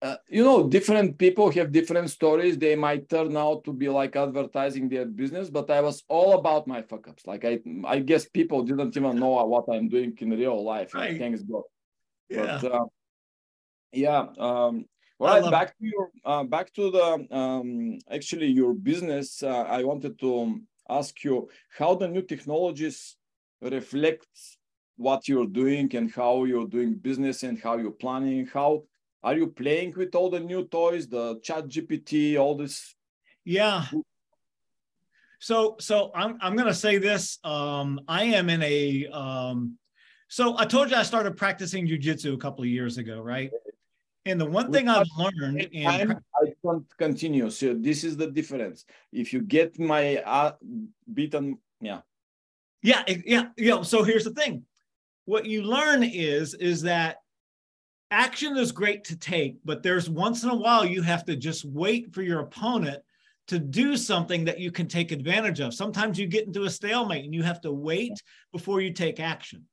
uh, 0.05 0.17
you 0.29 0.45
know, 0.45 0.69
different 0.69 1.17
people 1.17 1.51
have 1.51 1.73
different 1.73 2.11
stories. 2.11 2.59
They 2.59 2.77
might 2.77 3.09
turn 3.09 3.35
out 3.37 3.65
to 3.65 3.73
be 3.73 3.89
like 3.89 4.15
advertising 4.17 4.89
their 4.91 5.07
business, 5.07 5.49
but 5.49 5.71
I 5.71 5.81
was 5.81 6.05
all 6.09 6.39
about 6.39 6.67
my 6.67 6.83
fuck 6.83 7.09
ups. 7.09 7.27
Like 7.27 7.45
I, 7.47 7.61
I 7.87 8.01
guess 8.01 8.29
people 8.29 8.63
didn't 8.63 8.95
even 8.99 9.19
know 9.19 9.43
what 9.47 9.65
I'm 9.73 9.89
doing 9.89 10.15
in 10.21 10.31
real 10.31 10.63
life. 10.63 10.95
Right. 10.95 11.13
Like, 11.13 11.21
thanks 11.21 11.43
God. 11.43 11.63
Yeah. 12.29 12.59
But, 12.61 12.73
uh, 12.73 12.85
yeah. 13.93 14.27
Um, 14.39 14.85
well, 15.19 15.51
back 15.51 15.69
it. 15.69 15.75
to 15.81 15.87
your, 15.95 16.11
uh, 16.25 16.45
back 16.45 16.73
to 16.75 16.91
the 16.91 17.27
um, 17.35 17.99
actually 18.11 18.49
your 18.49 18.75
business. 18.75 19.43
Uh, 19.43 19.65
I 19.79 19.85
wanted 19.85 20.19
to 20.21 20.61
ask 20.91 21.25
you 21.25 21.49
how 21.79 21.95
the 21.95 22.09
new 22.09 22.23
technologies 22.23 23.17
reflect 23.63 24.27
what 24.97 25.29
you're 25.29 25.47
doing 25.47 25.89
and 25.97 26.13
how 26.13 26.45
you're 26.45 26.69
doing 26.69 26.95
business 26.95 27.43
and 27.43 27.59
how 27.59 27.79
you're 27.79 27.91
planning. 28.05 28.47
How 28.53 28.83
are 29.25 29.35
you 29.35 29.47
playing 29.47 29.95
with 29.97 30.15
all 30.15 30.29
the 30.29 30.39
new 30.39 30.67
toys, 30.67 31.09
the 31.09 31.41
Chat 31.43 31.67
GPT, 31.67 32.39
all 32.39 32.57
this? 32.57 32.95
Yeah. 33.45 33.87
So, 35.41 35.77
so 35.81 36.11
I'm 36.15 36.39
I'm 36.41 36.55
gonna 36.57 36.75
say 36.75 36.99
this. 36.99 37.39
Um, 37.43 38.01
I 38.07 38.25
am 38.25 38.51
in 38.51 38.63
a 38.63 39.07
um, 39.09 39.79
so 40.29 40.57
I 40.59 40.67
told 40.67 40.91
you 40.91 40.97
I 40.97 41.03
started 41.03 41.37
practicing 41.37 41.89
jujitsu 41.89 42.35
a 42.35 42.37
couple 42.37 42.65
of 42.65 42.69
years 42.69 42.99
ago, 42.99 43.21
right? 43.21 43.51
And 44.27 44.41
the 44.41 44.47
one 44.47 44.73
thing 44.73 44.89
I've 44.89 45.07
learned, 45.19 45.69
I 45.75 46.17
can't 46.65 46.85
continue. 46.99 47.51
So 47.51 47.75
this 47.75 48.05
is 48.05 48.17
the 48.17 48.31
difference. 48.31 48.85
If 49.13 49.33
you 49.33 49.43
get 49.43 49.79
my 49.79 50.17
uh, 50.17 50.53
beaten, 51.13 51.59
yeah. 51.81 52.01
Yeah, 52.83 53.03
yeah, 53.07 53.47
yeah. 53.57 53.83
So 53.83 54.03
here's 54.03 54.25
the 54.25 54.33
thing. 54.33 54.65
What 55.27 55.47
you 55.47 55.63
learn 55.63 56.03
is 56.03 56.55
is 56.55 56.83
that 56.83 57.17
action 58.11 58.57
is 58.57 58.73
great 58.73 59.05
to 59.05 59.17
take, 59.17 59.57
but 59.65 59.83
there's 59.83 60.09
once 60.09 60.43
in 60.43 60.51
a 60.51 60.55
while 60.55 60.85
you 60.85 61.03
have 61.03 61.25
to 61.27 61.37
just 61.37 61.65
wait 61.65 62.15
for 62.15 62.23
your 62.23 62.41
opponent 62.41 63.03
to 63.49 63.59
do 63.59 63.97
something 63.97 64.45
that 64.45 64.59
you 64.59 64.71
can 64.71 64.89
take 64.89 65.13
advantage 65.13 65.61
of. 65.61 65.75
Sometimes 65.75 66.19
you 66.19 66.27
get 66.27 66.47
into 66.47 66.65
a 66.65 66.71
stalemate 66.71 67.25
and 67.25 67.35
you 67.35 67.43
have 67.43 67.61
to 67.63 67.73
wait 67.73 68.23
before 68.53 68.81
you 68.81 68.93
take 68.93 69.21
action. 69.21 69.65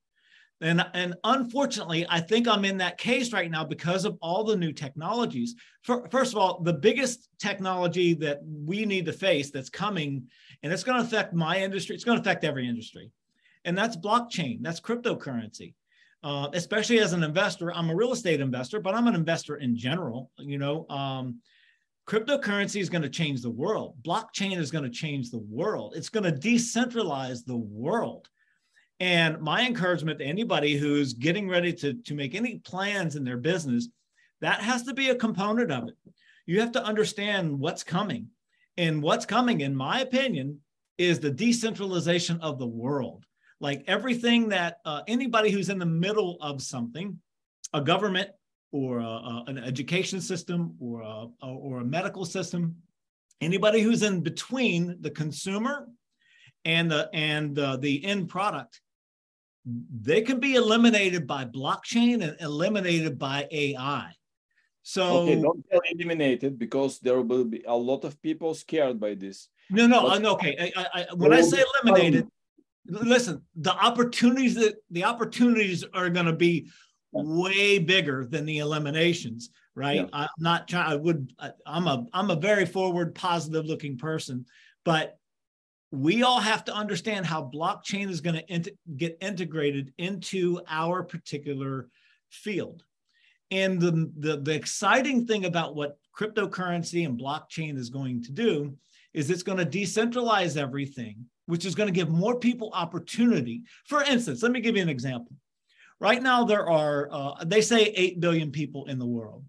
And, 0.60 0.86
and 0.94 1.16
unfortunately, 1.24 2.06
I 2.08 2.20
think 2.20 2.48
I'm 2.48 2.66
in 2.66 2.78
that 2.78 3.00
case 3.00 3.34
right 3.34 3.50
now 3.50 3.64
because 3.64 4.06
of 4.06 4.18
all 4.22 4.44
the 4.44 4.56
new 4.56 4.72
technologies. 4.72 5.56
For, 5.82 6.08
first 6.12 6.34
of 6.34 6.38
all, 6.38 6.62
the 6.62 6.74
biggest 6.74 7.30
technology 7.40 8.14
that 8.16 8.42
we 8.44 8.86
need 8.86 9.06
to 9.06 9.14
face 9.14 9.50
that's 9.50 9.72
coming, 9.72 10.28
and 10.62 10.72
it's 10.72 10.84
going 10.84 11.00
to 11.00 11.08
affect 11.08 11.34
my 11.34 11.60
industry, 11.60 11.96
it's 11.96 12.04
going 12.04 12.18
to 12.18 12.22
affect 12.22 12.44
every 12.44 12.68
industry, 12.68 13.10
and 13.66 13.76
that's 13.76 13.98
blockchain, 13.98 14.60
that's 14.62 14.80
cryptocurrency. 14.80 15.74
Uh, 16.24 16.50
especially 16.54 17.00
as 17.00 17.14
an 17.14 17.24
investor, 17.24 17.74
I'm 17.74 17.90
a 17.90 17.96
real 17.96 18.14
estate 18.14 18.42
investor, 18.42 18.80
but 18.80 18.94
I'm 18.94 19.08
an 19.08 19.16
investor 19.16 19.56
in 19.56 19.76
general. 19.76 20.30
You 20.38 20.60
know, 20.60 20.86
um, 20.88 21.40
cryptocurrency 22.08 22.80
is 22.80 22.90
going 22.90 23.02
to 23.02 23.10
change 23.10 23.42
the 23.42 23.50
world. 23.50 23.96
Blockchain 24.04 24.58
is 24.58 24.70
going 24.70 24.84
to 24.84 24.90
change 24.90 25.32
the 25.32 25.44
world. 25.50 25.94
It's 25.96 26.10
going 26.10 26.24
to 26.24 26.32
decentralize 26.32 27.44
the 27.44 27.58
world. 27.58 28.28
And 29.00 29.42
my 29.42 29.66
encouragement 29.66 30.20
to 30.20 30.26
anybody 30.26 30.78
who's 30.78 31.14
getting 31.14 31.50
ready 31.50 31.74
to, 31.74 31.96
to 31.96 32.14
make 32.14 32.36
any 32.36 32.60
plans 32.60 33.16
in 33.16 33.24
their 33.24 33.38
business, 33.38 33.88
that 34.42 34.62
has 34.62 34.84
to 34.84 34.94
be 34.94 35.10
a 35.10 35.16
component 35.16 35.72
of 35.72 35.88
it. 35.88 35.96
You 36.46 36.60
have 36.60 36.72
to 36.74 36.84
understand 36.84 37.60
what's 37.60 37.84
coming. 37.84 38.28
And 38.78 39.02
what's 39.02 39.26
coming, 39.26 39.62
in 39.62 39.76
my 39.76 40.02
opinion, 40.02 40.60
is 40.98 41.20
the 41.20 41.32
decentralization 41.32 42.40
of 42.42 42.60
the 42.60 42.68
world. 42.68 43.26
Like 43.62 43.86
everything 43.88 44.50
that 44.50 44.80
uh, 44.84 45.02
anybody 45.08 45.52
who's 45.52 45.70
in 45.70 45.80
the 45.80 45.86
middle 45.86 46.38
of 46.42 46.62
something, 46.62 47.18
a 47.74 47.80
government 47.80 48.30
or 48.74 49.00
a, 49.00 49.06
a, 49.06 49.44
an 49.48 49.58
education 49.58 50.20
system 50.20 50.76
or 50.80 51.02
a, 51.02 51.28
or 51.46 51.80
a 51.80 51.86
medical 51.86 52.26
system, 52.26 52.76
anybody 53.40 53.82
who's 53.82 54.04
in 54.04 54.22
between 54.22 54.98
the 55.00 55.12
consumer 55.12 55.88
and 56.66 56.92
the 56.92 57.10
and 57.14 57.56
the, 57.56 57.78
the 57.78 58.04
end 58.04 58.28
product 58.28 58.82
they 59.66 60.22
can 60.22 60.40
be 60.40 60.56
eliminated 60.56 61.28
by 61.28 61.46
blockchain 61.46 62.24
and 62.24 62.36
eliminated 62.40 63.20
by 63.20 63.48
AI. 63.52 64.12
So 64.84 65.20
okay, 65.20 65.42
don't 65.42 65.70
get 65.70 65.80
eliminated 65.92 66.58
because 66.58 67.00
there 67.00 67.22
will 67.22 67.46
be 67.46 67.64
a 67.68 67.76
lot 67.76 68.04
of 68.04 68.20
people 68.22 68.56
scared 68.56 69.00
by 69.00 69.14
this. 69.14 69.48
No, 69.70 69.86
no, 69.86 70.02
but, 70.02 70.26
okay. 70.26 70.74
I, 70.76 70.88
I, 70.94 71.14
when 71.14 71.34
I 71.34 71.42
say 71.42 71.64
eliminated, 71.84 72.28
listen, 72.86 73.42
the 73.56 73.74
opportunities 73.74 74.56
that 74.56 74.76
the 74.90 75.04
opportunities 75.04 75.84
are 75.94 76.10
going 76.10 76.26
to 76.26 76.34
be 76.34 76.70
way 77.12 77.80
bigger 77.80 78.26
than 78.26 78.46
the 78.46 78.60
eliminations, 78.60 79.50
right? 79.76 80.02
Yeah. 80.02 80.08
I'm 80.14 80.30
not 80.40 80.68
trying. 80.68 80.92
I 80.92 80.96
would. 80.96 81.34
I, 81.40 81.52
I'm 81.66 81.88
a. 81.88 82.06
I'm 82.14 82.30
a 82.32 82.36
very 82.36 82.66
forward, 82.66 83.16
positive 83.16 83.66
looking 83.66 83.98
person, 83.98 84.46
but 84.86 85.18
we 85.92 86.24
all 86.24 86.40
have 86.40 86.64
to 86.66 86.74
understand 86.74 87.26
how 87.26 87.50
blockchain 87.54 88.10
is 88.10 88.22
going 88.22 88.36
to 88.36 88.54
int- 88.54 88.70
get 88.96 89.18
integrated 89.22 89.94
into 89.98 90.62
our 90.68 91.04
particular 91.04 91.90
field. 92.30 92.84
And 93.52 93.80
the, 93.80 94.10
the, 94.18 94.38
the 94.38 94.54
exciting 94.54 95.28
thing 95.28 95.44
about 95.44 95.76
what 95.76 95.98
cryptocurrency 96.18 97.06
and 97.06 97.20
blockchain 97.20 97.78
is 97.78 97.90
going 97.90 98.24
to 98.24 98.32
do 98.32 98.78
is 99.14 99.30
it's 99.30 99.44
going 99.44 99.58
to 99.58 99.66
decentralize 99.66 100.56
everything, 100.56 101.26
which 101.52 101.66
is 101.66 101.76
going 101.76 101.88
to 101.88 101.94
give 101.94 102.10
more 102.10 102.40
people 102.40 102.72
opportunity. 102.74 103.62
For 103.86 104.02
instance, 104.02 104.42
let 104.42 104.54
me 104.54 104.62
give 104.62 104.78
you 104.78 104.82
an 104.82 104.88
example. 104.88 105.36
Right 106.00 106.24
now, 106.24 106.46
there 106.46 106.70
are, 106.70 107.10
uh, 107.12 107.44
they 107.44 107.60
say 107.60 107.92
8 107.94 108.22
billion 108.22 108.52
people 108.52 108.86
in 108.86 108.98
the 108.98 109.06
world. 109.06 109.44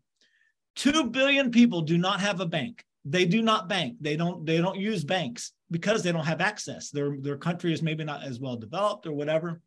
2 0.74 1.10
billion 1.10 1.52
people 1.52 1.82
do 1.82 1.96
not 1.96 2.18
have 2.18 2.40
a 2.40 2.46
bank. 2.46 2.84
They 3.04 3.24
do 3.24 3.40
not 3.40 3.68
bank. 3.68 3.98
They 4.00 4.16
don't, 4.16 4.44
they 4.44 4.58
don't 4.58 4.80
use 4.80 5.04
banks 5.04 5.52
because 5.70 6.02
they 6.02 6.10
don't 6.10 6.24
have 6.24 6.40
access. 6.40 6.90
Their, 6.90 7.18
their 7.20 7.36
country 7.36 7.72
is 7.72 7.82
maybe 7.82 8.02
not 8.02 8.24
as 8.24 8.40
well 8.40 8.56
developed 8.56 9.06
or 9.06 9.12
whatever. 9.12 9.60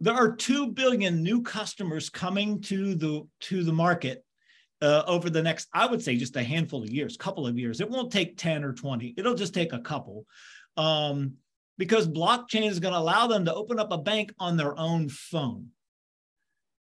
There 0.00 0.14
are 0.14 0.34
2 0.34 0.68
billion 0.68 1.22
new 1.22 1.42
customers 1.42 2.08
coming 2.08 2.62
to 2.62 2.94
the, 2.94 3.28
to 3.40 3.64
the 3.64 3.72
market 3.74 4.24
uh, 4.80 5.02
over 5.06 5.28
the 5.28 5.42
next, 5.42 5.68
I 5.74 5.84
would 5.84 6.02
say 6.02 6.16
just 6.16 6.36
a 6.36 6.42
handful 6.42 6.82
of 6.82 6.88
years, 6.88 7.18
couple 7.18 7.46
of 7.46 7.58
years. 7.58 7.82
It 7.82 7.90
won't 7.90 8.10
take 8.10 8.38
10 8.38 8.64
or 8.64 8.72
20. 8.72 9.12
It'll 9.18 9.34
just 9.34 9.52
take 9.52 9.74
a 9.74 9.80
couple. 9.80 10.24
Um, 10.78 11.34
because 11.80 12.06
blockchain 12.06 12.68
is 12.68 12.78
going 12.78 12.94
to 12.94 13.00
allow 13.00 13.26
them 13.26 13.44
to 13.44 13.54
open 13.54 13.80
up 13.80 13.90
a 13.90 13.98
bank 13.98 14.32
on 14.38 14.56
their 14.56 14.78
own 14.78 15.08
phone 15.08 15.66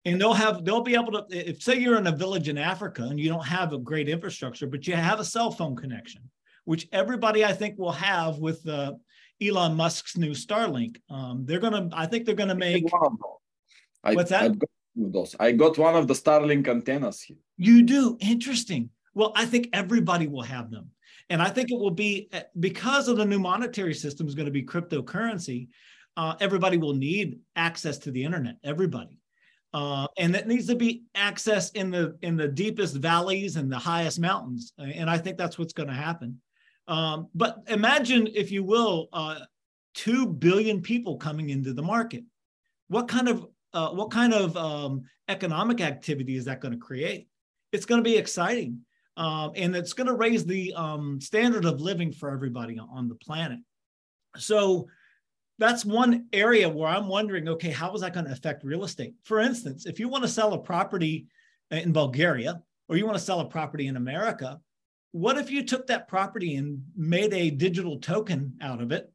and 0.05 0.21
they'll 0.21 0.33
have 0.45 0.63
they'll 0.63 0.87
be 0.91 0.95
able 0.95 1.11
to 1.11 1.25
if 1.29 1.61
say 1.61 1.75
you're 1.77 1.97
in 1.97 2.07
a 2.07 2.15
village 2.23 2.47
in 2.47 2.57
africa 2.57 3.03
and 3.03 3.19
you 3.19 3.27
don't 3.27 3.45
have 3.45 3.73
a 3.73 3.77
great 3.77 4.07
infrastructure 4.07 4.67
but 4.67 4.85
you 4.87 4.93
have 4.93 5.19
a 5.19 5.25
cell 5.25 5.51
phone 5.51 5.75
connection 5.75 6.21
which 6.65 6.87
everybody 6.91 7.45
I 7.45 7.53
think 7.53 7.77
will 7.77 7.91
have 7.91 8.39
with 8.39 8.67
uh, 8.67 8.93
Elon 9.41 9.75
Musk's 9.75 10.17
new 10.17 10.31
Starlink. 10.31 10.97
Um, 11.09 11.45
they're 11.45 11.59
gonna, 11.59 11.89
I 11.93 12.07
think 12.07 12.25
they're 12.25 12.35
gonna 12.35 12.55
make. 12.55 12.85
I, 14.03 14.13
what's 14.13 14.31
that? 14.31 14.43
I've 14.43 14.59
got 14.59 14.69
those. 14.95 15.35
I 15.39 15.51
got 15.51 15.77
one 15.77 15.95
of 15.95 16.07
the 16.07 16.13
Starlink 16.13 16.67
antennas 16.67 17.21
here. 17.21 17.37
You 17.57 17.83
do 17.83 18.17
interesting. 18.19 18.89
Well, 19.13 19.31
I 19.35 19.45
think 19.45 19.69
everybody 19.71 20.27
will 20.27 20.41
have 20.41 20.69
them, 20.69 20.89
and 21.29 21.41
I 21.41 21.49
think 21.49 21.71
it 21.71 21.79
will 21.79 21.91
be 21.91 22.29
eh, 22.31 22.43
because 22.59 23.07
of 23.07 23.17
the 23.17 23.25
new 23.25 23.39
monetary 23.39 23.93
system 23.93 24.27
is 24.27 24.35
going 24.35 24.45
to 24.45 24.51
be 24.51 24.63
cryptocurrency. 24.63 25.69
Uh, 26.17 26.35
everybody 26.39 26.77
will 26.77 26.93
need 26.93 27.39
access 27.55 27.97
to 27.99 28.11
the 28.11 28.23
internet. 28.23 28.55
Everybody. 28.63 29.19
Uh, 29.73 30.07
and 30.17 30.33
it 30.35 30.47
needs 30.47 30.67
to 30.67 30.75
be 30.75 31.03
access 31.15 31.71
in 31.71 31.91
the 31.91 32.17
in 32.21 32.37
the 32.37 32.47
deepest 32.47 32.95
valleys 32.95 33.57
and 33.57 33.69
the 33.69 33.77
highest 33.77 34.21
mountains 34.21 34.71
and 34.77 35.09
i 35.09 35.17
think 35.17 35.37
that's 35.37 35.59
what's 35.59 35.73
going 35.73 35.89
to 35.89 35.93
happen 35.93 36.39
um, 36.87 37.29
but 37.33 37.63
imagine, 37.67 38.27
if 38.33 38.51
you 38.51 38.63
will, 38.63 39.09
uh, 39.11 39.39
two 39.93 40.27
billion 40.27 40.81
people 40.81 41.17
coming 41.17 41.49
into 41.49 41.73
the 41.73 41.81
market. 41.81 42.23
What 42.87 43.07
kind 43.07 43.27
of 43.27 43.47
uh, 43.73 43.89
what 43.89 44.11
kind 44.11 44.33
of 44.33 44.55
um, 44.55 45.03
economic 45.27 45.81
activity 45.81 46.35
is 46.35 46.45
that 46.45 46.61
going 46.61 46.73
to 46.73 46.79
create? 46.79 47.27
It's 47.71 47.85
going 47.85 48.03
to 48.03 48.09
be 48.09 48.17
exciting, 48.17 48.84
um, 49.17 49.51
and 49.55 49.75
it's 49.75 49.93
going 49.93 50.07
to 50.07 50.13
raise 50.13 50.45
the 50.45 50.73
um, 50.73 51.19
standard 51.21 51.65
of 51.65 51.79
living 51.79 52.11
for 52.11 52.29
everybody 52.29 52.77
on 52.79 53.07
the 53.07 53.15
planet. 53.15 53.59
So 54.37 54.87
that's 55.57 55.85
one 55.85 56.27
area 56.33 56.67
where 56.67 56.89
I'm 56.89 57.07
wondering, 57.07 57.47
okay, 57.47 57.71
how 57.71 57.93
is 57.93 58.01
that 58.01 58.13
going 58.13 58.25
to 58.25 58.31
affect 58.31 58.63
real 58.63 58.83
estate? 58.83 59.13
For 59.23 59.39
instance, 59.39 59.85
if 59.85 59.99
you 59.99 60.09
want 60.09 60.23
to 60.23 60.29
sell 60.29 60.53
a 60.53 60.59
property 60.59 61.27
in 61.71 61.93
Bulgaria 61.93 62.61
or 62.89 62.97
you 62.97 63.05
want 63.05 63.17
to 63.17 63.23
sell 63.23 63.39
a 63.39 63.45
property 63.45 63.87
in 63.87 63.95
America, 63.95 64.59
what 65.11 65.37
if 65.37 65.49
you 65.49 65.63
took 65.63 65.87
that 65.87 66.09
property 66.09 66.55
and 66.55 66.83
made 66.97 67.33
a 67.33 67.49
digital 67.49 67.99
token 67.99 68.57
out 68.61 68.81
of 68.81 68.91
it 68.91 69.09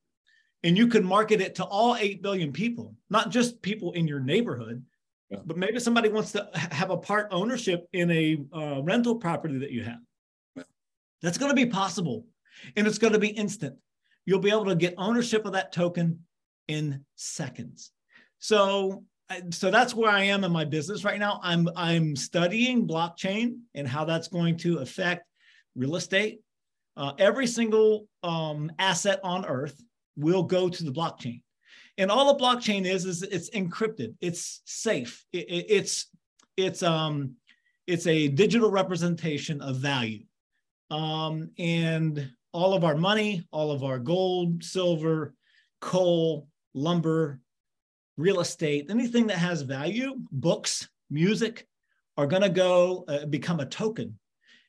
and 0.62 0.76
you 0.76 0.86
could 0.86 1.04
market 1.04 1.42
it 1.42 1.56
to 1.56 1.64
all 1.64 1.94
8 1.94 2.22
billion 2.22 2.52
people, 2.52 2.94
not 3.10 3.30
just 3.30 3.60
people 3.60 3.92
in 3.92 4.08
your 4.08 4.20
neighborhood, 4.20 4.82
yeah. 5.30 5.38
but 5.44 5.56
maybe 5.56 5.78
somebody 5.78 6.08
wants 6.08 6.32
to 6.32 6.48
have 6.54 6.90
a 6.90 6.96
part 6.96 7.28
ownership 7.30 7.86
in 7.92 8.10
a 8.10 8.38
uh, 8.52 8.82
rental 8.82 9.16
property 9.16 9.58
that 9.58 9.70
you 9.70 9.84
have. 9.84 10.00
Yeah. 10.56 10.62
That's 11.22 11.38
going 11.38 11.50
to 11.50 11.56
be 11.56 11.66
possible 11.66 12.26
and 12.76 12.86
it's 12.86 12.98
going 12.98 13.12
to 13.12 13.18
be 13.18 13.28
instant. 13.28 13.76
You'll 14.26 14.40
be 14.40 14.50
able 14.50 14.66
to 14.66 14.76
get 14.76 14.94
ownership 14.98 15.46
of 15.46 15.52
that 15.52 15.72
token 15.72 16.20
in 16.68 17.04
seconds. 17.16 17.92
So 18.38 19.04
so 19.50 19.70
that's 19.70 19.94
where 19.94 20.10
I 20.10 20.24
am 20.24 20.42
in 20.42 20.50
my 20.50 20.64
business 20.64 21.04
right 21.04 21.20
now. 21.20 21.38
I'm 21.42 21.68
I'm 21.76 22.16
studying 22.16 22.86
blockchain 22.86 23.60
and 23.74 23.86
how 23.86 24.04
that's 24.04 24.26
going 24.26 24.56
to 24.58 24.78
affect 24.78 25.24
real 25.76 25.96
estate, 25.96 26.40
uh, 26.96 27.12
every 27.18 27.46
single 27.46 28.06
um, 28.22 28.70
asset 28.78 29.20
on 29.22 29.44
earth 29.46 29.82
will 30.16 30.42
go 30.42 30.68
to 30.68 30.84
the 30.84 30.92
blockchain. 30.92 31.42
And 32.00 32.10
all 32.10 32.30
a 32.30 32.38
blockchain 32.38 32.86
is 32.86 33.04
is 33.04 33.22
it's 33.22 33.50
encrypted, 33.50 34.14
it's 34.22 34.62
safe, 34.64 35.22
it, 35.34 35.50
it, 35.50 35.66
it's 35.68 36.08
it's 36.56 36.82
um 36.82 37.34
it's 37.86 38.06
a 38.06 38.28
digital 38.28 38.70
representation 38.70 39.60
of 39.60 39.76
value. 39.76 40.24
Um, 40.90 41.50
and 41.58 42.32
all 42.54 42.72
of 42.72 42.84
our 42.84 42.96
money, 42.96 43.46
all 43.52 43.70
of 43.70 43.84
our 43.84 43.98
gold, 43.98 44.64
silver, 44.64 45.34
coal, 45.82 46.48
lumber, 46.72 47.38
real 48.16 48.40
estate, 48.40 48.86
anything 48.88 49.26
that 49.26 49.36
has 49.36 49.60
value, 49.60 50.14
books, 50.32 50.88
music, 51.10 51.68
are 52.16 52.26
going 52.26 52.42
to 52.42 52.48
go 52.48 53.04
uh, 53.08 53.26
become 53.26 53.60
a 53.60 53.66
token 53.66 54.18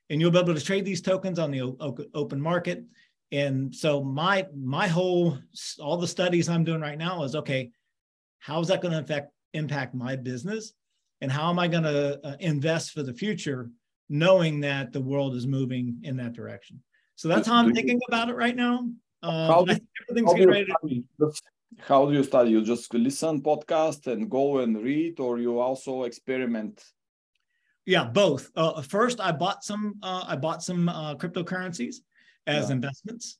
and 0.09 0.19
you'll 0.19 0.31
be 0.31 0.37
able 0.37 0.53
to 0.53 0.59
trade 0.59 0.83
these 0.83 1.01
tokens 1.01 1.39
on 1.39 1.49
the 1.49 1.61
open 2.13 2.41
market. 2.41 2.83
And 3.31 3.73
so 3.73 4.03
my 4.03 4.45
my 4.55 4.87
whole 4.87 5.37
all 5.79 5.97
the 5.97 6.07
studies 6.07 6.49
I'm 6.49 6.63
doing 6.63 6.81
right 6.81 6.97
now 6.97 7.23
is 7.23 7.35
okay, 7.35 7.71
how 8.39 8.59
is 8.59 8.67
that 8.67 8.81
going 8.81 8.93
to 8.93 8.99
affect 8.99 9.31
impact 9.53 9.93
my 9.95 10.15
business, 10.15 10.73
and 11.21 11.31
how 11.31 11.49
am 11.49 11.59
I 11.59 11.67
going 11.67 11.83
to 11.83 12.19
uh, 12.25 12.35
invest 12.39 12.91
for 12.91 13.03
the 13.03 13.13
future 13.13 13.69
knowing 14.11 14.59
that 14.59 14.91
the 14.91 15.01
world 15.01 15.33
is 15.35 15.47
moving 15.47 15.97
in 16.03 16.17
that 16.17 16.33
direction. 16.33 16.83
So 17.15 17.29
that's 17.29 17.47
how 17.47 17.55
I'm 17.55 17.73
thinking 17.73 17.99
about 18.09 18.29
it 18.29 18.35
right 18.35 18.55
now. 18.55 18.89
Uh, 19.23 19.47
how, 19.47 19.63
do, 19.63 19.73
how, 19.73 20.15
do 20.15 20.25
to... 20.25 21.31
how 21.79 22.05
do 22.05 22.13
you 22.13 22.23
study? 22.23 22.51
You 22.51 22.61
just 22.63 22.93
listen 22.93 23.41
podcast 23.41 24.07
and 24.11 24.29
go 24.29 24.59
and 24.59 24.83
read, 24.83 25.19
or 25.19 25.39
you 25.39 25.59
also 25.59 26.03
experiment? 26.03 26.83
Yeah, 27.85 28.03
both. 28.03 28.51
Uh, 28.55 28.81
first, 28.81 29.21
I 29.21 29.31
bought 29.31 29.63
some. 29.63 29.95
Uh, 30.03 30.25
I 30.27 30.35
bought 30.35 30.61
some 30.61 30.89
uh, 30.89 31.15
cryptocurrencies 31.15 31.97
as 32.47 32.69
yeah. 32.69 32.75
investments. 32.75 33.37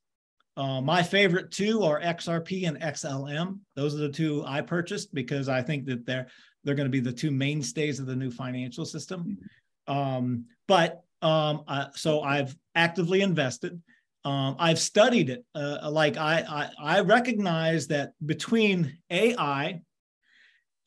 Uh, 0.58 0.82
my 0.82 1.02
favorite 1.02 1.52
two 1.52 1.84
are 1.84 2.02
XRP 2.02 2.68
and 2.68 2.80
XLM. 2.82 3.60
Those 3.76 3.96
are 3.96 4.00
the 4.00 4.10
two 4.10 4.44
I 4.46 4.62
purchased 4.62 5.14
because 5.14 5.48
I 5.48 5.62
think 5.62 5.86
that 5.86 6.06
they're 6.06 6.28
they're 6.64 6.76
going 6.76 6.86
to 6.86 6.92
be 6.92 7.00
the 7.00 7.12
two 7.12 7.32
mainstays 7.32 8.00
of 8.00 8.06
the 8.06 8.16
new 8.16 8.30
financial 8.30 8.86
system. 8.86 9.24
Mm-hmm. 9.24 9.94
Um, 9.94 10.46
but 10.68 11.04
um, 11.22 11.64
I, 11.68 11.88
so 11.96 12.22
I've 12.22 12.56
actively 12.76 13.22
invested. 13.22 13.82
Um, 14.24 14.56
I've 14.60 14.80
studied 14.80 15.30
it. 15.30 15.44
Uh, 15.56 15.90
like 15.92 16.18
I, 16.18 16.70
I, 16.80 16.98
I 16.98 17.00
recognize 17.02 17.88
that 17.88 18.14
between 18.24 19.00
AI, 19.10 19.82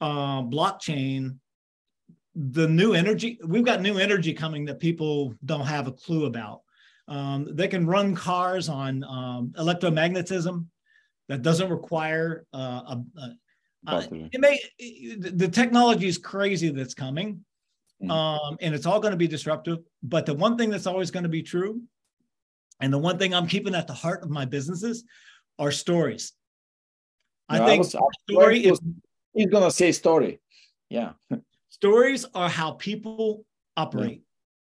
uh, 0.00 0.42
blockchain, 0.42 1.38
the 2.36 2.68
new 2.68 2.94
energy, 2.94 3.38
we've 3.44 3.64
got 3.64 3.80
new 3.80 3.98
energy 3.98 4.32
coming 4.32 4.64
that 4.66 4.78
people 4.78 5.34
don't 5.44 5.66
have 5.66 5.88
a 5.88 5.92
clue 5.92 6.26
about. 6.26 6.60
Um, 7.06 7.54
they 7.54 7.68
can 7.68 7.86
run 7.86 8.14
cars 8.14 8.68
on 8.68 9.04
um, 9.04 9.52
electromagnetism 9.58 10.66
that 11.28 11.42
doesn't 11.42 11.70
require 11.70 12.46
uh, 12.54 12.96
a, 12.96 13.04
a 13.18 13.36
uh, 13.86 14.02
it 14.10 14.40
may 14.40 14.58
the 15.18 15.48
technology 15.48 16.06
is 16.06 16.16
crazy 16.16 16.70
that's 16.70 16.94
coming, 16.94 17.44
mm. 18.02 18.10
um, 18.10 18.56
and 18.62 18.74
it's 18.74 18.86
all 18.86 18.98
going 18.98 19.10
to 19.10 19.18
be 19.18 19.28
disruptive. 19.28 19.80
But 20.02 20.24
the 20.24 20.32
one 20.32 20.56
thing 20.56 20.70
that's 20.70 20.86
always 20.86 21.10
going 21.10 21.24
to 21.24 21.28
be 21.28 21.42
true, 21.42 21.82
and 22.80 22.90
the 22.90 22.98
one 22.98 23.18
thing 23.18 23.34
I'm 23.34 23.46
keeping 23.46 23.74
at 23.74 23.86
the 23.86 23.92
heart 23.92 24.22
of 24.22 24.30
my 24.30 24.46
businesses, 24.46 25.04
are 25.58 25.70
stories. 25.70 26.32
I 27.48 27.58
think 27.58 27.72
I 27.72 27.78
was, 27.78 27.96
story 28.30 28.64
is. 28.64 28.80
He's 29.34 29.48
going 29.48 29.64
to 29.64 29.70
say 29.70 29.92
story. 29.92 30.40
Yeah. 30.88 31.12
stories 31.68 32.24
are 32.34 32.48
how 32.48 32.72
people 32.72 33.44
operate. 33.76 34.22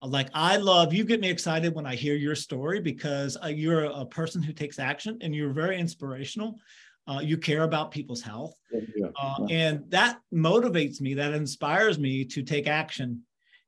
Like 0.03 0.31
I 0.33 0.57
love 0.57 0.95
you 0.95 1.05
get 1.05 1.21
me 1.21 1.29
excited 1.29 1.75
when 1.75 1.87
I 1.87 1.95
hear 1.95 2.15
your 2.15 2.35
story 2.35 2.81
because 2.81 3.37
uh, 3.43 3.49
you're 3.49 3.85
a 3.85 4.07
person 4.07 4.43
who 4.43 4.53
takes 4.53 4.79
action 4.79 5.19
and 5.21 5.35
you're 5.35 5.53
very 5.53 5.79
inspirational. 5.79 6.59
Uh, 7.07 7.21
you 7.21 7.37
care 7.37 7.65
about 7.65 7.91
people's 7.91 8.23
health, 8.23 8.55
yeah, 8.73 9.09
uh, 9.21 9.45
and 9.51 9.83
that 9.89 10.21
motivates 10.33 11.01
me. 11.01 11.15
That 11.15 11.33
inspires 11.35 11.99
me 11.99 12.25
to 12.27 12.43
take 12.43 12.67
action. 12.67 13.23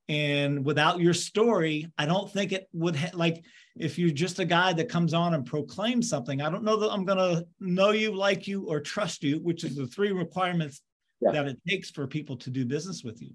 And 0.08 0.64
without 0.64 1.00
your 1.00 1.14
story, 1.14 1.90
I 1.98 2.06
don't 2.06 2.30
think 2.30 2.52
it 2.52 2.68
would 2.72 2.94
ha- 2.94 3.10
like 3.14 3.44
if 3.76 3.98
you're 3.98 4.10
just 4.10 4.38
a 4.38 4.44
guy 4.44 4.72
that 4.74 4.88
comes 4.88 5.14
on 5.14 5.34
and 5.34 5.46
proclaims 5.46 6.08
something. 6.08 6.40
I 6.40 6.50
don't 6.50 6.64
know 6.64 6.76
that 6.76 6.90
I'm 6.90 7.04
going 7.04 7.18
to 7.18 7.46
know 7.60 7.90
you, 7.90 8.14
like 8.14 8.46
you, 8.46 8.64
or 8.64 8.80
trust 8.80 9.22
you, 9.22 9.38
which 9.38 9.64
is 9.64 9.76
the 9.76 9.86
three 9.86 10.12
requirements 10.12 10.82
yeah. 11.20 11.32
that 11.32 11.46
it 11.46 11.58
takes 11.66 11.90
for 11.90 12.06
people 12.06 12.36
to 12.36 12.50
do 12.50 12.66
business 12.66 13.02
with 13.02 13.22
you. 13.22 13.30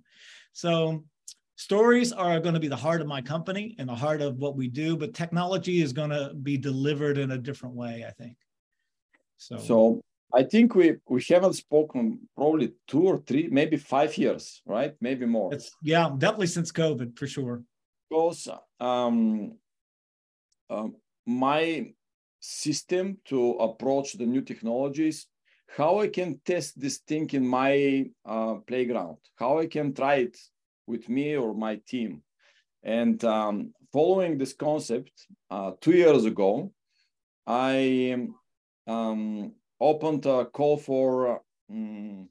So 0.53 1.03
stories 1.57 2.13
are 2.13 2.39
going 2.39 2.53
to 2.53 2.59
be 2.59 2.67
the 2.67 2.75
heart 2.75 3.01
of 3.01 3.07
my 3.07 3.21
company 3.21 3.75
and 3.79 3.89
the 3.89 3.95
heart 3.95 4.21
of 4.21 4.37
what 4.37 4.55
we 4.55 4.67
do 4.67 4.95
but 4.95 5.13
technology 5.13 5.81
is 5.81 5.91
going 5.91 6.11
to 6.11 6.31
be 6.43 6.55
delivered 6.57 7.17
in 7.17 7.31
a 7.31 7.37
different 7.37 7.75
way 7.75 8.05
i 8.07 8.11
think. 8.11 8.37
So 9.37 9.57
so 9.57 10.01
i 10.33 10.43
think 10.43 10.75
we 10.75 10.95
we 11.09 11.21
haven't 11.27 11.53
spoken 11.53 12.19
probably 12.35 12.73
two 12.87 13.03
or 13.11 13.17
three 13.17 13.47
maybe 13.49 13.75
five 13.77 14.17
years 14.17 14.61
right? 14.65 14.93
Maybe 15.01 15.25
more. 15.25 15.53
It's 15.53 15.71
yeah 15.81 16.09
definitely 16.17 16.47
since 16.47 16.71
covid 16.71 17.17
for 17.17 17.27
sure. 17.27 17.63
Because 18.09 18.47
um, 18.79 19.57
um 20.69 20.95
my 21.25 21.91
system 22.39 23.17
to 23.25 23.39
approach 23.67 24.13
the 24.13 24.25
new 24.25 24.41
technologies 24.41 25.27
how 25.75 25.99
i 25.99 26.07
can 26.07 26.39
test 26.45 26.79
this 26.79 26.97
thing 26.99 27.27
in 27.31 27.45
my 27.45 28.05
uh, 28.25 28.55
playground 28.69 29.17
how 29.35 29.59
i 29.59 29.65
can 29.65 29.93
try 29.93 30.15
it 30.27 30.37
with 30.87 31.09
me 31.09 31.35
or 31.35 31.53
my 31.53 31.75
team. 31.87 32.23
And 32.83 33.23
um, 33.23 33.73
following 33.91 34.37
this 34.37 34.53
concept, 34.53 35.11
uh, 35.51 35.71
two 35.81 35.91
years 35.91 36.25
ago, 36.25 36.71
I 37.45 38.27
um, 38.87 39.53
opened 39.79 40.25
a 40.25 40.45
call 40.45 40.77
for 40.77 41.41
um, 41.69 42.29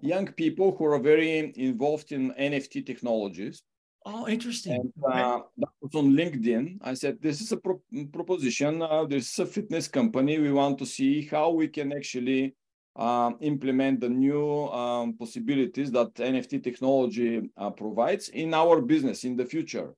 young 0.00 0.26
people 0.26 0.76
who 0.76 0.84
are 0.84 0.98
very 0.98 1.52
involved 1.56 2.12
in 2.12 2.32
NFT 2.32 2.86
technologies. 2.86 3.62
Oh, 4.04 4.26
interesting. 4.26 4.92
And, 4.96 5.14
uh, 5.14 5.40
that 5.58 5.68
was 5.80 5.94
on 5.94 6.12
LinkedIn. 6.12 6.78
I 6.82 6.94
said, 6.94 7.18
this 7.20 7.40
is 7.40 7.52
a 7.52 7.56
pro 7.56 7.80
proposition. 8.12 8.82
Uh, 8.82 9.04
this 9.04 9.32
is 9.32 9.38
a 9.38 9.46
fitness 9.46 9.86
company. 9.88 10.38
We 10.38 10.50
want 10.50 10.78
to 10.78 10.86
see 10.86 11.26
how 11.26 11.50
we 11.50 11.68
can 11.68 11.92
actually 11.92 12.56
um, 12.96 13.36
implement 13.40 14.00
the 14.00 14.08
new 14.08 14.68
um, 14.68 15.14
possibilities 15.14 15.90
that 15.92 16.14
NFT 16.14 16.62
technology 16.62 17.50
uh, 17.56 17.70
provides 17.70 18.28
in 18.28 18.52
our 18.54 18.80
business 18.82 19.24
in 19.24 19.36
the 19.36 19.46
future. 19.46 19.94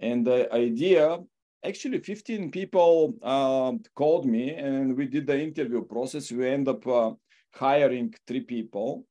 And 0.00 0.26
the 0.26 0.52
idea, 0.52 1.18
actually 1.64 2.00
15 2.00 2.50
people 2.50 3.14
uh, 3.22 3.72
called 3.94 4.26
me 4.26 4.50
and 4.54 4.96
we 4.96 5.06
did 5.06 5.26
the 5.26 5.40
interview 5.40 5.82
process. 5.84 6.30
We 6.30 6.48
end 6.48 6.68
up 6.68 6.86
uh, 6.86 7.12
hiring 7.52 8.14
three 8.26 8.42
people. 8.42 9.06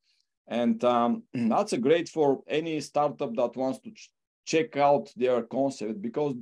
And 0.47 0.83
um, 0.83 1.23
that's 1.33 1.73
a 1.73 1.77
great 1.77 2.09
for 2.09 2.41
any 2.47 2.79
startup 2.81 3.35
that 3.35 3.55
wants 3.55 3.79
to 3.79 3.91
ch 3.91 4.09
check 4.45 4.75
out 4.75 5.09
their 5.15 5.41
concept 5.43 6.01
because 6.01 6.35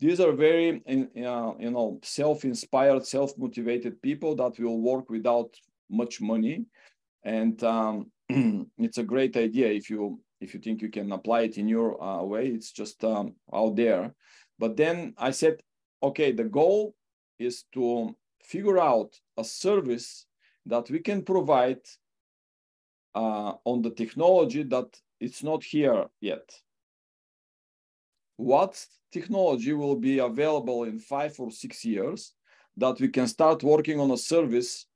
these 0.00 0.20
are 0.20 0.32
very 0.32 0.82
uh, 0.88 1.52
you 1.58 1.70
know 1.70 1.98
self-inspired 2.02 3.04
self-motivated 3.06 4.00
people 4.00 4.34
that 4.34 4.58
will 4.58 4.80
work 4.80 5.10
without 5.10 5.50
much 5.90 6.20
money. 6.20 6.66
And 7.24 7.62
um, 7.64 8.10
it's 8.78 8.98
a 8.98 9.04
great 9.04 9.36
idea 9.36 9.68
if 9.68 9.90
you 9.90 10.20
if 10.40 10.52
you 10.52 10.60
think 10.60 10.82
you 10.82 10.90
can 10.90 11.12
apply 11.12 11.42
it 11.42 11.56
in 11.56 11.66
your 11.66 12.02
uh, 12.02 12.22
way. 12.22 12.48
It's 12.48 12.72
just 12.72 13.02
um, 13.04 13.34
out 13.52 13.76
there. 13.76 14.14
But 14.58 14.76
then 14.76 15.14
i 15.18 15.30
said 15.32 15.60
okay 16.02 16.32
the 16.32 16.44
goal 16.44 16.94
is 17.38 17.64
to 17.74 18.14
figure 18.42 18.78
out 18.78 19.10
a 19.36 19.44
service 19.44 20.26
that 20.66 20.90
we 20.90 21.00
can 21.00 21.22
provide 21.22 21.80
uh, 23.14 23.54
on 23.64 23.82
the 23.82 23.90
technology 23.90 24.62
that 24.62 24.88
it's 25.20 25.42
not 25.42 25.64
here 25.64 26.06
yet. 26.20 26.48
What 28.36 28.84
technology 29.12 29.72
will 29.72 29.96
be 29.96 30.18
available 30.18 30.84
in 30.84 30.98
five 30.98 31.34
or 31.38 31.50
six 31.50 31.84
years 31.84 32.34
that 32.76 33.00
we 33.00 33.08
can 33.08 33.26
start 33.26 33.62
working 33.62 33.98
on 34.00 34.10
a 34.10 34.18
service 34.18 34.86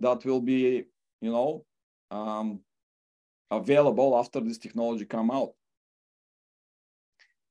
that 0.00 0.24
will 0.24 0.40
be, 0.40 0.84
you 1.20 1.30
know, 1.30 1.64
um, 2.10 2.60
available 3.50 4.16
after 4.16 4.40
this 4.40 4.58
technology 4.58 5.04
come 5.04 5.30
out. 5.30 5.52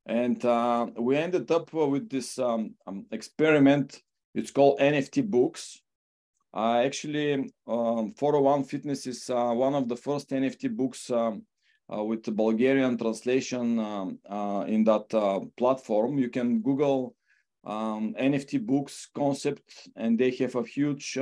And 0.05 0.43
uh, 0.45 0.87
we 0.99 1.17
ended 1.17 1.49
up 1.49 1.73
with 1.73 2.09
this 2.09 2.37
um, 2.37 2.75
um, 2.85 3.05
experiment. 3.11 4.01
It's 4.35 4.51
called 4.51 4.79
NFT 4.79 5.27
books. 5.29 5.81
Uh, 6.53 6.81
actually, 6.85 7.51
um, 7.67 8.13
401 8.13 8.63
Fitness 8.65 9.07
is 9.07 9.29
uh, 9.29 9.51
one 9.51 9.73
of 9.73 9.89
the 9.89 9.95
first 9.95 10.29
NFT 10.29 10.75
books 10.75 11.09
um, 11.09 11.43
uh, 11.93 12.03
with 12.03 12.23
the 12.23 12.31
Bulgarian 12.31 12.97
translation 12.97 13.79
um, 13.79 14.19
uh, 14.29 14.63
in 14.67 14.83
that 14.85 15.13
uh, 15.13 15.39
platform. 15.57 16.17
You 16.17 16.29
can 16.29 16.61
Google 16.61 17.15
um, 17.63 18.13
NFT 18.13 18.65
books 18.65 19.09
concept, 19.13 19.89
and 19.95 20.17
they 20.17 20.31
have 20.31 20.55
a 20.55 20.63
huge 20.63 21.17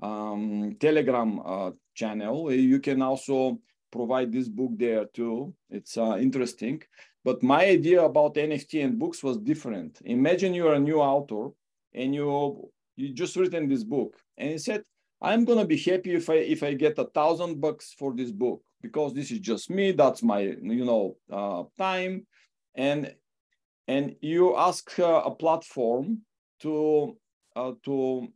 um, 0.00 0.76
Telegram 0.80 1.40
uh, 1.44 1.70
channel. 1.94 2.52
You 2.52 2.80
can 2.80 3.02
also 3.02 3.58
provide 3.90 4.32
this 4.32 4.48
book 4.48 4.72
there 4.76 5.06
too. 5.06 5.54
It's 5.70 5.96
uh, 5.96 6.16
interesting. 6.20 6.82
But 7.24 7.42
my 7.42 7.64
idea 7.66 8.02
about 8.02 8.34
NFT 8.34 8.84
and 8.84 8.98
books 8.98 9.22
was 9.22 9.38
different. 9.38 10.00
Imagine 10.04 10.54
you're 10.54 10.74
a 10.74 10.80
new 10.80 11.00
author 11.00 11.50
and 11.94 12.14
you 12.14 12.70
you 12.96 13.12
just 13.12 13.36
written 13.36 13.68
this 13.68 13.84
book 13.84 14.16
and 14.36 14.50
you 14.50 14.58
said, 14.58 14.82
I'm 15.20 15.44
gonna 15.44 15.66
be 15.66 15.76
happy 15.76 16.14
if 16.14 16.30
I 16.30 16.34
if 16.34 16.62
I 16.62 16.74
get 16.74 16.98
a 16.98 17.04
thousand 17.04 17.60
bucks 17.60 17.94
for 17.98 18.14
this 18.14 18.30
book 18.30 18.62
because 18.80 19.14
this 19.14 19.30
is 19.30 19.40
just 19.40 19.68
me. 19.70 19.92
That's 19.92 20.22
my 20.22 20.40
you 20.40 20.84
know 20.84 21.16
uh, 21.30 21.64
time, 21.76 22.26
and 22.74 23.14
and 23.88 24.14
you 24.20 24.56
ask 24.56 24.96
a 24.98 25.30
platform 25.30 26.22
to 26.60 27.16
uh, 27.56 27.72
to 27.84 28.28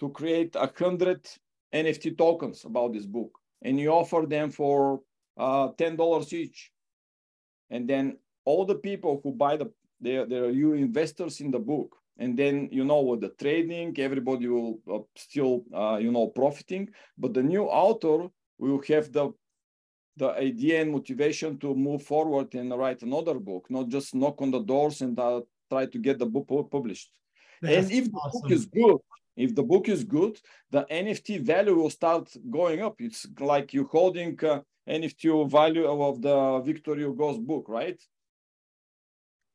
to 0.00 0.08
create 0.10 0.56
a 0.56 0.70
hundred 0.76 1.28
NFT 1.72 2.18
tokens 2.18 2.64
about 2.64 2.92
this 2.92 3.06
book, 3.06 3.30
and 3.62 3.78
you 3.78 3.90
offer 3.90 4.26
them 4.26 4.50
for 4.50 5.00
uh, 5.36 5.68
ten 5.78 5.96
dollars 5.96 6.32
each, 6.32 6.72
and 7.70 7.88
then 7.88 8.16
all 8.44 8.64
the 8.64 8.74
people 8.74 9.20
who 9.22 9.32
buy 9.32 9.56
the 9.56 9.70
they're, 10.00 10.26
they're 10.26 10.50
you 10.50 10.72
investors 10.72 11.40
in 11.40 11.50
the 11.50 11.58
book, 11.58 11.94
and 12.18 12.36
then 12.36 12.68
you 12.72 12.84
know 12.84 13.02
with 13.02 13.20
the 13.20 13.30
trading, 13.38 13.94
everybody 13.98 14.48
will 14.48 14.80
uh, 14.92 14.98
still 15.14 15.64
uh, 15.74 15.96
you 15.96 16.10
know 16.10 16.28
profiting, 16.28 16.88
but 17.18 17.34
the 17.34 17.42
new 17.42 17.64
author 17.64 18.28
will 18.58 18.82
have 18.88 19.12
the 19.12 19.30
the 20.16 20.30
idea 20.32 20.82
and 20.82 20.92
motivation 20.92 21.58
to 21.58 21.74
move 21.74 22.02
forward 22.02 22.54
and 22.54 22.76
write 22.76 23.02
another 23.02 23.34
book, 23.34 23.66
not 23.70 23.88
just 23.88 24.14
knock 24.14 24.42
on 24.42 24.50
the 24.50 24.60
doors 24.60 25.00
and 25.00 25.18
uh, 25.18 25.40
try 25.70 25.86
to 25.86 25.98
get 25.98 26.18
the 26.18 26.26
book 26.26 26.48
published. 26.70 27.10
That's 27.62 27.76
and 27.76 27.92
if 27.92 28.04
the 28.06 28.30
book 28.32 28.50
is 28.50 28.66
good, 28.66 28.98
if 29.40 29.54
the 29.54 29.62
book 29.62 29.88
is 29.88 30.04
good, 30.04 30.38
the 30.70 30.84
NFT 30.90 31.40
value 31.40 31.74
will 31.74 31.90
start 31.90 32.30
going 32.50 32.82
up. 32.82 32.96
It's 32.98 33.26
like 33.38 33.72
you 33.72 33.88
holding 33.90 34.38
uh, 34.44 34.60
NFT 34.88 35.50
value 35.50 35.86
of 35.86 36.22
the 36.22 36.60
Victor 36.60 36.94
Hugo's 36.94 37.38
book, 37.38 37.66
right? 37.68 38.00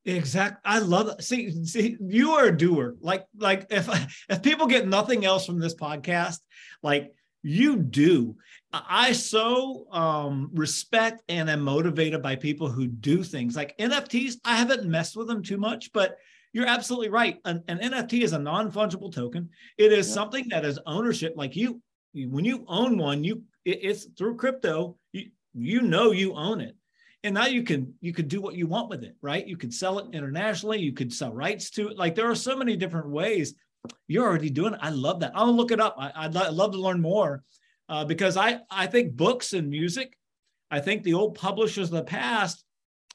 Exact. 0.04 0.60
I 0.64 0.78
love 0.78 1.08
it. 1.08 1.22
See, 1.22 1.64
see, 1.64 1.96
you 2.00 2.32
are 2.32 2.46
a 2.46 2.56
doer. 2.56 2.94
Like, 3.00 3.26
like 3.36 3.66
if 3.70 3.88
if 4.28 4.42
people 4.42 4.66
get 4.66 4.86
nothing 4.86 5.24
else 5.24 5.44
from 5.46 5.58
this 5.58 5.74
podcast, 5.74 6.38
like 6.82 7.12
you 7.42 7.76
do. 7.76 8.36
I 8.72 9.12
so 9.12 9.86
um, 9.92 10.50
respect 10.52 11.22
and 11.28 11.48
am 11.48 11.62
motivated 11.62 12.22
by 12.22 12.36
people 12.36 12.68
who 12.68 12.86
do 12.86 13.22
things 13.22 13.56
like 13.56 13.78
NFTs. 13.78 14.34
I 14.44 14.56
haven't 14.56 14.84
messed 14.84 15.16
with 15.16 15.28
them 15.28 15.42
too 15.42 15.56
much, 15.56 15.92
but 15.92 16.16
you're 16.52 16.66
absolutely 16.66 17.10
right. 17.10 17.38
An, 17.44 17.62
an 17.68 17.78
NFT 17.78 18.22
is 18.22 18.32
a 18.32 18.38
non 18.38 18.72
fungible 18.72 19.12
token. 19.12 19.50
It 19.78 19.92
is 19.92 20.08
yeah. 20.08 20.14
something 20.14 20.48
that 20.48 20.64
is 20.64 20.78
ownership. 20.86 21.34
Like 21.36 21.54
you, 21.56 21.82
when 22.14 22.44
you 22.44 22.64
own 22.68 22.96
one, 22.98 23.24
you 23.24 23.42
it, 23.64 23.80
it's 23.82 24.06
through 24.16 24.36
crypto. 24.36 24.96
You 25.12 25.30
you 25.56 25.82
know 25.82 26.10
you 26.10 26.34
own 26.34 26.60
it 26.60 26.76
and 27.24 27.34
now 27.34 27.46
you 27.46 27.62
can 27.62 27.94
you 28.00 28.12
could 28.12 28.28
do 28.28 28.40
what 28.40 28.54
you 28.54 28.66
want 28.66 28.90
with 28.90 29.02
it 29.02 29.16
right 29.22 29.46
you 29.46 29.56
could 29.56 29.72
sell 29.72 29.98
it 29.98 30.06
internationally 30.12 30.78
you 30.78 30.92
could 30.92 31.12
sell 31.12 31.32
rights 31.32 31.70
to 31.70 31.88
it 31.88 31.96
like 31.96 32.14
there 32.14 32.30
are 32.30 32.34
so 32.34 32.56
many 32.56 32.76
different 32.76 33.08
ways 33.08 33.54
you're 34.06 34.26
already 34.26 34.50
doing 34.50 34.74
it 34.74 34.80
i 34.82 34.90
love 34.90 35.20
that 35.20 35.32
i'll 35.34 35.54
look 35.54 35.70
it 35.70 35.80
up 35.80 35.96
I, 35.98 36.26
would 36.26 36.34
love 36.34 36.72
to 36.72 36.78
learn 36.78 37.00
more 37.00 37.42
uh, 37.88 38.04
because 38.04 38.36
i 38.36 38.60
i 38.70 38.86
think 38.86 39.16
books 39.16 39.54
and 39.54 39.68
music 39.68 40.16
i 40.70 40.78
think 40.78 41.02
the 41.02 41.14
old 41.14 41.34
publishers 41.34 41.88
of 41.88 41.96
the 41.96 42.04
past 42.04 42.64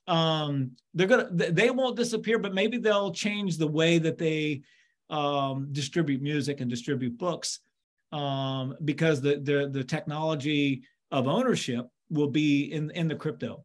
um 0.07 0.71
they're 0.93 1.07
gonna 1.07 1.29
they 1.31 1.69
won't 1.69 1.95
disappear 1.95 2.39
but 2.39 2.53
maybe 2.53 2.77
they'll 2.77 3.13
change 3.13 3.57
the 3.57 3.67
way 3.67 3.99
that 3.99 4.17
they 4.17 4.61
um 5.09 5.67
distribute 5.71 6.21
music 6.21 6.59
and 6.59 6.69
distribute 6.69 7.17
books 7.17 7.59
um 8.11 8.75
because 8.83 9.21
the 9.21 9.39
the, 9.39 9.69
the 9.71 9.83
technology 9.83 10.81
of 11.11 11.27
ownership 11.27 11.87
will 12.09 12.29
be 12.29 12.71
in 12.71 12.89
in 12.91 13.07
the 13.07 13.15
crypto 13.15 13.63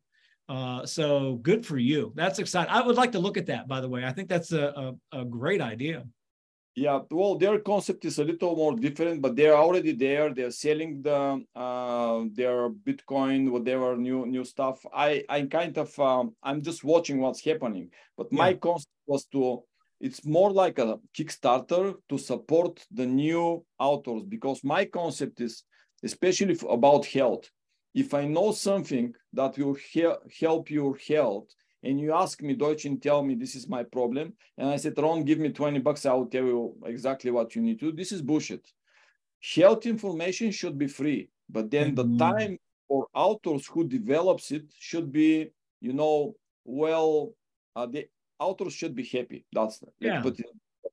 uh, 0.48 0.86
so 0.86 1.36
good 1.42 1.66
for 1.66 1.76
you. 1.76 2.12
That's 2.14 2.38
exciting. 2.38 2.72
I 2.72 2.80
would 2.80 2.96
like 2.96 3.12
to 3.12 3.18
look 3.18 3.36
at 3.36 3.46
that, 3.46 3.66
by 3.66 3.80
the 3.80 3.88
way. 3.88 4.04
I 4.04 4.12
think 4.12 4.28
that's 4.28 4.52
a, 4.52 4.94
a, 5.12 5.20
a, 5.20 5.24
great 5.24 5.60
idea. 5.60 6.04
Yeah, 6.78 7.00
well, 7.10 7.36
their 7.36 7.58
concept 7.58 8.04
is 8.04 8.18
a 8.18 8.24
little 8.24 8.54
more 8.54 8.76
different, 8.76 9.22
but 9.22 9.34
they're 9.34 9.56
already 9.56 9.92
there. 9.92 10.34
They're 10.34 10.50
selling 10.50 11.00
the 11.00 11.42
uh, 11.54 12.24
their 12.34 12.68
Bitcoin, 12.68 13.50
whatever 13.50 13.96
new 13.96 14.26
new 14.26 14.44
stuff. 14.44 14.84
I 14.92 15.24
I 15.28 15.42
kind 15.42 15.76
of 15.78 15.98
um, 15.98 16.34
I'm 16.42 16.60
just 16.60 16.84
watching 16.84 17.18
what's 17.20 17.42
happening. 17.42 17.90
But 18.16 18.30
my 18.30 18.50
yeah. 18.50 18.56
concept 18.60 18.92
was 19.06 19.24
to 19.32 19.62
it's 20.00 20.26
more 20.26 20.50
like 20.52 20.78
a 20.78 20.98
Kickstarter 21.16 21.94
to 22.10 22.18
support 22.18 22.84
the 22.90 23.06
new 23.06 23.64
authors 23.78 24.24
because 24.28 24.62
my 24.62 24.84
concept 24.84 25.40
is 25.40 25.64
especially 26.02 26.58
about 26.68 27.06
health 27.06 27.50
if 27.96 28.12
I 28.12 28.26
know 28.26 28.52
something 28.52 29.14
that 29.32 29.56
will 29.56 29.72
he- 29.72 30.04
help 30.38 30.70
your 30.70 30.98
health, 31.08 31.48
and 31.82 32.00
you 32.00 32.12
ask 32.12 32.42
me 32.42 32.56
Doychin 32.56 32.92
and 32.92 33.02
tell 33.02 33.22
me 33.22 33.34
this 33.34 33.54
is 33.54 33.68
my 33.68 33.82
problem, 33.82 34.32
and 34.58 34.68
I 34.68 34.76
said, 34.76 34.94
Ron, 34.98 35.24
give 35.24 35.38
me 35.38 35.50
20 35.50 35.78
bucks, 35.80 36.06
I 36.06 36.14
will 36.14 36.26
tell 36.26 36.44
you 36.44 36.74
exactly 36.84 37.30
what 37.30 37.54
you 37.54 37.62
need 37.62 37.78
to 37.80 37.90
do. 37.90 37.96
This 37.96 38.12
is 38.12 38.22
bullshit. 38.22 38.66
Health 39.54 39.86
information 39.86 40.50
should 40.50 40.78
be 40.78 40.86
free, 40.86 41.28
but 41.48 41.70
then 41.70 41.94
mm-hmm. 41.94 42.16
the 42.16 42.18
time 42.18 42.58
for 42.88 43.06
authors 43.14 43.66
who 43.66 43.86
develops 43.86 44.50
it 44.50 44.64
should 44.78 45.12
be, 45.12 45.50
you 45.80 45.92
know, 45.92 46.34
well, 46.64 47.32
uh, 47.74 47.86
the 47.86 48.08
authors 48.38 48.72
should 48.72 48.94
be 48.94 49.04
happy. 49.04 49.44
That's 49.52 49.82
yeah. 50.00 50.22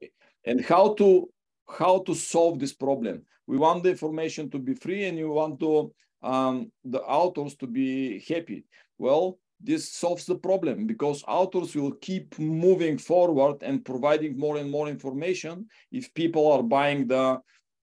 It, 0.01 0.11
and 0.45 0.63
how 0.63 0.93
to 0.95 1.29
how 1.67 1.99
to 2.03 2.13
solve 2.13 2.59
this 2.59 2.73
problem. 2.73 3.23
We 3.47 3.57
want 3.57 3.83
the 3.83 3.89
information 3.89 4.49
to 4.51 4.59
be 4.59 4.73
free, 4.73 5.05
and 5.05 5.17
you 5.17 5.31
want 5.31 5.59
to 5.61 5.93
um, 6.21 6.71
the 6.83 7.01
authors 7.01 7.55
to 7.57 7.67
be 7.67 8.23
happy. 8.27 8.65
Well, 8.97 9.39
this 9.63 9.91
solves 9.91 10.25
the 10.25 10.35
problem 10.35 10.85
because 10.85 11.23
authors 11.27 11.73
will 11.75 11.93
keep 11.93 12.37
moving 12.37 12.97
forward 12.97 13.63
and 13.63 13.85
providing 13.85 14.37
more 14.37 14.57
and 14.57 14.69
more 14.69 14.89
information 14.89 15.65
if 15.91 16.13
people 16.13 16.51
are 16.51 16.63
buying 16.63 17.07
the 17.07 17.39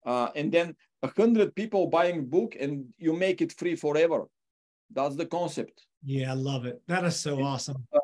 uh, 0.06 0.28
and 0.34 0.52
then 0.52 0.74
a 1.02 1.10
hundred 1.16 1.54
people 1.54 1.86
buying 1.86 2.26
book 2.26 2.56
and 2.60 2.84
you 2.98 3.12
make 3.14 3.40
it 3.40 3.52
free 3.52 3.76
forever. 3.76 4.28
That's 4.92 5.16
the 5.16 5.26
concept. 5.26 5.86
Yeah 6.04 6.32
i 6.32 6.34
love 6.34 6.66
it. 6.66 6.82
That 6.86 7.04
is 7.04 7.18
so 7.18 7.42
awesome. 7.42 7.86
uh, 7.94 7.98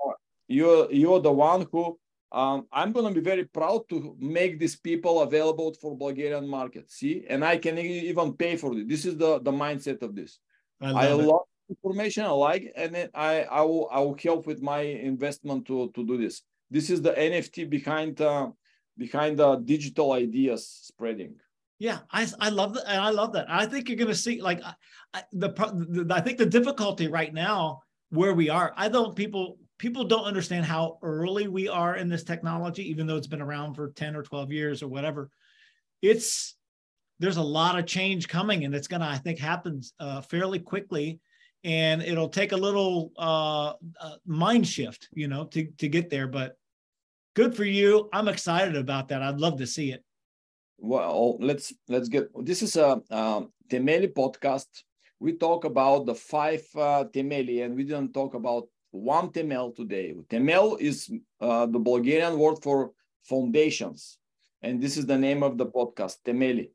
you're 0.48 0.90
you're 0.90 1.20
the 1.20 1.32
one 1.32 1.66
who 1.72 1.98
um, 2.32 2.66
i'm 2.72 2.92
going 2.92 3.06
to 3.06 3.20
be 3.20 3.24
very 3.24 3.44
proud 3.44 3.88
to 3.88 4.16
make 4.18 4.58
these 4.58 4.76
people 4.76 5.22
available 5.22 5.74
for 5.80 5.96
bulgarian 5.96 6.48
market. 6.48 6.90
See? 6.90 7.24
And 7.28 7.44
i 7.44 7.56
can 7.58 7.78
even 7.78 8.34
pay 8.34 8.56
for 8.56 8.76
it. 8.78 8.88
This 8.88 9.04
is 9.04 9.16
the 9.16 9.40
the 9.40 9.52
mindset 9.52 10.02
of 10.02 10.14
this. 10.14 10.38
I 10.80 10.90
love, 10.90 11.02
I 11.02 11.12
love 11.12 11.46
information. 11.68 12.24
I 12.24 12.30
like, 12.30 12.72
and 12.76 12.94
then 12.94 13.08
I 13.14 13.42
I 13.42 13.62
will 13.62 13.88
I 13.90 14.00
will 14.00 14.16
help 14.22 14.46
with 14.46 14.62
my 14.62 14.80
investment 14.80 15.66
to 15.66 15.90
to 15.94 16.06
do 16.06 16.16
this. 16.16 16.42
This 16.70 16.90
is 16.90 17.02
the 17.02 17.12
NFT 17.12 17.68
behind 17.68 18.20
uh, 18.20 18.50
behind 18.96 19.38
the 19.38 19.56
digital 19.56 20.12
ideas 20.12 20.68
spreading. 20.82 21.36
Yeah, 21.78 21.98
I 22.10 22.26
I 22.40 22.48
love 22.48 22.74
that. 22.74 22.88
I 22.88 23.10
love 23.10 23.32
that. 23.34 23.46
I 23.48 23.66
think 23.66 23.88
you're 23.88 23.98
going 23.98 24.08
to 24.08 24.14
see 24.14 24.40
like 24.40 24.60
I, 25.12 25.22
the, 25.32 25.48
the 25.50 26.06
I 26.10 26.20
think 26.20 26.38
the 26.38 26.46
difficulty 26.46 27.08
right 27.08 27.32
now 27.32 27.82
where 28.10 28.34
we 28.34 28.48
are. 28.48 28.72
I 28.76 28.88
don't 28.88 29.14
people 29.14 29.58
people 29.78 30.04
don't 30.04 30.24
understand 30.24 30.64
how 30.64 30.98
early 31.02 31.48
we 31.48 31.68
are 31.68 31.96
in 31.96 32.08
this 32.08 32.24
technology, 32.24 32.88
even 32.88 33.06
though 33.06 33.16
it's 33.16 33.26
been 33.26 33.42
around 33.42 33.74
for 33.74 33.90
ten 33.90 34.16
or 34.16 34.22
twelve 34.22 34.50
years 34.50 34.82
or 34.82 34.88
whatever. 34.88 35.30
It's 36.00 36.56
there's 37.18 37.36
a 37.36 37.42
lot 37.42 37.78
of 37.78 37.86
change 37.86 38.28
coming 38.28 38.64
and 38.64 38.74
it's 38.74 38.88
going 38.88 39.00
to 39.00 39.06
i 39.06 39.16
think 39.16 39.38
happen 39.38 39.80
uh, 40.00 40.20
fairly 40.20 40.58
quickly 40.58 41.20
and 41.66 42.00
it'll 42.00 42.28
take 42.28 42.52
a 42.52 42.56
little 42.56 43.12
uh, 43.18 43.72
uh, 44.00 44.16
mind 44.24 44.66
shift 44.66 45.08
you 45.12 45.28
know 45.28 45.44
to, 45.44 45.66
to 45.78 45.88
get 45.88 46.08
there 46.08 46.28
but 46.28 46.56
good 47.34 47.54
for 47.54 47.64
you. 47.64 48.08
I'm 48.14 48.28
excited 48.28 48.76
about 48.76 49.08
that. 49.08 49.22
I'd 49.22 49.38
love 49.38 49.58
to 49.58 49.66
see 49.66 49.92
it. 49.92 50.02
Well 50.78 51.36
let's 51.40 51.72
let's 51.88 52.08
get 52.08 52.30
this 52.44 52.62
is 52.62 52.76
a, 52.76 53.02
a 53.10 53.42
temeli 53.68 54.12
podcast. 54.12 54.68
We 55.18 55.32
talk 55.32 55.64
about 55.64 56.06
the 56.06 56.14
five 56.14 56.64
uh, 56.74 57.04
temeli 57.14 57.64
and 57.64 57.74
we 57.74 57.84
didn't 57.84 58.12
talk 58.14 58.34
about 58.34 58.68
one 58.90 59.28
temel 59.30 59.74
today. 59.74 60.14
Temel 60.30 60.80
is 60.80 61.10
uh, 61.40 61.66
the 61.66 61.78
bulgarian 61.78 62.38
word 62.38 62.58
for 62.62 62.92
foundations 63.24 64.18
and 64.62 64.80
this 64.80 64.96
is 64.96 65.06
the 65.06 65.18
name 65.18 65.42
of 65.42 65.58
the 65.58 65.66
podcast 65.66 66.16
temeli 66.24 66.70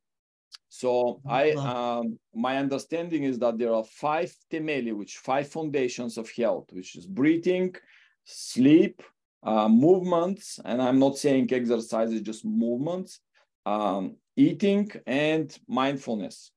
so 0.74 1.20
I, 1.28 1.52
um, 1.52 2.18
my 2.34 2.56
understanding 2.56 3.26
is 3.26 3.38
that 3.40 3.58
there 3.58 3.74
are 3.74 3.84
five 3.84 4.34
temeli, 4.50 4.96
which 4.96 5.18
five 5.18 5.50
foundations 5.50 6.18
of 6.18 6.32
health, 6.32 6.68
which 6.72 6.96
is 6.96 7.06
breathing, 7.06 7.76
sleep, 8.24 9.04
uh, 9.44 9.68
movements, 9.68 10.62
and 10.64 10.82
I'm 10.82 10.98
not 10.98 11.18
saying 11.18 11.52
exercise 11.52 12.14
is 12.14 12.22
just 12.22 12.46
movements, 12.46 13.20
um, 13.66 14.16
eating, 14.38 14.90
and 15.06 15.54
mindfulness. 15.68 16.52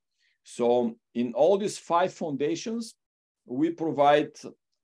So 0.45 0.95
in 1.15 1.33
all 1.33 1.59
these 1.59 1.77
five 1.77 2.15
foundations, 2.15 2.95
we 3.47 3.71
provide 3.71 4.31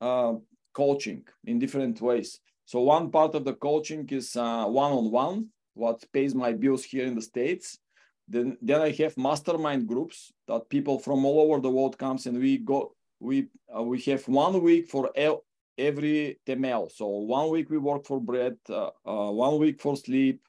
uh, 0.01 0.35
coaching 0.73 1.23
in 1.45 1.61
different 1.61 2.01
ways. 2.01 2.41
So 2.65 2.81
one 2.81 3.13
part 3.13 3.37
of 3.37 3.45
the 3.45 3.55
coaching 3.55 4.09
is 4.09 4.35
uh, 4.35 4.65
one-on-one, 4.65 5.51
what 5.75 6.05
pays 6.13 6.35
my 6.35 6.53
bills 6.53 6.83
here 6.83 7.07
in 7.07 7.15
the 7.15 7.23
States. 7.23 7.79
Then, 8.31 8.57
then 8.63 8.81
I 8.81 8.93
have 8.93 9.17
mastermind 9.17 9.89
groups 9.89 10.33
that 10.47 10.69
people 10.69 11.01
from 11.01 11.25
all 11.25 11.41
over 11.41 11.61
the 11.61 11.71
world 11.71 11.99
comes 11.99 12.27
and 12.27 12.39
we 12.39 12.59
go, 12.59 12.95
we, 13.19 13.49
uh, 13.77 13.83
we 13.83 14.01
have 14.03 14.27
one 14.29 14.63
week 14.63 14.89
for 14.89 15.11
every 15.77 16.39
temel. 16.47 16.93
So 16.93 17.07
one 17.09 17.51
week 17.51 17.71
we 17.71 17.79
work 17.79 18.07
for 18.07 18.21
bread, 18.21 18.57
uh, 18.69 18.91
uh, 19.05 19.33
one 19.33 19.59
week 19.59 19.81
for 19.81 19.97
sleep. 19.97 20.41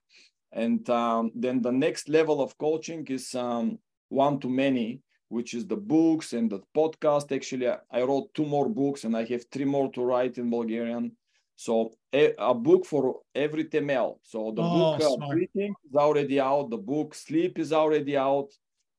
And 0.52 0.88
um, 0.92 1.32
then 1.34 1.64
the 1.64 1.72
next 1.72 2.08
level 2.08 2.40
of 2.40 2.56
coaching 2.60 3.06
is 3.08 3.34
um, 3.34 3.80
one 4.10 4.40
to 4.42 4.50
many, 4.50 5.02
which 5.30 5.56
is 5.56 5.66
the 5.66 5.78
books 5.78 6.34
and 6.34 6.52
the 6.52 6.60
podcast. 6.76 7.36
Actually, 7.36 7.68
I 7.68 8.02
wrote 8.04 8.32
two 8.36 8.46
more 8.46 8.70
books 8.70 9.06
and 9.06 9.18
I 9.18 9.24
have 9.26 9.46
three 9.52 9.66
more 9.66 9.92
to 9.94 10.04
write 10.04 10.38
in 10.38 10.52
Bulgarian. 10.52 11.14
So 11.62 11.92
a, 12.12 12.34
a, 12.40 12.56
book 12.56 12.88
for 12.88 13.20
every 13.36 13.66
temel. 13.66 14.18
So 14.24 14.52
the 14.52 14.64
oh, 14.64 14.98
book 14.98 15.02
uh, 15.04 15.28
breathing 15.28 15.76
is 15.88 15.96
already 15.96 16.40
out. 16.40 16.72
The 16.72 16.78
book 16.78 17.14
sleep 17.14 17.60
is 17.60 17.72
already 17.72 18.18
out, 18.18 18.50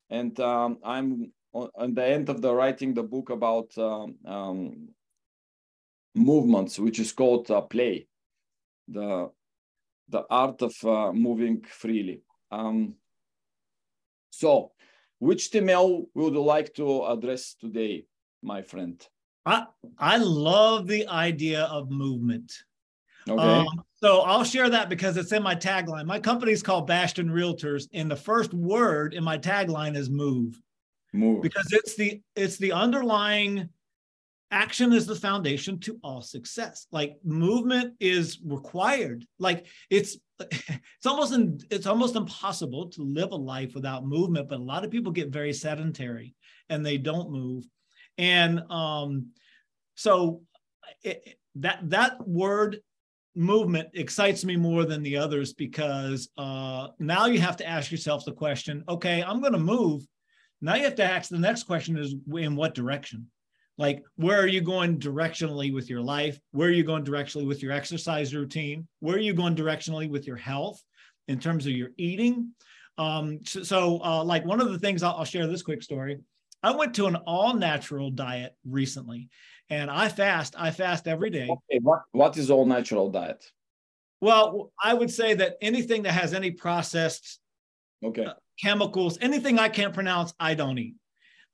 and 0.08 0.38
um, 0.38 0.78
I'm 0.84 1.32
on, 1.52 1.70
on, 1.74 1.94
the 1.94 2.06
end 2.06 2.28
of 2.28 2.40
the 2.40 2.54
writing 2.54 2.94
the 2.94 3.02
book 3.02 3.30
about 3.30 3.76
um, 3.76 4.14
um, 4.24 4.88
movements, 6.14 6.78
which 6.78 7.00
is 7.00 7.10
called 7.10 7.50
uh, 7.50 7.62
play, 7.62 8.06
the 8.86 9.32
the 10.08 10.22
art 10.30 10.62
of 10.62 10.74
uh, 10.84 11.12
moving 11.12 11.62
freely. 11.62 12.22
Um, 12.52 12.94
so, 14.30 14.70
which 15.18 15.50
temel 15.50 16.06
would 16.14 16.34
you 16.34 16.44
like 16.44 16.72
to 16.74 17.06
address 17.06 17.56
today, 17.60 18.04
my 18.40 18.62
friend? 18.62 19.04
I 19.44 19.64
I 19.98 20.16
love 20.18 20.86
the 20.86 21.06
idea 21.08 21.62
of 21.64 21.90
movement. 21.90 22.52
Okay. 23.28 23.42
Um, 23.42 23.68
so 23.94 24.20
I'll 24.20 24.44
share 24.44 24.68
that 24.68 24.88
because 24.88 25.16
it's 25.16 25.32
in 25.32 25.42
my 25.42 25.54
tagline. 25.54 26.06
My 26.06 26.18
company 26.18 26.52
is 26.52 26.62
called 26.62 26.86
Bastion 26.86 27.28
Realtors, 27.28 27.88
and 27.92 28.10
the 28.10 28.16
first 28.16 28.52
word 28.52 29.14
in 29.14 29.22
my 29.22 29.38
tagline 29.38 29.96
is 29.96 30.10
move. 30.10 30.60
Move. 31.12 31.42
Because 31.42 31.72
it's 31.72 31.94
the 31.94 32.20
it's 32.34 32.56
the 32.56 32.72
underlying 32.72 33.68
action 34.50 34.92
is 34.92 35.06
the 35.06 35.14
foundation 35.14 35.78
to 35.80 35.98
all 36.04 36.20
success. 36.20 36.86
Like 36.92 37.16
movement 37.24 37.94
is 38.00 38.38
required. 38.44 39.24
Like 39.38 39.66
it's 39.90 40.18
it's 40.40 41.06
almost 41.06 41.32
in, 41.32 41.60
it's 41.70 41.86
almost 41.86 42.16
impossible 42.16 42.88
to 42.90 43.02
live 43.02 43.32
a 43.32 43.36
life 43.36 43.74
without 43.74 44.06
movement. 44.06 44.48
But 44.48 44.60
a 44.60 44.64
lot 44.64 44.84
of 44.84 44.90
people 44.90 45.12
get 45.12 45.28
very 45.28 45.52
sedentary 45.52 46.34
and 46.68 46.84
they 46.84 46.98
don't 46.98 47.30
move. 47.30 47.64
And 48.18 48.62
um, 48.70 49.28
so 49.94 50.42
it, 51.02 51.36
that 51.56 51.80
that 51.90 52.26
word 52.26 52.80
movement 53.34 53.88
excites 53.94 54.44
me 54.44 54.56
more 54.56 54.84
than 54.84 55.02
the 55.02 55.16
others 55.16 55.52
because 55.52 56.28
uh, 56.36 56.88
now 56.98 57.26
you 57.26 57.40
have 57.40 57.56
to 57.56 57.66
ask 57.66 57.90
yourself 57.90 58.26
the 58.26 58.32
question 58.32 58.84
okay 58.88 59.22
i'm 59.22 59.40
going 59.40 59.54
to 59.54 59.58
move. 59.58 60.02
Now 60.64 60.76
you 60.76 60.84
have 60.84 60.94
to 60.94 61.04
ask 61.04 61.28
the 61.28 61.38
next 61.38 61.64
question 61.64 61.98
is 61.98 62.14
in 62.36 62.54
what 62.54 62.74
direction? 62.74 63.26
Like 63.78 64.04
where 64.14 64.40
are 64.40 64.46
you 64.46 64.60
going 64.60 64.98
directionally 65.00 65.74
with 65.74 65.90
your 65.90 66.00
life? 66.00 66.38
Where 66.52 66.68
are 66.68 66.72
you 66.72 66.84
going 66.84 67.04
directionally 67.04 67.48
with 67.48 67.62
your 67.62 67.72
exercise 67.72 68.32
routine? 68.32 68.86
Where 69.00 69.16
are 69.16 69.20
you 69.20 69.34
going 69.34 69.56
directionally 69.56 70.08
with 70.08 70.24
your 70.24 70.36
health 70.36 70.80
in 71.26 71.40
terms 71.40 71.66
of 71.66 71.72
your 71.72 71.88
eating? 71.96 72.52
Um, 72.96 73.40
so, 73.44 73.62
so 73.64 74.00
uh, 74.04 74.22
like 74.22 74.44
one 74.44 74.60
of 74.60 74.70
the 74.70 74.78
things 74.78 75.02
I'll, 75.02 75.16
I'll 75.16 75.24
share 75.24 75.48
this 75.48 75.62
quick 75.62 75.82
story 75.82 76.20
i 76.62 76.70
went 76.70 76.94
to 76.94 77.06
an 77.06 77.16
all 77.16 77.54
natural 77.54 78.10
diet 78.10 78.56
recently 78.64 79.28
and 79.72 79.90
I 79.90 80.10
fast. 80.10 80.54
I 80.58 80.70
fast 80.70 81.08
every 81.08 81.30
day. 81.30 81.48
Okay, 81.48 81.80
what, 81.80 82.02
what 82.12 82.36
is 82.36 82.50
all 82.50 82.66
natural 82.66 83.10
diet? 83.10 83.42
Well, 84.20 84.70
I 84.82 84.92
would 84.92 85.10
say 85.10 85.32
that 85.34 85.56
anything 85.62 86.02
that 86.02 86.12
has 86.12 86.34
any 86.34 86.50
processed 86.50 87.40
okay 88.04 88.26
uh, 88.26 88.34
chemicals, 88.60 89.16
anything 89.22 89.58
I 89.58 89.70
can't 89.70 89.94
pronounce, 89.94 90.34
I 90.38 90.54
don't 90.54 90.78
eat. 90.78 90.94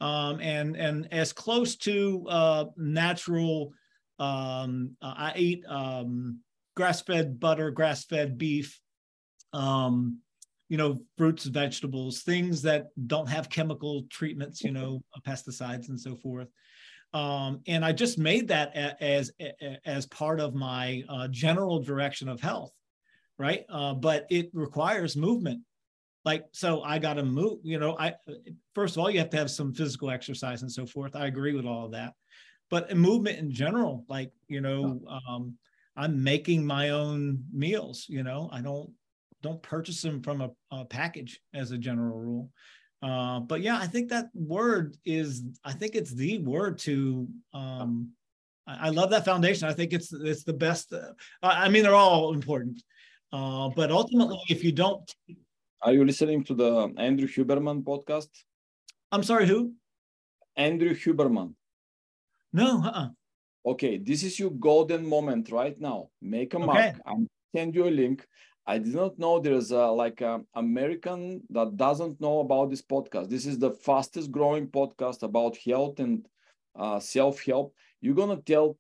Um, 0.01 0.41
and 0.41 0.77
and 0.77 1.09
as 1.13 1.33
close 1.33 1.77
to 1.77 2.27
uh, 2.29 2.65
natural, 2.77 3.73
um, 4.19 4.97
uh, 5.01 5.15
I 5.17 5.33
eat 5.37 5.65
um, 5.69 6.41
grass-fed 6.75 7.39
butter, 7.39 7.71
grass-fed 7.71 8.37
beef, 8.37 8.81
um, 9.53 10.19
you 10.69 10.77
know, 10.77 10.99
fruits, 11.17 11.45
vegetables, 11.45 12.23
things 12.23 12.63
that 12.63 12.89
don't 13.07 13.29
have 13.29 13.49
chemical 13.49 14.05
treatments, 14.11 14.63
you 14.63 14.71
know, 14.71 15.03
pesticides 15.27 15.89
and 15.89 15.99
so 15.99 16.15
forth. 16.15 16.49
Um, 17.15 17.61
and 17.67 17.85
I 17.85 17.93
just 17.93 18.19
made 18.19 18.49
that 18.49 18.77
as 19.01 19.33
as 19.87 20.07
part 20.07 20.41
of 20.41 20.55
my 20.55 21.03
uh, 21.09 21.29
general 21.29 21.81
direction 21.81 22.29
of 22.29 22.41
health, 22.41 22.73
right? 23.39 23.65
Uh, 23.71 23.95
but 23.95 24.27
it 24.31 24.51
requires 24.53 25.17
movement. 25.17 25.63
Like 26.27 26.45
so, 26.53 26.83
I 26.83 26.99
got 26.99 27.15
to 27.15 27.23
move. 27.23 27.61
You 27.63 27.79
know, 27.79 27.97
I 27.99 28.15
first 28.75 28.97
of 28.97 29.01
all, 29.01 29.11
you 29.11 29.21
have 29.21 29.31
to 29.31 29.39
have 29.39 29.51
some 29.51 29.73
physical 29.73 30.11
exercise 30.11 30.61
and 30.61 30.71
so 30.71 30.85
forth. 30.85 31.17
I 31.17 31.27
agree 31.27 31.55
with 31.55 31.65
all 31.65 31.87
of 31.87 31.93
that, 31.93 32.13
but 32.69 32.95
movement 32.95 33.39
in 33.39 33.51
general, 33.51 34.05
like 34.09 34.31
you 34.47 34.61
know, 34.61 35.01
um, 35.27 35.57
I'm 35.97 36.23
making 36.23 36.67
my 36.67 36.91
own 36.91 37.43
meals. 37.51 38.05
You 38.07 38.23
know, 38.23 38.51
I 38.53 38.61
don't 38.61 38.93
don't 39.43 39.63
purchase 39.63 40.03
them 40.03 40.23
from 40.23 40.41
a, 40.41 40.51
a 40.71 40.85
package 40.85 41.41
as 41.55 41.71
a 41.71 41.79
general 41.79 42.19
rule. 42.19 42.51
Uh, 43.03 43.41
but 43.41 43.61
yeah, 43.61 43.79
I 43.79 43.87
think 43.87 44.09
that 44.09 44.27
word 44.35 44.97
is, 45.05 45.43
I 45.65 45.73
think 45.73 45.95
it's 45.95 46.13
the 46.13 46.39
word 46.39 46.79
to, 46.81 47.29
um, 47.55 48.11
I, 48.67 48.87
I 48.87 48.91
love 48.91 49.11
that 49.11 49.25
foundation. 49.25 49.69
I 49.69 49.73
think 49.73 49.93
it's, 49.93 50.13
it's 50.13 50.45
the 50.45 50.53
best. 50.53 50.93
Uh, 50.93 51.13
I 51.43 51.69
mean, 51.69 51.85
they're 51.85 51.95
all 51.95 52.35
important. 52.35 52.83
Uh, 53.33 53.69
but 53.69 53.91
ultimately, 53.91 54.41
if 54.49 54.65
you 54.65 54.73
don't. 54.73 55.09
Are 55.83 55.93
you 55.93 56.05
listening 56.05 56.43
to 56.45 56.55
the 56.55 56.93
Andrew 56.97 57.29
Huberman 57.29 57.85
podcast? 57.85 58.31
I'm 59.13 59.23
sorry, 59.23 59.47
who? 59.47 59.75
Andrew 60.57 60.95
Huberman. 60.95 61.55
No, 62.53 62.83
uh-uh. 62.83 63.09
Okay, 63.65 63.99
this 63.99 64.23
is 64.23 64.39
your 64.41 64.51
golden 64.51 65.07
moment 65.07 65.53
right 65.53 65.79
now. 65.79 66.09
Make 66.21 66.55
a 66.55 66.59
mark. 66.59 66.97
I'm 67.07 67.29
send 67.55 67.75
you 67.75 67.87
a 67.87 67.91
link. 67.91 68.27
I 68.69 68.77
did 68.77 68.95
not 68.95 69.19
know 69.19 69.41
there's 69.41 69.71
a, 69.71 69.87
like 69.87 70.21
an 70.21 70.45
American 70.55 71.41
that 71.49 71.79
doesn't 71.79 72.21
know 72.21 72.41
about 72.41 72.69
this 72.69 72.83
podcast. 72.83 73.31
This 73.31 73.47
is 73.47 73.59
the 73.59 73.71
fastest 73.71 74.31
growing 74.31 74.67
podcast 74.69 75.23
about 75.23 75.57
health 75.57 76.01
and 76.01 76.27
uh, 76.79 77.01
self 77.01 77.43
help. 77.43 77.75
You're 78.03 78.15
gonna 78.15 78.43
tell 78.45 78.77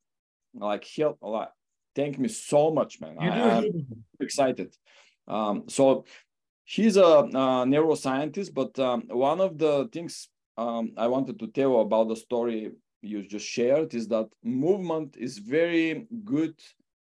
like 0.52 0.86
help. 0.94 1.16
Like, 1.22 1.48
thank 1.96 2.18
me 2.18 2.28
so 2.28 2.70
much, 2.70 3.00
man. 3.00 3.16
I, 3.18 3.28
am 3.56 3.86
excited. 4.20 4.76
Um, 5.26 5.64
so 5.68 6.04
he's 6.64 6.98
a, 6.98 7.02
a 7.02 7.64
neuroscientist, 7.64 8.52
but 8.52 8.78
um, 8.78 9.04
one 9.08 9.40
of 9.40 9.56
the 9.56 9.88
things 9.90 10.28
um, 10.58 10.92
I 10.98 11.06
wanted 11.06 11.38
to 11.38 11.46
tell 11.46 11.80
about 11.80 12.08
the 12.08 12.16
story 12.16 12.72
you 13.00 13.26
just 13.26 13.46
shared 13.46 13.94
is 13.94 14.06
that 14.08 14.28
movement 14.44 15.16
is 15.18 15.38
very 15.38 16.06
good 16.26 16.60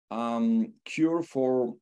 um, 0.10 0.72
cure 0.86 1.22
for 1.22 1.76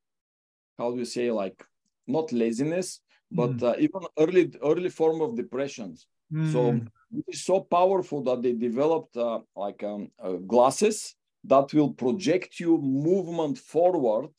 how 0.79 0.91
do 0.91 0.97
you 0.97 1.05
say 1.05 1.29
like 1.29 1.63
not 2.07 2.31
laziness 2.31 3.01
but 3.31 3.57
mm. 3.57 3.63
uh, 3.63 3.75
even 3.77 4.01
early 4.17 4.51
early 4.63 4.89
form 4.89 5.21
of 5.21 5.35
depressions 5.35 6.07
mm. 6.33 6.51
so 6.51 6.79
it's 7.27 7.41
so 7.41 7.59
powerful 7.59 8.23
that 8.23 8.41
they 8.41 8.53
developed 8.53 9.15
uh, 9.17 9.39
like 9.55 9.83
um, 9.83 10.09
uh, 10.23 10.33
glasses 10.53 11.15
that 11.43 11.71
will 11.73 11.91
project 11.93 12.59
you 12.59 12.77
movement 12.77 13.57
forward 13.57 14.31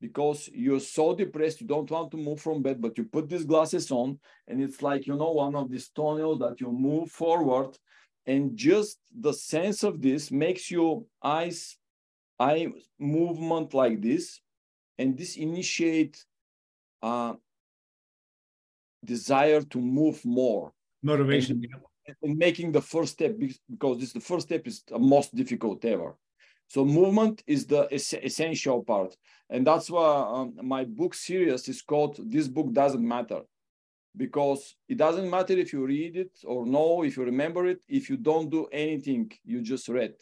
because 0.00 0.50
you're 0.52 0.80
so 0.80 1.14
depressed 1.14 1.60
you 1.60 1.66
don't 1.66 1.90
want 1.90 2.10
to 2.10 2.16
move 2.16 2.40
from 2.40 2.62
bed 2.62 2.80
but 2.80 2.96
you 2.98 3.04
put 3.04 3.28
these 3.28 3.44
glasses 3.44 3.90
on 3.90 4.18
and 4.48 4.62
it's 4.62 4.82
like 4.82 5.06
you 5.06 5.16
know 5.16 5.32
one 5.32 5.54
of 5.54 5.70
these 5.70 5.88
tunnels 5.90 6.38
that 6.38 6.60
you 6.60 6.70
move 6.72 7.10
forward 7.10 7.76
and 8.26 8.56
just 8.56 8.98
the 9.20 9.32
sense 9.32 9.82
of 9.82 10.00
this 10.00 10.30
makes 10.30 10.70
your 10.70 11.04
eyes 11.22 11.76
eye 12.38 12.66
movement 12.98 13.74
like 13.74 14.00
this 14.00 14.40
and 14.98 15.16
this 15.16 15.36
initiate 15.36 16.24
uh, 17.02 17.34
desire 19.04 19.62
to 19.62 19.78
move 19.78 20.24
more 20.24 20.72
motivation. 21.02 21.62
and, 22.06 22.16
and, 22.22 22.38
making 22.38 22.72
the 22.72 22.80
first 22.80 23.12
step 23.14 23.36
because 23.70 23.98
this 23.98 24.12
the 24.12 24.20
first 24.20 24.46
step 24.46 24.66
is 24.66 24.82
the 24.88 24.98
most 24.98 25.34
difficult 25.34 25.84
ever. 25.84 26.16
So 26.68 26.84
movement 26.84 27.42
is 27.46 27.66
the 27.66 27.86
es- 27.92 28.14
essential 28.14 28.82
part. 28.82 29.14
And 29.50 29.66
that's 29.66 29.90
why 29.90 30.08
um, 30.34 30.54
my 30.62 30.84
book 30.84 31.14
series 31.14 31.68
is 31.68 31.82
called 31.82 32.18
this 32.30 32.48
book 32.48 32.72
doesn't 32.72 33.06
matter. 33.06 33.42
Because 34.16 34.76
it 34.88 34.98
doesn't 34.98 35.28
matter 35.28 35.54
if 35.54 35.72
you 35.72 35.84
read 35.84 36.16
it 36.16 36.32
or 36.44 36.66
know 36.66 37.02
if 37.02 37.16
you 37.16 37.24
remember 37.24 37.66
it 37.66 37.82
if 37.88 38.10
you 38.10 38.16
don't 38.16 38.50
do 38.50 38.66
anything 38.72 39.30
you 39.44 39.62
just 39.62 39.88
read. 39.88 40.14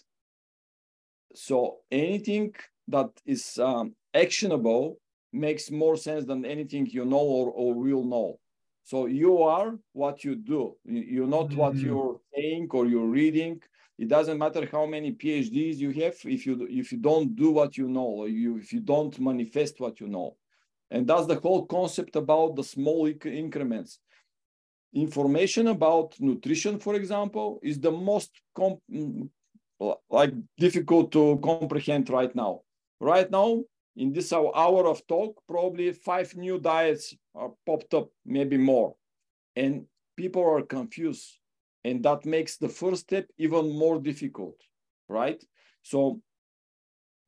So 1.34 1.78
anything 1.90 2.54
that 2.88 3.10
is 3.24 3.58
um, 3.58 3.94
actionable 4.14 4.98
makes 5.32 5.70
more 5.70 5.96
sense 5.96 6.24
than 6.24 6.44
anything 6.44 6.86
you 6.86 7.04
know 7.04 7.18
or, 7.18 7.50
or 7.50 7.74
will 7.74 8.04
know. 8.04 8.38
So 8.84 9.06
you 9.06 9.42
are 9.42 9.78
what 9.92 10.24
you 10.24 10.34
do. 10.34 10.76
You're 10.84 11.26
not 11.26 11.48
mm-hmm. 11.48 11.58
what 11.58 11.76
you're 11.76 12.20
saying 12.34 12.68
or 12.72 12.86
you're 12.86 13.06
reading. 13.06 13.60
It 13.98 14.08
doesn't 14.08 14.38
matter 14.38 14.66
how 14.72 14.86
many 14.86 15.12
PhDs 15.12 15.76
you 15.76 15.90
have 16.02 16.16
if 16.24 16.46
you 16.46 16.66
if 16.70 16.90
you 16.90 16.98
don't 16.98 17.36
do 17.36 17.50
what 17.50 17.76
you 17.76 17.86
know 17.88 18.10
or 18.20 18.28
you 18.28 18.56
if 18.56 18.72
you 18.72 18.80
don't 18.80 19.18
manifest 19.20 19.78
what 19.78 20.00
you 20.00 20.08
know. 20.08 20.36
And 20.90 21.06
that's 21.06 21.26
the 21.26 21.38
whole 21.38 21.66
concept 21.66 22.16
about 22.16 22.56
the 22.56 22.64
small 22.64 23.06
increments. 23.24 24.00
Information 24.92 25.68
about 25.68 26.18
nutrition, 26.18 26.80
for 26.80 26.96
example, 26.96 27.60
is 27.62 27.78
the 27.78 27.92
most 27.92 28.32
comp- 28.56 28.82
like 30.10 30.34
difficult 30.58 31.12
to 31.12 31.38
comprehend 31.44 32.10
right 32.10 32.34
now. 32.34 32.62
Right 33.00 33.30
now, 33.30 33.62
in 34.00 34.14
this 34.14 34.32
hour 34.32 34.86
of 34.88 35.06
talk, 35.06 35.42
probably 35.46 35.92
five 35.92 36.34
new 36.34 36.58
diets 36.58 37.14
are 37.34 37.50
popped 37.66 37.92
up, 37.92 38.08
maybe 38.24 38.56
more. 38.56 38.94
And 39.54 39.84
people 40.16 40.42
are 40.42 40.62
confused. 40.62 41.38
And 41.84 42.02
that 42.04 42.24
makes 42.24 42.56
the 42.56 42.70
first 42.70 43.02
step 43.02 43.26
even 43.36 43.78
more 43.78 44.00
difficult, 44.00 44.56
right? 45.06 45.44
So 45.82 46.22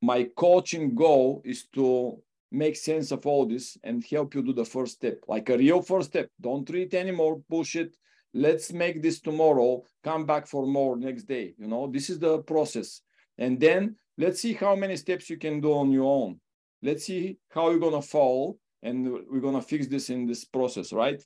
my 0.01 0.27
coaching 0.35 0.95
goal 0.95 1.43
is 1.45 1.67
to 1.75 2.17
make 2.51 2.75
sense 2.75 3.11
of 3.11 3.27
all 3.27 3.45
this 3.45 3.77
and 3.83 4.03
help 4.09 4.33
you 4.33 4.41
do 4.41 4.53
the 4.53 4.65
first 4.65 4.93
step, 4.93 5.19
like 5.27 5.49
a 5.49 5.57
real 5.59 5.83
first 5.83 6.09
step. 6.09 6.27
Don't 6.41 6.65
treat 6.65 6.95
anymore, 6.95 7.39
push 7.51 7.75
it. 7.75 7.95
Let's 8.33 8.73
make 8.73 8.99
this 8.99 9.21
tomorrow, 9.21 9.83
come 10.03 10.25
back 10.25 10.47
for 10.47 10.65
more 10.65 10.97
next 10.97 11.25
day. 11.25 11.53
You 11.59 11.67
know, 11.67 11.85
this 11.85 12.09
is 12.09 12.17
the 12.17 12.39
process. 12.39 13.01
And 13.37 13.59
then 13.59 13.95
let's 14.17 14.41
see 14.41 14.53
how 14.53 14.75
many 14.75 14.97
steps 14.97 15.29
you 15.29 15.37
can 15.37 15.61
do 15.61 15.71
on 15.73 15.91
your 15.91 16.05
own 16.05 16.39
let's 16.83 17.05
see 17.05 17.37
how 17.49 17.69
you're 17.69 17.79
going 17.79 18.01
to 18.01 18.07
fall 18.07 18.57
and 18.83 19.11
we're 19.29 19.39
going 19.39 19.55
to 19.55 19.61
fix 19.61 19.87
this 19.87 20.09
in 20.09 20.27
this 20.27 20.45
process 20.45 20.93
right 20.93 21.23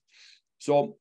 so 0.60 0.98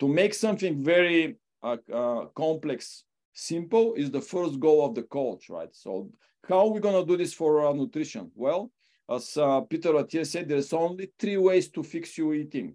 to 0.00 0.08
make 0.08 0.34
something 0.34 0.82
very 0.82 1.36
uh, 1.62 1.76
uh, 1.92 2.24
complex 2.34 3.04
simple 3.34 3.94
is 3.94 4.10
the 4.10 4.20
first 4.20 4.58
goal 4.58 4.84
of 4.84 4.94
the 4.94 5.02
coach, 5.02 5.48
right? 5.48 5.74
So 5.74 6.10
how 6.48 6.60
are 6.60 6.72
we 6.72 6.80
going 6.80 7.00
to 7.00 7.08
do 7.08 7.16
this 7.16 7.34
for 7.34 7.66
uh, 7.66 7.72
nutrition? 7.72 8.30
Well, 8.34 8.70
as 9.08 9.36
uh, 9.36 9.60
Peter 9.62 9.92
Attia 9.92 10.26
said, 10.26 10.48
there's 10.48 10.72
only 10.72 11.10
three 11.18 11.36
ways 11.36 11.68
to 11.70 11.82
fix 11.82 12.16
your 12.16 12.34
eating, 12.34 12.74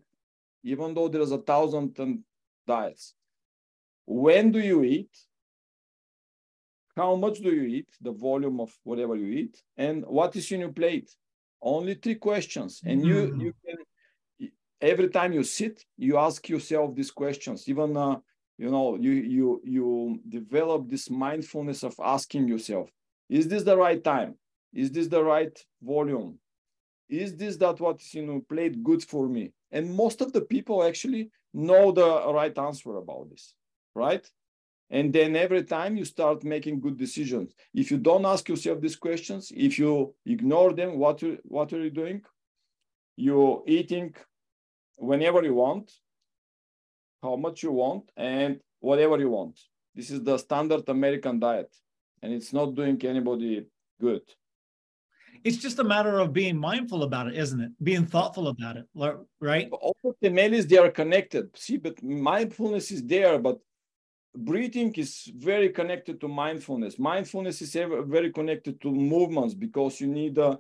even 0.64 0.94
though 0.94 1.08
there's 1.08 1.32
a 1.32 1.38
thousand 1.38 1.96
diets. 2.68 3.14
When 4.06 4.52
do 4.52 4.60
you 4.60 4.84
eat? 4.84 5.10
How 6.96 7.16
much 7.16 7.40
do 7.40 7.54
you 7.54 7.64
eat? 7.64 7.90
The 8.02 8.12
volume 8.12 8.60
of 8.62 8.72
whatever 8.84 9.16
you 9.16 9.28
eat, 9.28 9.62
and 9.78 10.06
what 10.06 10.36
is 10.36 10.52
in 10.52 10.62
your 10.62 10.72
plate? 10.72 11.10
Only 11.66 11.96
three 11.96 12.16
questions, 12.16 12.82
and 12.86 13.02
mm-hmm. 13.02 13.10
you 13.10 13.46
you 13.46 13.54
can 13.66 14.52
every 14.82 15.10
time 15.10 15.34
you 15.34 15.44
sit, 15.44 15.84
you 15.98 16.18
ask 16.18 16.48
yourself 16.48 16.96
these 16.96 17.10
questions. 17.10 17.68
Even 17.68 17.98
uh, 17.98 18.18
you 18.58 18.70
know 18.70 18.96
you 18.96 19.12
you 19.12 19.62
you 19.64 20.20
develop 20.30 20.88
this 20.88 21.10
mindfulness 21.10 21.84
of 21.84 21.96
asking 22.00 22.48
yourself, 22.48 22.90
is 23.30 23.48
this 23.48 23.64
the 23.64 23.76
right 23.76 24.04
time? 24.04 24.36
Is 24.74 24.92
this 24.92 25.08
the 25.08 25.24
right 25.24 25.58
volume? 25.82 26.38
Is 27.10 27.36
this 27.36 27.58
that 27.58 27.80
what 27.80 28.02
you 28.14 28.26
know 28.26 28.42
played 28.48 28.84
good 28.84 29.04
for 29.04 29.28
me? 29.28 29.52
And 29.72 29.94
most 29.94 30.22
of 30.22 30.34
the 30.34 30.42
people 30.42 30.84
actually 30.84 31.32
know 31.54 31.92
the 31.92 32.32
right 32.32 32.56
answer 32.58 32.96
about 32.98 33.30
this, 33.32 33.54
right? 33.96 34.26
And 34.90 35.12
then 35.12 35.36
every 35.36 35.64
time 35.64 35.98
you 35.98 36.06
start 36.06 36.44
making 36.44 36.80
good 36.80 36.98
decisions. 36.98 37.54
If 37.74 37.90
you 37.92 37.98
don't 37.98 38.26
ask 38.26 38.48
yourself 38.48 38.82
these 38.82 38.96
questions, 38.96 39.52
if 39.56 39.80
you 39.80 40.14
ignore 40.26 40.74
them, 40.74 41.00
what, 41.00 41.24
what 41.44 41.74
are 41.74 41.84
you 41.84 41.90
doing? 41.90 42.22
You're 43.16 43.64
eating 43.66 44.14
whenever 44.98 45.44
you 45.44 45.56
want, 45.56 45.92
how 47.24 47.36
much 47.36 47.64
you 47.64 47.72
want, 47.72 48.12
and 48.16 48.60
whatever 48.80 49.18
you 49.18 49.30
want. 49.30 49.60
This 49.96 50.12
is 50.12 50.22
the 50.22 50.38
standard 50.38 50.88
American 50.88 51.40
diet, 51.40 51.74
and 52.22 52.34
it's 52.34 52.54
not 52.54 52.76
doing 52.76 53.04
anybody 53.04 53.66
good 54.00 54.22
it's 55.46 55.58
just 55.58 55.78
a 55.78 55.84
matter 55.84 56.20
of 56.20 56.34
being 56.34 56.58
mindful 56.58 57.04
about 57.04 57.28
it, 57.28 57.36
isn't 57.36 57.62
it? 57.62 57.72
Being 57.84 58.08
thoughtful 58.08 58.48
about 58.48 58.78
it, 58.78 58.86
right? 59.40 59.70
All 59.72 59.96
the 60.04 60.14
temelis 60.24 60.68
they 60.68 60.78
are 60.78 60.90
connected. 60.90 61.56
See, 61.56 61.78
but 61.78 62.02
mindfulness 62.04 62.90
is 62.90 63.04
there, 63.04 63.38
but 63.38 63.60
breathing 64.36 64.94
is 64.96 65.32
very 65.36 65.70
connected 65.70 66.20
to 66.22 66.28
mindfulness. 66.28 67.00
Mindfulness 67.00 67.62
is 67.62 67.74
very 67.74 68.32
connected 68.32 68.82
to 68.82 68.92
movements 68.92 69.54
because 69.54 70.00
you 70.00 70.08
need 70.08 70.38
a, 70.38 70.58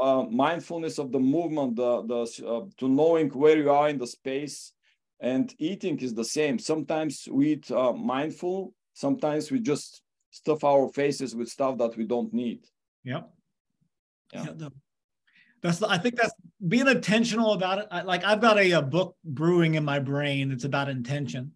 a 0.00 0.26
mindfulness 0.30 0.98
of 0.98 1.12
the 1.12 1.18
movement, 1.18 1.76
the, 1.76 2.02
the 2.02 2.46
uh, 2.46 2.66
to 2.78 2.88
knowing 2.88 3.30
where 3.30 3.56
you 3.56 3.70
are 3.70 3.88
in 3.88 3.98
the 3.98 4.06
space. 4.06 4.72
And 5.20 5.52
eating 5.58 5.98
is 5.98 6.14
the 6.14 6.24
same. 6.24 6.58
Sometimes 6.58 7.26
we 7.30 7.52
eat 7.52 7.70
uh, 7.70 7.92
mindful. 7.92 8.72
Sometimes 8.94 9.50
we 9.50 9.60
just 9.60 10.02
stuff 10.30 10.62
our 10.62 10.88
faces 10.88 11.34
with 11.34 11.48
stuff 11.48 11.78
that 11.78 11.96
we 11.96 12.04
don't 12.04 12.32
need. 12.32 12.60
Yeah. 13.02 13.22
Yeah. 14.32 14.46
the, 14.54 14.72
that's 15.62 15.82
I 15.82 15.98
think 15.98 16.16
that's 16.16 16.32
being 16.66 16.86
intentional 16.86 17.52
about 17.52 17.78
it. 17.78 17.86
I, 17.90 18.02
like 18.02 18.24
I've 18.24 18.40
got 18.40 18.58
a, 18.58 18.70
a, 18.72 18.82
book 18.82 19.16
brewing 19.24 19.74
in 19.74 19.84
my 19.84 19.98
brain. 19.98 20.52
It's 20.52 20.64
about 20.64 20.88
intention. 20.88 21.52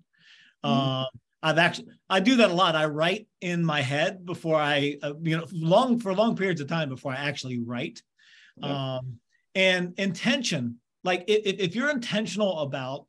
Mm-hmm. 0.65 1.03
Uh, 1.03 1.05
I've 1.43 1.59
actually 1.59 1.89
I 2.09 2.21
do 2.21 2.37
that 2.37 2.51
a 2.51 2.55
lot. 2.55 2.77
I 2.77 2.87
write 2.87 3.27
in 3.41 3.65
my 3.65 3.81
head 3.81 4.25
before 4.25 4.57
I 4.57 4.97
uh, 5.03 5.15
you 5.23 5.37
know 5.37 5.47
long 5.53 5.99
for 5.99 6.15
long 6.15 6.37
periods 6.37 6.61
of 6.61 6.69
time 6.69 6.89
before 6.89 7.13
I 7.13 7.17
actually 7.17 7.59
write. 7.59 8.01
Yeah. 8.57 8.97
Um, 8.97 9.19
and 9.55 9.95
intention, 9.99 10.79
like 11.05 11.25
if, 11.27 11.59
if 11.59 11.75
you're 11.75 11.91
intentional 11.91 12.61
about 12.61 13.07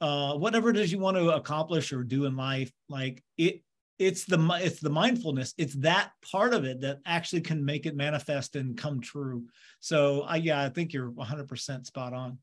uh, 0.00 0.34
whatever 0.34 0.70
it 0.70 0.76
is 0.76 0.92
you 0.92 0.98
want 0.98 1.16
to 1.16 1.30
accomplish 1.30 1.92
or 1.92 2.02
do 2.04 2.24
in 2.26 2.36
life, 2.36 2.72
like 2.88 3.22
it 3.36 3.62
it's 3.98 4.24
the 4.24 4.58
it's 4.60 4.80
the 4.80 4.90
mindfulness 4.90 5.54
it's 5.58 5.74
that 5.74 6.10
part 6.30 6.54
of 6.54 6.64
it 6.64 6.80
that 6.80 6.98
actually 7.06 7.40
can 7.40 7.64
make 7.64 7.86
it 7.86 7.94
manifest 7.94 8.56
and 8.56 8.76
come 8.76 9.00
true 9.00 9.44
so 9.80 10.22
I, 10.22 10.36
yeah 10.36 10.62
i 10.62 10.68
think 10.70 10.92
you're 10.92 11.10
100% 11.10 11.86
spot 11.86 12.12
on 12.12 12.38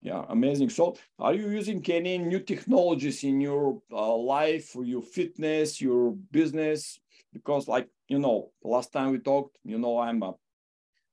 yeah 0.00 0.24
amazing 0.28 0.70
so 0.70 0.96
are 1.18 1.34
you 1.34 1.48
using 1.50 1.84
any 1.90 2.18
new 2.18 2.40
technologies 2.40 3.24
in 3.24 3.40
your 3.40 3.80
uh, 3.92 4.14
life 4.14 4.68
for 4.68 4.84
your 4.84 5.02
fitness 5.02 5.80
your 5.80 6.12
business 6.30 7.00
because 7.32 7.68
like 7.68 7.88
you 8.08 8.18
know 8.18 8.50
last 8.62 8.92
time 8.92 9.10
we 9.10 9.18
talked 9.18 9.58
you 9.64 9.78
know 9.78 9.98
i'm 9.98 10.22
a, 10.22 10.32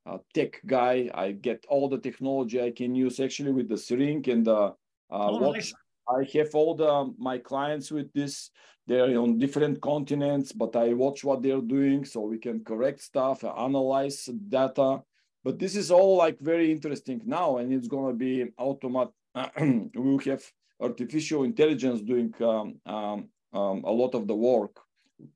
a 0.05 0.19
tech 0.33 0.61
guy 0.65 1.09
i 1.13 1.31
get 1.31 1.65
all 1.67 1.89
the 1.89 1.97
technology 1.97 2.61
i 2.61 2.71
can 2.71 2.93
use 2.93 3.19
actually 3.19 3.51
with 3.51 3.67
the 3.67 3.77
syringe 3.77 4.27
and 4.27 4.45
the 4.45 4.73
uh, 5.11 5.29
oh, 5.29 5.51
nice. 5.51 5.73
I 6.07 6.27
have 6.33 6.53
all 6.53 6.75
the 6.75 7.13
my 7.17 7.37
clients 7.37 7.91
with 7.91 8.11
this. 8.13 8.51
They're 8.87 9.19
on 9.19 9.39
different 9.39 9.81
continents, 9.81 10.51
but 10.51 10.75
I 10.75 10.93
watch 10.93 11.23
what 11.23 11.41
they're 11.41 11.61
doing 11.61 12.05
so 12.05 12.21
we 12.21 12.37
can 12.37 12.63
correct 12.63 13.01
stuff, 13.01 13.43
analyze 13.43 14.29
data. 14.47 15.01
But 15.45 15.59
this 15.59 15.75
is 15.75 15.91
all 15.91 16.17
like 16.17 16.39
very 16.39 16.71
interesting 16.71 17.21
now, 17.23 17.57
and 17.57 17.71
it's 17.71 17.87
gonna 17.87 18.15
be 18.15 18.51
automat. 18.57 19.09
we'll 19.95 20.17
have 20.31 20.43
artificial 20.81 21.43
intelligence 21.43 22.01
doing 22.01 22.33
um, 22.41 22.79
um, 22.87 23.29
um, 23.53 23.83
a 23.83 23.91
lot 23.91 24.15
of 24.15 24.27
the 24.27 24.35
work. 24.35 24.75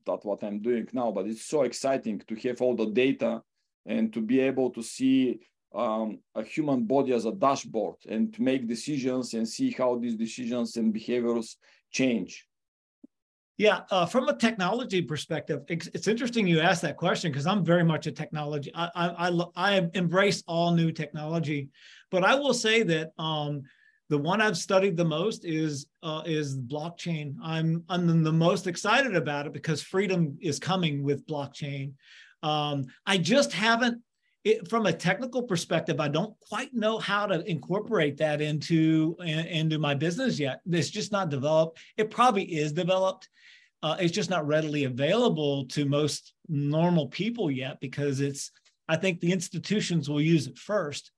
That's 0.08 0.26
what 0.26 0.44
I'm 0.44 0.62
doing 0.62 0.88
now. 0.94 1.12
But 1.12 1.28
it's 1.28 1.46
so 1.46 1.62
exciting 1.62 2.24
to 2.28 2.36
have 2.48 2.60
all 2.60 2.76
the 2.76 2.88
data 2.88 3.44
and 3.86 4.12
to 4.14 4.20
be 4.20 4.40
able 4.40 4.72
to 4.72 4.82
see 4.82 5.42
um, 5.76 6.18
a 6.34 6.44
human 6.44 6.86
body 6.86 7.14
as 7.14 7.26
a 7.26 7.32
dashboard 7.32 7.98
and 8.10 8.34
to 8.34 8.42
make 8.42 8.68
decisions 8.68 9.36
and 9.36 9.48
see 9.48 9.70
how 9.70 9.96
these 10.00 10.16
decisions 10.16 10.76
and 10.78 10.92
behaviors 10.92 11.58
change. 11.92 12.49
Yeah, 13.60 13.82
uh, 13.92 14.06
from 14.06 14.30
a 14.30 14.38
technology 14.38 15.02
perspective, 15.02 15.64
it's, 15.68 15.88
it's 15.88 16.08
interesting 16.08 16.48
you 16.48 16.62
asked 16.62 16.82
that 16.84 16.96
question 16.96 17.30
because 17.30 17.46
I'm 17.46 17.66
very 17.66 17.84
much 17.84 18.08
a 18.08 18.12
technology. 18.12 18.72
I, 18.74 18.90
I, 18.96 19.28
I, 19.28 19.44
I, 19.58 19.90
embrace 19.96 20.42
all 20.48 20.72
new 20.74 20.94
technology, 20.94 21.68
but 22.10 22.24
I 22.24 22.36
will 22.36 22.54
say 22.54 22.84
that 22.84 23.12
um, 23.20 23.64
the 24.08 24.18
one 24.18 24.40
I've 24.40 24.56
studied 24.56 24.96
the 24.96 25.04
most 25.04 25.44
is 25.44 25.88
uh, 26.04 26.24
is 26.26 26.58
blockchain. 26.58 27.36
I'm 27.44 27.84
I'm 27.90 28.24
the 28.24 28.32
most 28.32 28.66
excited 28.66 29.14
about 29.14 29.46
it 29.46 29.52
because 29.52 29.82
freedom 29.84 30.38
is 30.40 30.58
coming 30.58 31.04
with 31.04 31.28
blockchain. 31.28 31.92
Um, 32.42 32.86
I 33.06 33.18
just 33.18 33.52
haven't 33.52 34.02
it, 34.44 34.70
from 34.70 34.86
a 34.86 34.94
technical 34.94 35.44
perspective, 35.44 36.00
I 36.00 36.08
don't 36.08 36.34
quite 36.40 36.74
know 36.74 36.98
how 36.98 37.26
to 37.26 37.44
incorporate 37.50 38.18
that 38.18 38.42
into 38.42 39.16
into 39.20 39.80
my 39.80 39.94
business 39.94 40.40
yet. 40.40 40.62
It's 40.66 40.90
just 40.90 41.12
not 41.12 41.30
developed. 41.30 41.80
It 41.98 42.10
probably 42.10 42.44
is 42.44 42.72
developed. 42.72 43.28
Uh, 43.82 43.98
it's 44.00 44.14
just 44.14 44.30
not 44.30 44.48
readily 44.48 44.86
available 44.86 45.66
to 45.68 45.86
most 45.86 46.34
normal 46.48 47.08
people 47.08 47.52
yet 47.52 47.80
because 47.80 48.22
it's. 48.22 48.52
I 48.88 48.96
think 48.96 49.20
the 49.20 49.32
institutions 49.32 50.10
will 50.10 50.22
use 50.22 50.48
it 50.48 50.58
first. 50.58 51.12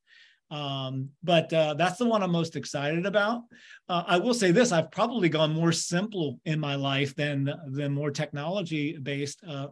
Um, 0.51 1.09
but 1.23 1.51
uh, 1.53 1.75
that's 1.75 1.97
the 1.97 2.05
one 2.05 2.21
I'm 2.21 2.31
most 2.31 2.57
excited 2.57 3.05
about. 3.05 3.43
Uh, 3.87 4.03
I 4.05 4.17
will 4.17 4.33
say 4.33 4.51
this: 4.51 4.73
I've 4.73 4.91
probably 4.91 5.29
gone 5.29 5.53
more 5.53 5.71
simple 5.71 6.39
in 6.43 6.59
my 6.59 6.75
life 6.75 7.15
than 7.15 7.53
than 7.67 7.93
more 7.93 8.11
technology 8.11 8.97
based. 8.97 9.41
Uh, 9.47 9.67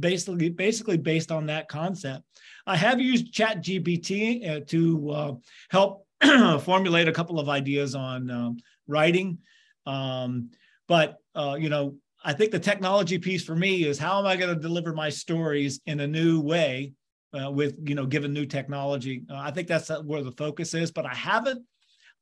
basically, 0.00 0.48
basically 0.48 0.96
based 0.96 1.30
on 1.30 1.46
that 1.46 1.68
concept. 1.68 2.24
I 2.66 2.76
have 2.76 3.00
used 3.00 3.32
Chat 3.32 3.62
GPT 3.62 4.48
uh, 4.48 4.60
to 4.66 5.10
uh, 5.10 5.34
help 5.70 6.06
formulate 6.62 7.08
a 7.08 7.12
couple 7.12 7.38
of 7.38 7.48
ideas 7.48 7.94
on 7.94 8.30
um, 8.30 8.56
writing, 8.86 9.38
um, 9.86 10.50
but 10.88 11.16
uh, 11.34 11.56
you 11.58 11.68
know. 11.68 11.96
I 12.24 12.32
think 12.32 12.50
the 12.50 12.58
technology 12.58 13.18
piece 13.18 13.44
for 13.44 13.54
me 13.54 13.84
is 13.84 14.00
how 14.00 14.18
am 14.18 14.26
I 14.26 14.34
going 14.34 14.52
to 14.52 14.60
deliver 14.60 14.92
my 14.92 15.10
stories 15.10 15.80
in 15.86 16.00
a 16.00 16.08
new 16.08 16.40
way 16.40 16.92
uh, 17.32 17.50
with 17.50 17.76
you 17.84 17.94
know 17.94 18.06
given 18.06 18.32
new 18.32 18.46
technology. 18.46 19.22
Uh, 19.30 19.36
I 19.36 19.50
think 19.50 19.68
that's 19.68 19.88
where 20.02 20.22
the 20.22 20.32
focus 20.32 20.74
is. 20.74 20.90
But 20.90 21.06
I 21.06 21.14
haven't, 21.14 21.64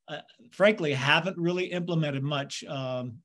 uh, 0.07 0.19
frankly, 0.51 0.93
haven't 0.93 1.37
really 1.37 1.65
implemented 1.65 2.23
much, 2.23 2.63
um, 2.65 3.19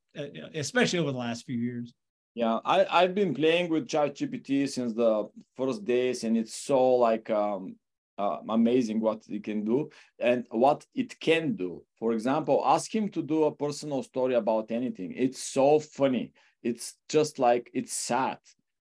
especially 0.55 0.99
over 0.99 1.13
the 1.13 1.19
last 1.19 1.47
few 1.47 1.59
years. 1.59 1.93
Yeah, 2.35 2.61
I 2.65 2.87
I've 2.91 3.15
been 3.15 3.35
playing 3.35 3.71
with 3.71 3.89
ChatGPT 3.89 4.69
since 4.69 4.93
the 4.95 5.29
first 5.57 5.85
days, 5.85 6.25
and 6.25 6.37
it's 6.37 6.55
so 6.55 6.95
like 6.95 7.29
um, 7.31 7.77
uh, 8.19 8.39
amazing 8.49 9.01
what 9.01 9.23
it 9.29 9.43
can 9.43 9.65
do 9.65 9.91
and 10.19 10.47
what 10.51 10.87
it 10.95 11.19
can 11.19 11.57
do. 11.57 11.83
For 11.99 12.13
example, 12.13 12.63
ask 12.65 12.95
him 12.95 13.09
to 13.11 13.23
do 13.23 13.45
a 13.45 13.55
personal 13.55 14.03
story 14.03 14.35
about 14.35 14.71
anything. 14.71 15.13
It's 15.17 15.43
so 15.43 15.81
funny. 15.81 16.33
It's 16.63 16.95
just 17.09 17.39
like 17.39 17.71
it's 17.75 17.93
sad, 17.93 18.39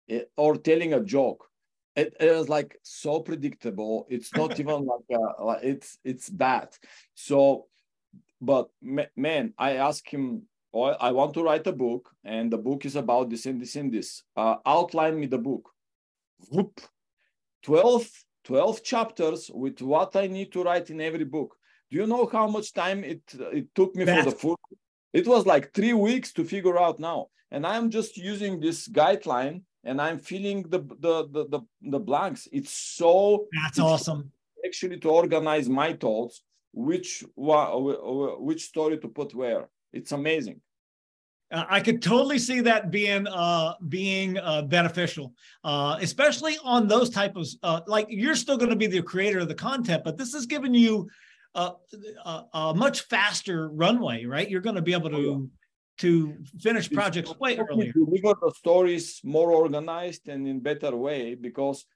it, 0.09 0.31
or 0.37 0.57
telling 0.57 0.95
a 0.95 1.01
joke 1.03 1.45
it, 1.97 2.15
it 2.21 2.31
was 2.31 2.49
like 2.49 2.79
so 2.83 3.21
predictable 3.21 4.07
it's 4.11 4.33
not 4.35 4.61
even 4.61 4.85
like, 4.87 5.19
a, 5.19 5.43
like 5.45 5.61
it's 5.63 5.99
it's 6.05 6.29
bad 6.29 6.69
so 7.15 7.67
but 8.41 8.69
man 9.17 9.55
i 9.59 9.73
ask 9.73 10.07
him 10.13 10.43
oh, 10.77 10.97
i 11.09 11.11
want 11.11 11.33
to 11.35 11.43
write 11.43 11.67
a 11.67 11.73
book 11.73 12.11
and 12.25 12.53
the 12.53 12.63
book 12.69 12.85
is 12.85 12.97
about 12.97 13.31
this 13.31 13.47
and 13.47 13.61
this 13.61 13.77
and 13.77 13.93
this 13.93 14.23
uh, 14.37 14.57
outline 14.65 15.19
me 15.19 15.27
the 15.27 15.39
book 15.39 15.71
Whoop. 16.51 16.81
12 17.63 18.09
12 18.45 18.83
chapters 18.83 19.51
with 19.53 19.81
what 19.81 20.15
i 20.17 20.27
need 20.27 20.53
to 20.53 20.63
write 20.63 20.91
in 20.91 21.01
every 21.01 21.25
book 21.25 21.57
do 21.91 21.97
you 21.99 22.07
know 22.07 22.27
how 22.27 22.47
much 22.47 22.73
time 22.73 23.05
it 23.05 23.23
it 23.61 23.67
took 23.75 23.95
me 23.97 24.05
That's, 24.05 24.25
for 24.25 24.31
the 24.31 24.37
full 24.37 24.59
it 25.17 25.27
was 25.27 25.47
like 25.47 25.73
three 25.73 25.95
weeks 25.95 26.31
to 26.35 26.45
figure 26.45 26.79
out 26.79 27.01
now. 27.01 27.29
And 27.51 27.67
I'm 27.67 27.89
just 27.91 28.19
using 28.19 28.61
this 28.61 28.87
guideline 28.87 29.63
and 29.83 29.99
I'm 29.99 30.19
filling 30.19 30.65
the 30.65 30.81
the 31.05 31.15
the 31.35 31.43
the, 31.53 31.61
the 31.95 31.99
blanks. 31.99 32.47
It's 32.53 32.73
so 32.73 33.47
that's 33.63 33.79
awesome. 33.79 34.31
Actually, 34.67 34.99
to 34.99 35.09
organize 35.09 35.69
my 35.71 35.95
thoughts, 35.95 36.43
which 36.73 37.25
which 37.37 38.63
story 38.65 38.99
to 38.99 39.09
put 39.09 39.35
where. 39.35 39.69
It's 39.91 40.13
amazing. 40.13 40.61
Uh, 41.53 41.65
I 41.69 41.81
could 41.81 42.03
totally 42.03 42.39
see 42.39 42.61
that 42.63 42.91
being 42.91 43.27
uh, 43.27 43.75
being 43.89 44.37
uh, 44.39 44.63
beneficial, 44.63 45.33
uh, 45.63 45.97
especially 46.01 46.59
on 46.65 46.89
those 46.89 47.11
type 47.11 47.37
of 47.37 47.47
uh, 47.63 47.81
like 47.87 48.07
you're 48.09 48.35
still 48.35 48.57
going 48.57 48.71
to 48.71 48.77
be 48.77 48.89
the 48.89 49.03
creator 49.03 49.39
of 49.39 49.49
the 49.49 49.55
content, 49.55 50.03
but 50.05 50.17
this 50.17 50.35
is 50.35 50.47
giving 50.47 50.75
you 50.75 51.09
a, 51.55 51.73
a, 52.25 52.45
a 52.53 52.75
much 52.75 53.03
faster 53.03 53.69
runway, 53.71 54.25
right? 54.25 54.51
You're 54.51 54.61
going 54.61 54.77
to 54.77 54.83
be 54.83 54.93
able 54.93 55.11
to 55.11 55.17
oh, 55.17 55.49
to 55.99 56.37
finish 56.61 56.91
projects 56.91 57.33
way 57.39 57.57
earlier. 57.57 57.93
Deliver 57.93 58.35
the 58.43 58.53
stories 58.57 59.21
more 59.25 59.53
organized 59.53 60.29
and 60.29 60.47
in 60.47 60.61
better 60.61 60.95
way 60.97 61.35
because 61.35 61.87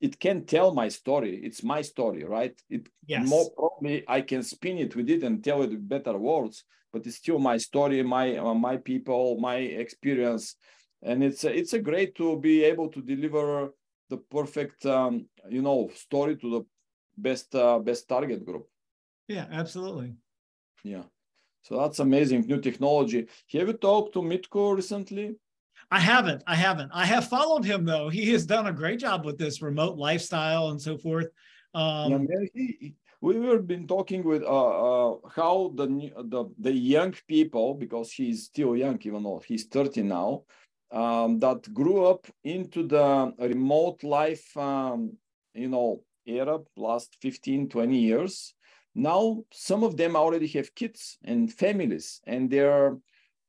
it 0.00 0.18
can 0.18 0.44
tell 0.44 0.74
my 0.74 0.88
story. 0.88 1.40
It's 1.42 1.62
my 1.62 1.82
story, 1.82 2.24
right? 2.24 2.54
It 2.70 2.88
yes. 3.06 3.28
more 3.28 3.50
probably 3.56 4.04
I 4.08 4.20
can 4.20 4.42
spin 4.42 4.78
it 4.78 4.94
with 4.96 5.10
it 5.10 5.22
and 5.22 5.42
tell 5.42 5.62
it 5.62 5.70
with 5.70 5.88
better 5.88 6.16
words 6.16 6.64
but 6.92 7.06
it's 7.06 7.16
still 7.16 7.38
my 7.38 7.56
story, 7.56 8.02
my 8.02 8.36
uh, 8.36 8.54
my 8.54 8.76
people, 8.76 9.38
my 9.40 9.56
experience, 9.56 10.56
and 11.02 11.22
it's 11.22 11.44
a, 11.44 11.54
it's 11.54 11.72
a 11.72 11.78
great 11.78 12.14
to 12.16 12.38
be 12.40 12.64
able 12.64 12.88
to 12.88 13.00
deliver 13.02 13.70
the 14.08 14.16
perfect 14.16 14.86
um, 14.86 15.26
you 15.48 15.62
know 15.62 15.90
story 15.94 16.36
to 16.36 16.50
the 16.50 16.62
best 17.16 17.54
uh, 17.54 17.78
best 17.78 18.08
target 18.08 18.44
group. 18.44 18.66
Yeah, 19.26 19.46
absolutely. 19.50 20.14
Yeah, 20.82 21.04
so 21.62 21.78
that's 21.78 21.98
amazing 21.98 22.46
new 22.46 22.60
technology. 22.60 23.26
Have 23.52 23.68
you 23.68 23.74
talked 23.74 24.14
to 24.14 24.22
Mitko 24.22 24.74
recently? 24.74 25.36
I 25.90 26.00
haven't. 26.00 26.42
I 26.46 26.54
haven't. 26.54 26.90
I 26.92 27.06
have 27.06 27.28
followed 27.28 27.64
him 27.64 27.84
though. 27.84 28.08
He 28.08 28.30
has 28.32 28.44
done 28.44 28.66
a 28.66 28.72
great 28.72 29.00
job 29.00 29.24
with 29.24 29.38
this 29.38 29.62
remote 29.62 29.96
lifestyle 29.96 30.68
and 30.68 30.80
so 30.80 30.98
forth. 30.98 31.28
Um, 31.74 32.10
yeah, 32.12 32.18
man, 32.18 32.48
he, 32.54 32.94
we 33.20 33.36
have 33.46 33.66
been 33.66 33.86
talking 33.86 34.22
with 34.22 34.42
uh, 34.42 35.10
uh, 35.10 35.16
how 35.34 35.72
the, 35.74 35.86
the 36.24 36.44
the 36.58 36.72
young 36.72 37.14
people 37.26 37.74
because 37.74 38.12
he's 38.12 38.44
still 38.44 38.76
young 38.76 38.98
even 39.02 39.22
though 39.22 39.42
he's 39.46 39.64
30 39.64 40.02
now 40.02 40.42
um, 40.92 41.38
that 41.40 41.72
grew 41.74 42.06
up 42.06 42.26
into 42.44 42.86
the 42.86 43.32
remote 43.38 44.02
life 44.04 44.56
um, 44.56 45.12
you 45.54 45.68
know 45.68 46.02
era 46.26 46.58
last 46.76 47.16
15 47.20 47.68
20 47.68 47.98
years 47.98 48.54
now 48.94 49.42
some 49.52 49.82
of 49.82 49.96
them 49.96 50.14
already 50.16 50.46
have 50.46 50.74
kids 50.74 51.18
and 51.24 51.52
families 51.52 52.20
and 52.26 52.50
their 52.50 52.96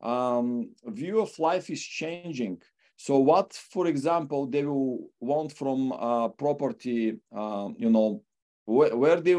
um, 0.01 0.69
view 0.85 1.21
of 1.21 1.37
life 1.39 1.69
is 1.69 1.81
changing 1.81 2.61
so 2.95 3.17
what 3.17 3.53
for 3.53 3.87
example 3.87 4.45
they 4.45 4.65
will 4.65 5.09
want 5.19 5.51
from 5.51 5.91
uh, 5.91 6.27
property 6.29 7.17
uh, 7.35 7.69
you 7.77 7.89
know 7.89 8.21
where, 8.65 8.95
where 8.95 9.19
they 9.19 9.35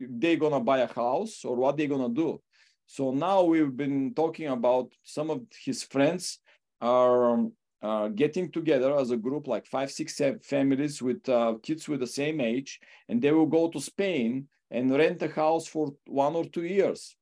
they 0.00 0.36
gonna 0.36 0.60
buy 0.60 0.78
a 0.78 0.92
house 0.92 1.44
or 1.44 1.56
what 1.56 1.76
they 1.76 1.86
gonna 1.86 2.08
do. 2.08 2.40
So 2.86 3.10
now 3.12 3.42
we've 3.42 3.76
been 3.76 4.12
talking 4.14 4.48
about 4.48 4.92
some 5.02 5.30
of 5.30 5.42
his 5.64 5.82
friends 5.82 6.38
are 6.80 7.46
uh, 7.80 8.08
getting 8.08 8.50
together 8.50 8.96
as 8.96 9.10
a 9.10 9.16
group, 9.16 9.46
like 9.46 9.66
five, 9.66 9.90
six 9.90 10.20
families 10.42 11.00
with 11.00 11.26
uh, 11.28 11.54
kids 11.62 11.88
with 11.88 12.00
the 12.00 12.06
same 12.06 12.40
age, 12.40 12.80
and 13.08 13.22
they 13.22 13.32
will 13.32 13.46
go 13.46 13.68
to 13.68 13.80
Spain 13.80 14.48
and 14.70 14.92
rent 14.92 15.22
a 15.22 15.28
house 15.28 15.66
for 15.66 15.92
one 16.06 16.34
or 16.34 16.44
two 16.44 16.64
years 16.64 17.16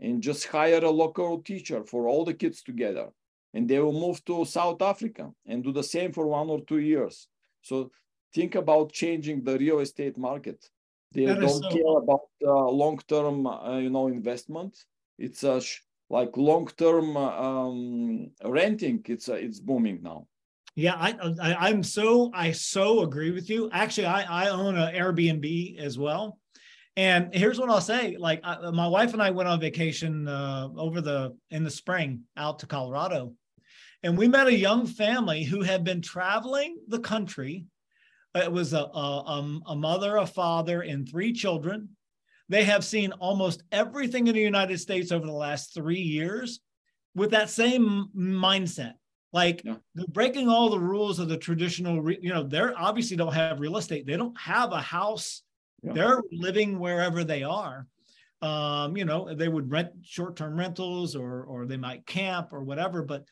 and 0.00 0.22
just 0.22 0.46
hire 0.46 0.84
a 0.84 0.90
local 0.90 1.40
teacher 1.42 1.84
for 1.84 2.08
all 2.08 2.24
the 2.24 2.34
kids 2.34 2.62
together. 2.62 3.08
And 3.54 3.68
they 3.68 3.78
will 3.78 3.92
move 3.92 4.24
to 4.26 4.44
South 4.44 4.82
Africa 4.82 5.30
and 5.46 5.64
do 5.64 5.72
the 5.72 5.82
same 5.82 6.12
for 6.12 6.26
one 6.26 6.50
or 6.50 6.60
two 6.60 6.78
years. 6.78 7.28
So 7.62 7.90
think 8.34 8.54
about 8.54 8.92
changing 8.92 9.44
the 9.44 9.58
real 9.58 9.78
estate 9.80 10.18
market. 10.18 10.68
They 11.12 11.24
that 11.24 11.40
don't 11.40 11.62
so 11.62 11.70
care 11.70 11.98
about 11.98 12.28
uh, 12.44 12.68
long-term, 12.68 13.46
uh, 13.46 13.78
you 13.78 13.90
know, 13.90 14.08
investment. 14.08 14.84
It's 15.18 15.42
a 15.44 15.62
like 16.10 16.36
long-term 16.36 17.16
um, 17.16 18.30
renting. 18.44 19.02
It's 19.06 19.28
uh, 19.28 19.34
it's 19.34 19.60
booming 19.60 20.00
now. 20.02 20.26
Yeah, 20.74 20.94
I, 20.94 21.14
I 21.42 21.70
am 21.70 21.82
so 21.82 22.30
I 22.34 22.52
so 22.52 23.00
agree 23.00 23.30
with 23.30 23.48
you. 23.48 23.70
Actually, 23.72 24.08
I 24.08 24.44
I 24.44 24.48
own 24.50 24.76
an 24.76 24.94
Airbnb 24.94 25.78
as 25.78 25.98
well. 25.98 26.38
And 26.96 27.34
here's 27.34 27.58
what 27.58 27.68
I'll 27.68 27.80
say: 27.80 28.16
like 28.18 28.40
I, 28.42 28.70
my 28.70 28.88
wife 28.88 29.12
and 29.12 29.22
I 29.22 29.30
went 29.30 29.48
on 29.48 29.60
vacation 29.60 30.26
uh, 30.28 30.68
over 30.76 31.00
the 31.00 31.36
in 31.50 31.64
the 31.64 31.70
spring 31.70 32.22
out 32.36 32.60
to 32.60 32.66
Colorado, 32.66 33.34
and 34.02 34.16
we 34.16 34.28
met 34.28 34.46
a 34.46 34.56
young 34.56 34.86
family 34.86 35.44
who 35.44 35.62
had 35.62 35.84
been 35.84 36.00
traveling 36.00 36.78
the 36.88 37.00
country 37.00 37.66
it 38.36 38.52
was 38.52 38.72
a, 38.72 38.78
a, 38.78 39.24
um, 39.26 39.62
a 39.66 39.74
mother, 39.74 40.16
a 40.16 40.26
father, 40.26 40.82
and 40.82 41.08
three 41.08 41.32
children. 41.32 41.90
They 42.48 42.64
have 42.64 42.84
seen 42.84 43.12
almost 43.12 43.62
everything 43.72 44.26
in 44.26 44.34
the 44.34 44.40
United 44.40 44.78
States 44.78 45.10
over 45.10 45.26
the 45.26 45.32
last 45.32 45.74
three 45.74 46.00
years 46.00 46.60
with 47.14 47.30
that 47.30 47.50
same 47.50 48.08
mindset. 48.16 48.92
Like 49.32 49.62
yeah. 49.64 49.76
breaking 50.08 50.48
all 50.48 50.70
the 50.70 50.78
rules 50.78 51.18
of 51.18 51.28
the 51.28 51.36
traditional, 51.36 52.10
you 52.10 52.32
know, 52.32 52.44
they're 52.44 52.78
obviously 52.78 53.16
don't 53.16 53.34
have 53.34 53.60
real 53.60 53.76
estate. 53.76 54.06
They 54.06 54.16
don't 54.16 54.38
have 54.38 54.72
a 54.72 54.80
house. 54.80 55.42
They're 55.94 56.22
living 56.32 56.78
wherever 56.78 57.24
they 57.24 57.42
are. 57.42 57.86
Um, 58.42 58.96
you 58.96 59.04
know, 59.04 59.34
they 59.34 59.48
would 59.48 59.70
rent 59.70 59.90
short-term 60.02 60.58
rentals 60.58 61.16
or 61.16 61.44
or 61.44 61.66
they 61.66 61.76
might 61.76 62.06
camp 62.06 62.52
or 62.52 62.62
whatever. 62.62 63.02
But 63.02 63.24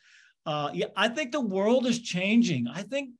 uh, 0.45 0.71
yeah, 0.73 0.87
I 0.95 1.09
think 1.09 1.31
the 1.31 1.41
world 1.41 1.85
is 1.85 1.99
changing. 2.01 2.67
I 2.67 2.81
think 2.83 3.11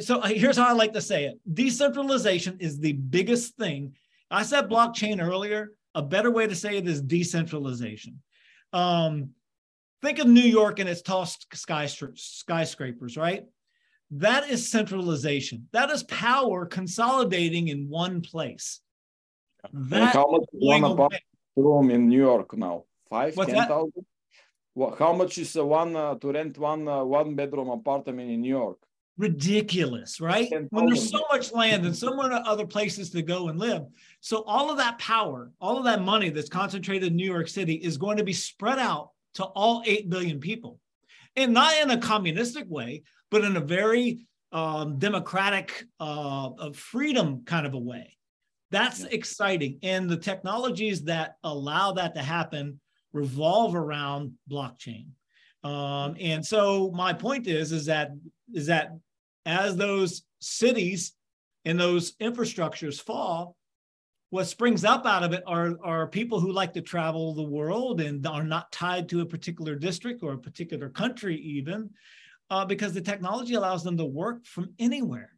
so 0.00 0.20
uh, 0.20 0.28
here's 0.28 0.56
how 0.56 0.68
I 0.68 0.72
like 0.72 0.92
to 0.92 1.00
say 1.00 1.24
it 1.24 1.40
decentralization 1.52 2.58
is 2.60 2.78
the 2.78 2.92
biggest 2.92 3.56
thing. 3.56 3.94
I 4.30 4.42
said 4.42 4.68
blockchain 4.68 5.22
earlier. 5.22 5.72
A 5.94 6.02
better 6.02 6.30
way 6.30 6.46
to 6.46 6.54
say 6.54 6.76
it 6.76 6.86
is 6.86 7.00
decentralization. 7.00 8.20
Um, 8.74 9.30
think 10.02 10.18
of 10.18 10.26
New 10.26 10.42
York 10.42 10.78
and 10.78 10.88
its 10.88 11.00
tall 11.00 11.24
skyscrapers, 11.24 13.16
right? 13.16 13.44
That 14.10 14.48
is 14.48 14.70
centralization. 14.70 15.68
That 15.72 15.90
is 15.90 16.02
power 16.04 16.66
consolidating 16.66 17.68
in 17.68 17.88
one 17.88 18.20
place. 18.20 18.80
That 19.72 20.14
how 20.14 20.30
much 20.30 20.44
one 20.52 20.84
apartment 20.84 21.22
room 21.56 21.90
in 21.90 22.08
New 22.08 22.18
York 22.18 22.56
now? 22.56 22.84
Five, 23.10 23.36
What's 23.36 23.52
ten 23.52 23.66
thousand. 23.66 24.06
Well, 24.74 24.94
how 24.98 25.12
much 25.12 25.38
is 25.38 25.54
one 25.54 25.96
uh, 25.96 26.14
to 26.16 26.32
rent 26.32 26.58
one 26.58 26.86
uh, 26.86 27.02
one 27.02 27.34
bedroom 27.34 27.70
apartment 27.70 28.30
in 28.30 28.42
New 28.42 28.54
York? 28.54 28.78
ridiculous, 29.18 30.20
right? 30.20 30.52
When 30.70 30.86
there's 30.86 31.10
so 31.10 31.24
much 31.30 31.52
land 31.52 31.86
and 31.86 31.96
so 31.96 32.14
many 32.14 32.34
other 32.34 32.66
places 32.66 33.10
to 33.10 33.22
go 33.22 33.48
and 33.48 33.58
live. 33.58 33.82
So 34.20 34.42
all 34.42 34.70
of 34.70 34.76
that 34.76 34.98
power, 34.98 35.50
all 35.60 35.78
of 35.78 35.84
that 35.84 36.02
money 36.02 36.28
that's 36.28 36.48
concentrated 36.48 37.10
in 37.10 37.16
New 37.16 37.30
York 37.30 37.48
City 37.48 37.74
is 37.74 37.96
going 37.96 38.18
to 38.18 38.24
be 38.24 38.32
spread 38.32 38.78
out 38.78 39.10
to 39.34 39.44
all 39.44 39.82
8 39.86 40.10
billion 40.10 40.40
people. 40.40 40.80
And 41.34 41.52
not 41.52 41.80
in 41.80 41.90
a 41.90 41.98
communistic 41.98 42.64
way, 42.68 43.02
but 43.30 43.44
in 43.44 43.56
a 43.56 43.60
very 43.60 44.26
um, 44.52 44.98
democratic, 44.98 45.84
uh, 46.00 46.70
freedom 46.72 47.44
kind 47.44 47.66
of 47.66 47.74
a 47.74 47.78
way. 47.78 48.16
That's 48.70 49.00
yeah. 49.00 49.08
exciting. 49.10 49.78
And 49.82 50.08
the 50.08 50.16
technologies 50.16 51.02
that 51.04 51.36
allow 51.44 51.92
that 51.92 52.14
to 52.14 52.22
happen 52.22 52.80
revolve 53.12 53.74
around 53.74 54.32
blockchain. 54.50 55.06
Um, 55.64 56.16
and 56.20 56.44
so 56.44 56.92
my 56.94 57.12
point 57.12 57.46
is, 57.46 57.72
is 57.72 57.86
that 57.86 58.10
is 58.52 58.66
that 58.66 58.90
as 59.46 59.76
those 59.76 60.22
cities 60.40 61.12
and 61.64 61.78
those 61.78 62.14
infrastructures 62.16 63.00
fall, 63.00 63.56
what 64.30 64.44
springs 64.44 64.84
up 64.84 65.06
out 65.06 65.22
of 65.22 65.32
it 65.32 65.42
are, 65.46 65.76
are 65.82 66.06
people 66.06 66.40
who 66.40 66.52
like 66.52 66.72
to 66.74 66.82
travel 66.82 67.34
the 67.34 67.42
world 67.42 68.00
and 68.00 68.26
are 68.26 68.44
not 68.44 68.70
tied 68.72 69.08
to 69.08 69.20
a 69.20 69.26
particular 69.26 69.74
district 69.74 70.22
or 70.22 70.32
a 70.32 70.38
particular 70.38 70.88
country, 70.88 71.36
even 71.36 71.90
uh, 72.50 72.64
because 72.64 72.92
the 72.92 73.00
technology 73.00 73.54
allows 73.54 73.82
them 73.82 73.96
to 73.96 74.04
work 74.04 74.44
from 74.46 74.72
anywhere. 74.78 75.30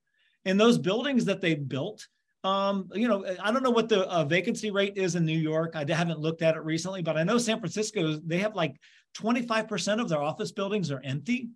And 0.44 0.58
those 0.58 0.78
buildings 0.78 1.24
that 1.26 1.40
they 1.40 1.54
built, 1.54 2.06
um, 2.44 2.88
you 2.94 3.08
know, 3.08 3.24
I 3.42 3.50
don't 3.50 3.62
know 3.62 3.70
what 3.70 3.88
the 3.88 4.06
uh, 4.08 4.24
vacancy 4.24 4.70
rate 4.70 4.96
is 4.96 5.14
in 5.14 5.24
New 5.24 5.38
York. 5.38 5.74
I 5.74 5.84
haven't 5.88 6.20
looked 6.20 6.42
at 6.42 6.56
it 6.56 6.64
recently, 6.64 7.02
but 7.02 7.16
I 7.16 7.24
know 7.24 7.38
San 7.38 7.58
Francisco, 7.58 8.18
they 8.24 8.38
have 8.38 8.54
like 8.54 8.76
25% 9.16 10.00
of 10.00 10.08
their 10.08 10.22
office 10.22 10.52
buildings 10.52 10.90
are 10.90 11.00
empty 11.02 11.50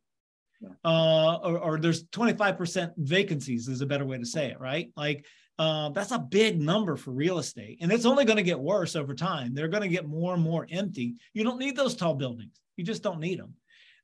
uh, 0.84 1.36
or, 1.36 1.58
or, 1.58 1.78
there's 1.78 2.04
25% 2.04 2.92
vacancies 2.96 3.68
is 3.68 3.80
a 3.80 3.86
better 3.86 4.04
way 4.04 4.18
to 4.18 4.26
say 4.26 4.50
it, 4.50 4.60
right? 4.60 4.90
Like 4.96 5.26
uh, 5.58 5.90
that's 5.90 6.12
a 6.12 6.18
big 6.18 6.60
number 6.60 6.96
for 6.96 7.10
real 7.10 7.38
estate, 7.38 7.78
and 7.80 7.92
it's 7.92 8.06
only 8.06 8.24
going 8.24 8.36
to 8.36 8.42
get 8.42 8.58
worse 8.58 8.96
over 8.96 9.14
time. 9.14 9.54
They're 9.54 9.68
going 9.68 9.82
to 9.82 9.88
get 9.88 10.06
more 10.06 10.34
and 10.34 10.42
more 10.42 10.66
empty. 10.70 11.16
You 11.34 11.44
don't 11.44 11.58
need 11.58 11.76
those 11.76 11.96
tall 11.96 12.14
buildings. 12.14 12.60
You 12.76 12.84
just 12.84 13.02
don't 13.02 13.20
need 13.20 13.38
them. 13.38 13.54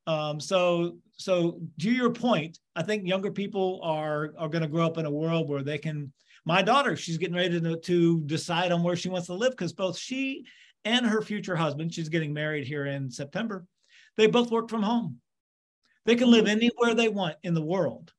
Um, 0.09 0.41
so, 0.41 0.97
so 1.19 1.61
to 1.81 1.91
your 1.91 2.09
point, 2.11 2.59
I 2.75 2.83
think 2.83 3.07
younger 3.07 3.31
people 3.31 3.81
are 3.83 4.33
are 4.39 4.49
going 4.49 4.63
to 4.63 4.69
grow 4.69 4.87
up 4.87 4.97
in 4.97 5.05
a 5.05 5.11
world 5.11 5.49
where 5.49 5.63
they 5.63 5.77
can. 5.77 6.13
My 6.47 6.63
daughter, 6.63 6.97
she's 6.97 7.19
getting 7.19 7.37
ready 7.37 7.61
to, 7.61 7.77
to 7.77 8.21
decide 8.23 8.73
on 8.73 8.83
where 8.83 8.97
she 8.97 9.11
wants 9.11 9.27
to 9.27 9.35
live 9.35 9.51
because 9.51 9.75
both 9.75 9.99
she 9.99 10.47
and 10.87 11.05
her 11.05 11.21
future 11.21 11.55
husband, 11.55 11.93
she's 11.93 12.09
getting 12.09 12.33
married 12.33 12.67
here 12.67 12.87
in 12.87 13.11
September, 13.11 13.67
they 14.17 14.29
both 14.29 14.51
work 14.51 14.71
from 14.71 14.83
home. 14.83 15.19
They 16.07 16.17
can 16.17 16.31
live 16.31 16.47
anywhere 16.47 16.95
they 16.95 17.11
want 17.11 17.37
in 17.43 17.53
the 17.53 17.61
world. 17.61 18.15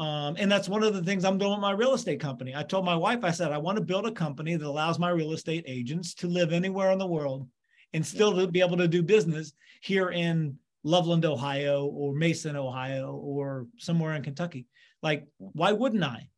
Um, 0.00 0.34
and 0.38 0.50
that's 0.50 0.68
one 0.68 0.82
of 0.82 0.92
the 0.92 1.04
things 1.04 1.24
I'm 1.24 1.38
doing 1.38 1.52
with 1.52 1.60
my 1.60 1.70
real 1.70 1.94
estate 1.94 2.18
company. 2.18 2.52
I 2.56 2.64
told 2.64 2.84
my 2.84 2.96
wife, 2.96 3.22
I 3.22 3.30
said, 3.30 3.52
I 3.52 3.58
want 3.58 3.78
to 3.78 3.84
build 3.84 4.06
a 4.06 4.12
company 4.12 4.56
that 4.56 4.66
allows 4.66 4.98
my 4.98 5.10
real 5.10 5.32
estate 5.32 5.64
agents 5.68 6.14
to 6.14 6.26
live 6.26 6.52
anywhere 6.52 6.90
in 6.90 6.98
the 6.98 7.06
world 7.06 7.48
and 7.92 8.04
still 8.04 8.34
to 8.34 8.48
be 8.48 8.60
able 8.60 8.76
to 8.78 8.88
do 8.88 9.04
business 9.04 9.52
here 9.82 10.10
in 10.10 10.58
Loveland, 10.84 11.24
Ohio, 11.24 11.86
or 11.86 12.14
Mason, 12.14 12.56
Ohio, 12.56 13.12
or 13.12 13.66
somewhere 13.78 14.14
in 14.14 14.22
Kentucky. 14.22 14.66
Like, 15.02 15.26
why 15.38 15.72
wouldn't 15.72 16.04
I? 16.04 16.28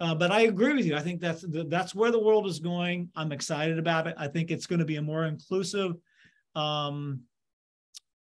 Uh, 0.00 0.14
but 0.14 0.30
I 0.30 0.42
agree 0.42 0.74
with 0.74 0.86
you. 0.86 0.96
I 0.96 1.00
think 1.00 1.20
that's 1.20 1.44
that's 1.48 1.94
where 1.94 2.12
the 2.12 2.22
world 2.22 2.46
is 2.46 2.60
going. 2.60 3.10
I'm 3.16 3.32
excited 3.32 3.78
about 3.78 4.06
it. 4.06 4.14
I 4.16 4.28
think 4.28 4.50
it's 4.50 4.66
going 4.66 4.78
to 4.78 4.84
be 4.84 4.96
a 4.96 5.02
more 5.02 5.24
inclusive, 5.24 5.94
um, 6.54 7.22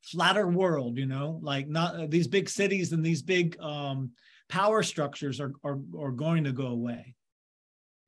flatter 0.03 0.49
world. 0.49 0.97
You 0.97 1.07
know, 1.07 1.39
like 1.43 1.69
not 1.69 1.95
uh, 1.95 2.07
these 2.09 2.27
big 2.27 2.49
cities 2.49 2.93
and 2.93 3.05
these 3.05 3.21
big 3.21 3.61
um, 3.61 4.13
power 4.49 4.83
structures 4.83 5.41
are, 5.41 5.53
are 5.63 5.79
are 5.99 6.13
going 6.13 6.45
to 6.45 6.53
go 6.53 6.69
away. 6.69 7.15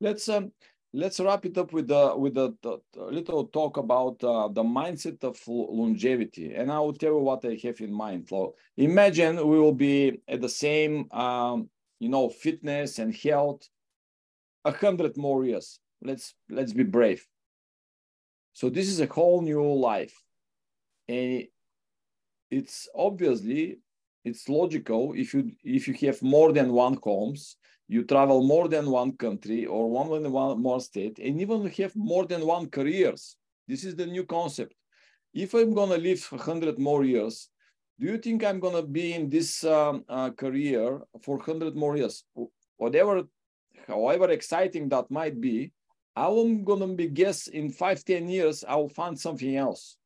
Let's 0.00 0.26
um 0.30 0.52
let's 0.92 1.20
wrap 1.20 1.44
it 1.46 1.56
up 1.56 1.72
with 1.72 1.88
the 1.88 2.14
with 2.16 2.36
a, 2.36 2.54
little 2.96 3.46
talk 3.46 3.76
about 3.76 4.22
uh, 4.24 4.48
the 4.48 4.62
mindset 4.62 5.22
of 5.24 5.38
longevity. 5.46 6.54
And 6.54 6.70
i 6.70 6.78
will 6.78 6.92
tell 6.92 7.12
you 7.12 7.18
what 7.18 7.44
i 7.44 7.58
have 7.62 7.80
in 7.80 7.92
mind 7.92 8.28
so 8.28 8.54
imagine 8.76 9.36
we 9.36 9.58
will 9.58 9.74
be 9.74 10.20
at 10.28 10.40
the 10.40 10.48
same 10.48 11.10
um, 11.12 11.68
you 12.00 12.08
know 12.08 12.28
fitness 12.28 12.98
and 12.98 13.14
health 13.14 13.68
a 14.64 14.72
hundred 14.72 15.16
more 15.16 15.44
years. 15.44 15.78
Let's 16.02 16.34
let's 16.48 16.72
be 16.72 16.84
brave. 16.84 17.26
So 18.52 18.68
this 18.68 18.88
is 18.88 19.00
a 19.00 19.06
whole 19.06 19.42
new 19.42 19.62
life. 19.74 20.14
And 21.08 21.44
it's 22.50 22.88
obviously 22.94 23.78
it's 24.24 24.48
logical 24.48 25.14
if 25.14 25.34
you 25.34 25.52
if 25.64 25.88
you 25.88 25.94
have 26.06 26.22
more 26.22 26.52
than 26.52 26.72
one 26.72 26.98
homes 27.02 27.56
you 27.90 28.04
travel 28.04 28.40
more 28.44 28.68
than 28.68 28.88
one 28.88 29.16
country 29.16 29.66
or 29.66 29.90
one 29.90 30.08
one 30.30 30.62
more 30.62 30.80
state, 30.80 31.18
and 31.18 31.40
even 31.40 31.66
have 31.66 31.96
more 31.96 32.24
than 32.24 32.46
one 32.46 32.70
careers. 32.70 33.36
This 33.66 33.82
is 33.82 33.96
the 33.96 34.06
new 34.06 34.24
concept. 34.24 34.74
If 35.34 35.54
I'm 35.54 35.74
gonna 35.74 35.96
live 35.96 36.24
100 36.30 36.78
more 36.78 37.02
years, 37.02 37.48
do 37.98 38.06
you 38.06 38.18
think 38.18 38.44
I'm 38.44 38.60
gonna 38.60 38.86
be 38.86 39.14
in 39.14 39.28
this 39.28 39.64
um, 39.64 40.04
uh, 40.08 40.30
career 40.30 41.00
for 41.24 41.38
100 41.38 41.74
more 41.74 41.96
years? 41.96 42.22
Whatever, 42.76 43.24
however 43.88 44.30
exciting 44.30 44.88
that 44.90 45.10
might 45.10 45.40
be, 45.40 45.72
I'm 46.14 46.62
gonna 46.62 46.94
be 46.94 47.08
guess 47.08 47.48
in 47.48 47.70
five, 47.70 48.04
10 48.04 48.28
years, 48.28 48.62
I'll 48.68 48.88
find 48.88 49.18
something 49.18 49.56
else. 49.56 49.96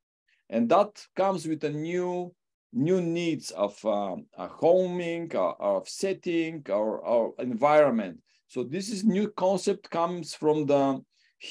And 0.49 0.71
that 0.71 1.07
comes 1.17 1.47
with 1.47 1.63
a 1.65 1.71
new 1.71 2.35
new 2.75 3.01
needs 3.01 3.51
of 3.53 3.83
um, 3.85 4.27
a 4.37 4.47
homing, 4.47 5.35
or, 5.35 5.61
of 5.61 5.89
setting, 5.89 6.63
or, 6.69 6.99
or 6.99 7.35
environment. 7.39 8.19
So 8.49 8.65
this 8.65 8.91
is 8.91 9.05
new 9.05 9.31
concept 9.31 9.91
comes 9.91 10.35
from 10.35 10.67
the 10.67 11.01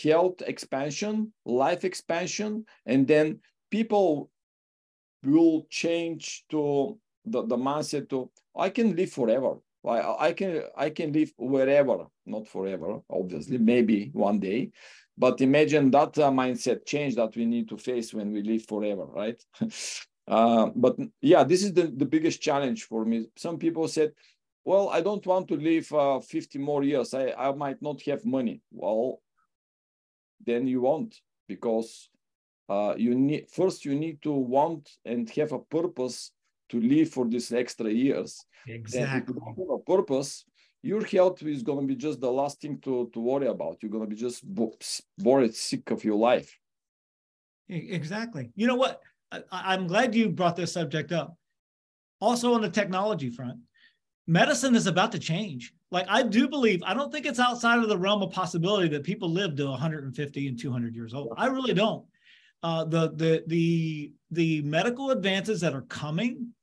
health 0.03 0.41
expansion, 0.45 1.33
life 1.45 1.85
expansion, 1.85 2.65
and 2.85 3.07
then 3.07 3.39
people 3.71 4.29
will 5.23 5.65
change 5.69 6.43
to 6.49 6.97
the, 7.25 7.45
the 7.45 7.57
mindset 7.57 8.09
to 8.09 8.29
I 8.55 8.69
can 8.69 8.95
live 8.95 9.11
forever. 9.11 9.55
I, 9.85 10.27
I 10.27 10.33
can 10.33 10.63
I 10.77 10.89
can 10.89 11.11
live 11.11 11.33
wherever, 11.37 12.05
not 12.25 12.47
forever, 12.47 13.01
obviously, 13.09 13.57
maybe 13.57 14.11
one 14.13 14.39
day. 14.39 14.71
But 15.17 15.41
imagine 15.41 15.91
that 15.91 16.17
uh, 16.17 16.31
mindset 16.31 16.85
change 16.85 17.15
that 17.15 17.35
we 17.35 17.45
need 17.45 17.69
to 17.69 17.77
face 17.77 18.13
when 18.13 18.31
we 18.31 18.41
live 18.41 18.65
forever, 18.65 19.05
right? 19.05 19.41
Uh, 20.27 20.69
but 20.75 20.95
yeah, 21.21 21.43
this 21.43 21.63
is 21.63 21.73
the, 21.73 21.83
the 21.87 22.05
biggest 22.05 22.41
challenge 22.41 22.83
for 22.83 23.05
me. 23.05 23.27
Some 23.35 23.57
people 23.57 23.87
said, 23.87 24.13
well, 24.65 24.89
I 24.89 25.01
don't 25.01 25.25
want 25.25 25.47
to 25.49 25.57
live 25.57 25.91
uh, 25.91 26.19
50 26.19 26.59
more 26.59 26.83
years. 26.83 27.13
I, 27.13 27.33
I 27.37 27.51
might 27.51 27.81
not 27.81 28.01
have 28.03 28.25
money. 28.25 28.61
Well, 28.71 29.21
then 30.45 30.67
you 30.67 30.81
won't 30.81 31.19
because 31.47 32.09
uh, 32.69 32.93
you 32.97 33.13
need 33.13 33.49
first 33.49 33.83
you 33.83 33.95
need 33.95 34.21
to 34.21 34.31
want 34.31 34.89
and 35.05 35.29
have 35.31 35.51
a 35.51 35.59
purpose 35.59 36.31
to 36.69 36.79
live 36.79 37.09
for 37.09 37.25
these 37.27 37.51
extra 37.51 37.89
years. 37.89 38.45
Exactly. 38.67 39.01
And 39.01 39.21
if 39.21 39.27
you 39.27 39.33
don't 39.35 39.57
have 39.59 39.79
a 39.79 39.79
purpose, 39.79 40.45
your 40.81 41.05
health 41.05 41.43
is 41.43 41.63
going 41.63 41.81
to 41.81 41.87
be 41.87 41.95
just 41.95 42.19
the 42.19 42.31
last 42.31 42.61
thing 42.61 42.79
to, 42.79 43.09
to 43.13 43.19
worry 43.19 43.47
about. 43.47 43.77
You're 43.81 43.91
going 43.91 44.03
to 44.03 44.09
be 44.09 44.21
just 44.21 44.43
bored, 44.45 45.53
sick 45.53 45.91
of 45.91 46.03
your 46.03 46.17
life. 46.17 46.57
Exactly. 47.69 48.51
You 48.55 48.67
know 48.67 48.75
what? 48.75 49.01
I, 49.51 49.73
am 49.73 49.87
glad 49.87 50.15
you 50.15 50.29
brought 50.29 50.55
this 50.55 50.73
subject 50.73 51.11
up. 51.11 51.35
Also, 52.19 52.53
on 52.53 52.61
the 52.61 52.69
technology 52.69 53.29
front, 53.29 53.59
medicine 54.27 54.75
is 54.75 54.87
about 54.87 55.11
to 55.11 55.19
change. 55.19 55.73
Like, 55.91 56.05
I 56.09 56.23
do 56.23 56.47
believe, 56.47 56.81
I 56.83 56.93
don't 56.93 57.11
think 57.11 57.25
it's 57.25 57.39
outside 57.39 57.79
of 57.79 57.89
the 57.89 57.97
realm 57.97 58.21
of 58.23 58.31
possibility 58.31 58.87
that 58.89 59.03
people 59.03 59.29
live 59.29 59.55
to 59.57 59.67
150 59.67 60.47
and 60.47 60.59
200 60.59 60.95
years 60.95 61.13
old. 61.13 61.33
I 61.37 61.47
really 61.47 61.73
don't. 61.73 62.05
Uh, 62.63 62.85
the 62.85 63.11
the 63.15 63.43
the 63.47 64.13
the 64.31 64.61
medical 64.61 65.11
advances 65.11 65.59
that 65.59 65.73
are 65.73 65.81
coming 65.81 66.53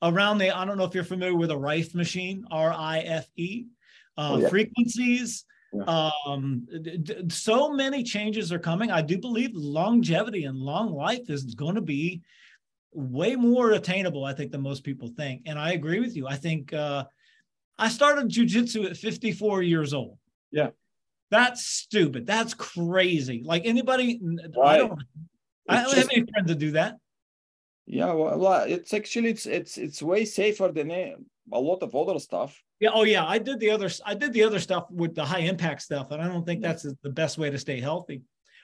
around 0.00 0.38
the 0.38 0.56
I 0.56 0.64
don't 0.64 0.78
know 0.78 0.84
if 0.84 0.94
you're 0.94 1.02
familiar 1.02 1.34
with 1.34 1.50
a 1.50 1.58
Rife 1.58 1.92
machine, 1.92 2.44
R 2.52 2.72
I 2.72 3.00
F 3.00 3.26
E, 3.36 3.66
uh, 4.16 4.30
oh, 4.34 4.38
yeah. 4.38 4.48
frequencies, 4.48 5.44
yeah. 5.72 6.10
Um, 6.26 6.66
so 7.28 7.72
many 7.72 8.02
changes 8.02 8.52
are 8.52 8.58
coming. 8.58 8.90
I 8.90 9.02
do 9.02 9.18
believe 9.18 9.50
longevity 9.54 10.44
and 10.44 10.56
long 10.56 10.92
life 10.92 11.30
is 11.30 11.54
going 11.54 11.76
to 11.76 11.80
be 11.80 12.22
way 12.92 13.36
more 13.36 13.72
attainable, 13.72 14.24
I 14.24 14.32
think, 14.32 14.50
than 14.50 14.62
most 14.62 14.82
people 14.82 15.08
think. 15.08 15.42
And 15.46 15.58
I 15.58 15.72
agree 15.72 16.00
with 16.00 16.16
you. 16.16 16.26
I 16.26 16.36
think 16.36 16.72
uh, 16.72 17.04
I 17.78 17.88
started 17.88 18.28
jujitsu 18.28 18.90
at 18.90 18.96
54 18.96 19.62
years 19.62 19.94
old. 19.94 20.18
Yeah. 20.50 20.70
That's 21.30 21.64
stupid. 21.64 22.26
That's 22.26 22.54
crazy. 22.54 23.42
Like 23.44 23.62
anybody, 23.64 24.20
right. 24.56 24.74
I 24.74 24.78
don't, 24.78 25.00
I 25.68 25.82
don't 25.82 25.84
just, 25.84 25.96
have 25.96 26.08
any 26.12 26.26
friends 26.26 26.48
that 26.48 26.58
do 26.58 26.72
that. 26.72 26.96
Yeah, 27.86 28.12
well, 28.12 28.62
it's 28.68 28.94
actually 28.94 29.30
it's 29.30 29.46
it's 29.46 29.76
it's 29.76 30.00
way 30.00 30.24
safer 30.24 30.68
than 30.68 30.90
a, 30.92 31.16
a 31.52 31.58
lot 31.58 31.82
of 31.82 31.94
other 31.94 32.18
stuff. 32.20 32.62
Yeah. 32.80 32.90
Oh, 32.92 33.04
yeah. 33.04 33.26
I 33.26 33.38
did 33.38 33.60
the 33.60 33.70
other. 33.70 33.90
I 34.04 34.14
did 34.14 34.32
the 34.32 34.42
other 34.42 34.58
stuff 34.58 34.86
with 34.90 35.14
the 35.14 35.24
high 35.24 35.40
impact 35.40 35.82
stuff, 35.82 36.10
and 36.10 36.20
I 36.20 36.26
don't 36.26 36.44
think 36.46 36.62
that's 36.62 36.82
the 36.82 37.10
best 37.10 37.38
way 37.38 37.50
to 37.50 37.58
stay 37.58 37.78
healthy. 37.80 38.22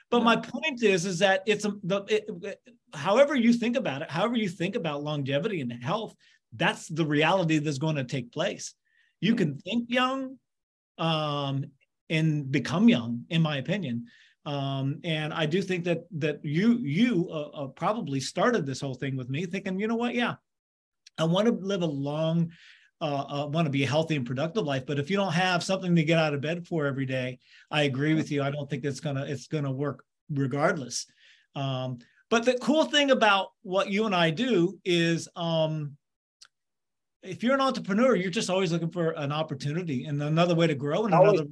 But 0.09 0.23
my 0.23 0.35
point 0.35 0.81
is, 0.83 1.05
is 1.05 1.19
that 1.19 1.43
it's 1.45 1.65
a, 1.65 1.73
the. 1.83 2.03
It, 2.07 2.59
however 2.93 3.35
you 3.35 3.53
think 3.53 3.75
about 3.75 4.01
it, 4.01 4.09
however 4.09 4.35
you 4.35 4.49
think 4.49 4.75
about 4.75 5.03
longevity 5.03 5.61
and 5.61 5.71
health, 5.71 6.15
that's 6.55 6.87
the 6.87 7.05
reality 7.05 7.59
that's 7.59 7.77
going 7.77 7.97
to 7.97 8.03
take 8.03 8.31
place. 8.31 8.73
You 9.21 9.35
can 9.35 9.57
think 9.59 9.89
young, 9.89 10.37
um, 10.97 11.65
and 12.09 12.51
become 12.51 12.89
young, 12.89 13.25
in 13.29 13.41
my 13.41 13.57
opinion. 13.57 14.05
Um, 14.45 15.01
and 15.03 15.33
I 15.33 15.45
do 15.45 15.61
think 15.61 15.83
that 15.85 16.05
that 16.17 16.43
you 16.43 16.77
you 16.81 17.27
uh, 17.29 17.49
uh, 17.49 17.67
probably 17.67 18.19
started 18.21 18.65
this 18.65 18.81
whole 18.81 18.95
thing 18.95 19.15
with 19.17 19.29
me 19.29 19.45
thinking, 19.45 19.79
you 19.79 19.87
know 19.87 19.95
what? 19.97 20.15
Yeah, 20.15 20.35
I 21.17 21.25
want 21.25 21.47
to 21.47 21.53
live 21.53 21.81
a 21.81 21.85
long 21.85 22.51
uh, 23.01 23.43
uh, 23.43 23.47
want 23.47 23.65
to 23.65 23.71
be 23.71 23.83
a 23.83 23.87
healthy 23.87 24.15
and 24.15 24.25
productive 24.25 24.65
life. 24.65 24.85
But 24.85 24.99
if 24.99 25.09
you 25.09 25.17
don't 25.17 25.33
have 25.33 25.63
something 25.63 25.95
to 25.95 26.03
get 26.03 26.17
out 26.17 26.33
of 26.33 26.41
bed 26.41 26.67
for 26.67 26.85
every 26.85 27.05
day, 27.05 27.39
I 27.69 27.83
agree 27.83 28.13
with 28.13 28.31
you. 28.31 28.41
I 28.41 28.51
don't 28.51 28.69
think 28.69 28.83
it's 28.85 28.99
gonna 28.99 29.25
it's 29.25 29.47
gonna 29.47 29.71
work 29.71 30.03
regardless. 30.29 31.05
Um, 31.55 31.99
but 32.29 32.45
the 32.45 32.55
cool 32.55 32.85
thing 32.85 33.11
about 33.11 33.51
what 33.61 33.89
you 33.89 34.05
and 34.05 34.15
I 34.15 34.31
do 34.31 34.79
is, 34.83 35.29
um, 35.35 35.95
if 37.23 37.43
you're 37.43 37.55
an 37.55 37.61
entrepreneur, 37.61 38.15
you're 38.15 38.31
just 38.31 38.49
always 38.49 38.71
looking 38.71 38.91
for 38.91 39.11
an 39.11 39.31
opportunity 39.31 40.05
and 40.05 40.21
another 40.21 40.55
way 40.55 40.67
to 40.67 40.75
grow 40.75 41.05
and 41.05 41.13
another 41.13 41.45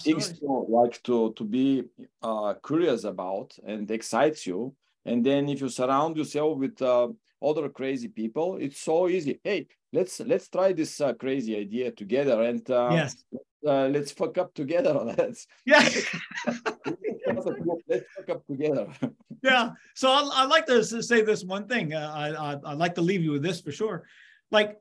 things 0.00 0.38
to 0.38 0.66
like 0.68 1.02
to 1.04 1.32
to 1.34 1.44
be 1.44 1.84
uh, 2.22 2.54
curious 2.64 3.04
about 3.04 3.56
and 3.66 3.90
excites 3.90 4.46
you. 4.46 4.74
And 5.06 5.24
then 5.24 5.48
if 5.48 5.60
you 5.60 5.68
surround 5.68 6.16
yourself 6.16 6.58
with 6.58 6.82
uh, 6.82 7.08
other 7.40 7.68
crazy 7.68 8.08
people, 8.08 8.58
it's 8.60 8.80
so 8.80 9.08
easy. 9.08 9.40
Hey, 9.42 9.68
let's 9.92 10.20
let's 10.20 10.48
try 10.48 10.72
this 10.72 11.00
uh, 11.00 11.14
crazy 11.14 11.56
idea 11.56 11.92
together 11.92 12.42
and 12.42 12.68
uh, 12.70 12.90
yes. 12.92 13.24
Uh, 13.66 13.88
let's 13.88 14.12
fuck 14.12 14.36
up 14.38 14.52
together. 14.54 14.92
let's 14.92 15.46
yeah. 15.64 15.88
let's 17.88 18.06
fuck 18.16 18.30
up 18.30 18.46
together. 18.46 18.86
yeah. 19.42 19.70
So 19.94 20.10
I, 20.10 20.28
I 20.32 20.44
like 20.46 20.66
to 20.66 20.84
say 20.84 21.22
this 21.22 21.44
one 21.44 21.66
thing. 21.66 21.94
Uh, 21.94 22.12
I, 22.14 22.28
I 22.30 22.52
I 22.64 22.72
like 22.74 22.94
to 22.96 23.02
leave 23.02 23.22
you 23.22 23.32
with 23.32 23.42
this 23.42 23.60
for 23.60 23.72
sure. 23.72 24.04
Like 24.50 24.78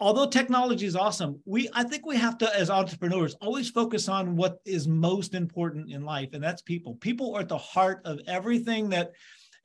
although 0.00 0.26
technology 0.26 0.86
is 0.86 0.96
awesome 0.96 1.40
we 1.44 1.68
i 1.74 1.82
think 1.82 2.06
we 2.06 2.16
have 2.16 2.38
to 2.38 2.56
as 2.56 2.70
entrepreneurs 2.70 3.34
always 3.40 3.70
focus 3.70 4.08
on 4.08 4.36
what 4.36 4.58
is 4.64 4.86
most 4.86 5.34
important 5.34 5.90
in 5.90 6.04
life 6.04 6.30
and 6.32 6.42
that's 6.42 6.62
people 6.62 6.94
people 6.96 7.34
are 7.34 7.40
at 7.40 7.48
the 7.48 7.58
heart 7.58 8.00
of 8.04 8.20
everything 8.26 8.88
that 8.88 9.12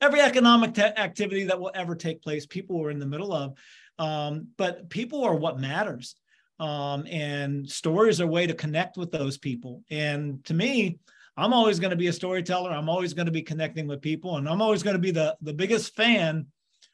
every 0.00 0.20
economic 0.20 0.76
activity 0.78 1.44
that 1.44 1.58
will 1.58 1.70
ever 1.74 1.94
take 1.94 2.22
place 2.22 2.46
people 2.46 2.82
are 2.82 2.90
in 2.90 2.98
the 2.98 3.06
middle 3.06 3.32
of 3.32 3.54
um, 3.98 4.48
but 4.56 4.88
people 4.90 5.24
are 5.24 5.34
what 5.34 5.60
matters. 5.60 6.16
Um, 6.60 7.06
and 7.10 7.68
stories 7.68 8.20
are 8.20 8.24
a 8.24 8.28
way 8.28 8.46
to 8.46 8.54
connect 8.54 8.96
with 8.96 9.10
those 9.10 9.38
people. 9.38 9.82
And 9.90 10.44
to 10.44 10.54
me, 10.54 10.98
I'm 11.36 11.52
always 11.52 11.80
going 11.80 11.90
to 11.90 11.96
be 11.96 12.06
a 12.06 12.12
storyteller. 12.12 12.70
I'm 12.70 12.88
always 12.88 13.12
going 13.12 13.26
to 13.26 13.32
be 13.32 13.42
connecting 13.42 13.88
with 13.88 14.00
people, 14.00 14.36
and 14.36 14.48
I'm 14.48 14.62
always 14.62 14.84
going 14.84 14.94
to 14.94 15.00
be 15.00 15.10
the 15.10 15.36
the 15.42 15.52
biggest 15.52 15.96
fan 15.96 16.46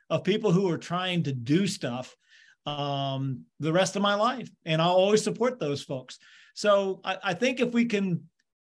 of 0.08 0.24
people 0.24 0.50
who 0.50 0.68
are 0.70 0.78
trying 0.78 1.22
to 1.24 1.32
do 1.32 1.66
stuff 1.66 2.16
um, 2.66 3.44
the 3.58 3.72
rest 3.72 3.96
of 3.96 4.02
my 4.02 4.14
life, 4.14 4.50
and 4.64 4.80
I'll 4.80 4.90
always 4.90 5.22
support 5.22 5.58
those 5.58 5.82
folks. 5.82 6.18
So 6.54 7.00
I, 7.04 7.16
I 7.24 7.34
think 7.34 7.60
if 7.60 7.72
we 7.72 7.86
can 7.86 8.24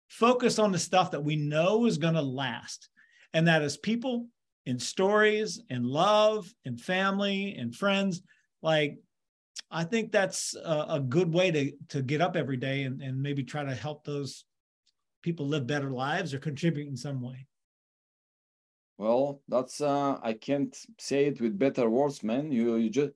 focus 0.08 0.58
on 0.58 0.72
the 0.72 0.78
stuff 0.78 1.10
that 1.12 1.24
we 1.24 1.36
know 1.36 1.86
is 1.86 1.98
going 1.98 2.14
to 2.14 2.22
last, 2.22 2.88
and 3.32 3.46
that 3.48 3.62
is 3.62 3.76
people 3.76 4.28
and 4.66 4.80
stories 4.80 5.60
and 5.70 5.86
love 5.86 6.52
and 6.64 6.80
family 6.80 7.56
and 7.58 7.74
friends, 7.74 8.22
like 8.62 8.98
I 9.70 9.84
think 9.84 10.12
that's 10.12 10.54
a, 10.54 10.86
a, 10.90 11.00
good 11.00 11.32
way 11.32 11.50
to 11.50 11.72
to 11.88 12.02
get 12.02 12.20
up 12.20 12.36
every 12.36 12.58
day 12.58 12.82
and, 12.82 13.02
and 13.02 13.20
maybe 13.20 13.42
try 13.42 13.64
to 13.64 13.74
help 13.74 14.04
those 14.04 14.44
people 15.22 15.46
live 15.46 15.66
better 15.66 15.90
lives 15.90 16.34
or 16.34 16.38
contribute 16.38 16.88
in 16.88 16.96
some 16.96 17.20
way. 17.20 17.46
Well, 19.03 19.40
that's 19.48 19.80
uh, 19.80 20.20
I 20.22 20.34
can't 20.34 20.72
say 20.96 21.24
it 21.24 21.40
with 21.40 21.59
better 21.59 21.90
words, 21.90 22.22
man. 22.22 22.53
You 22.53 22.76
you 22.76 22.88
just 22.88 23.11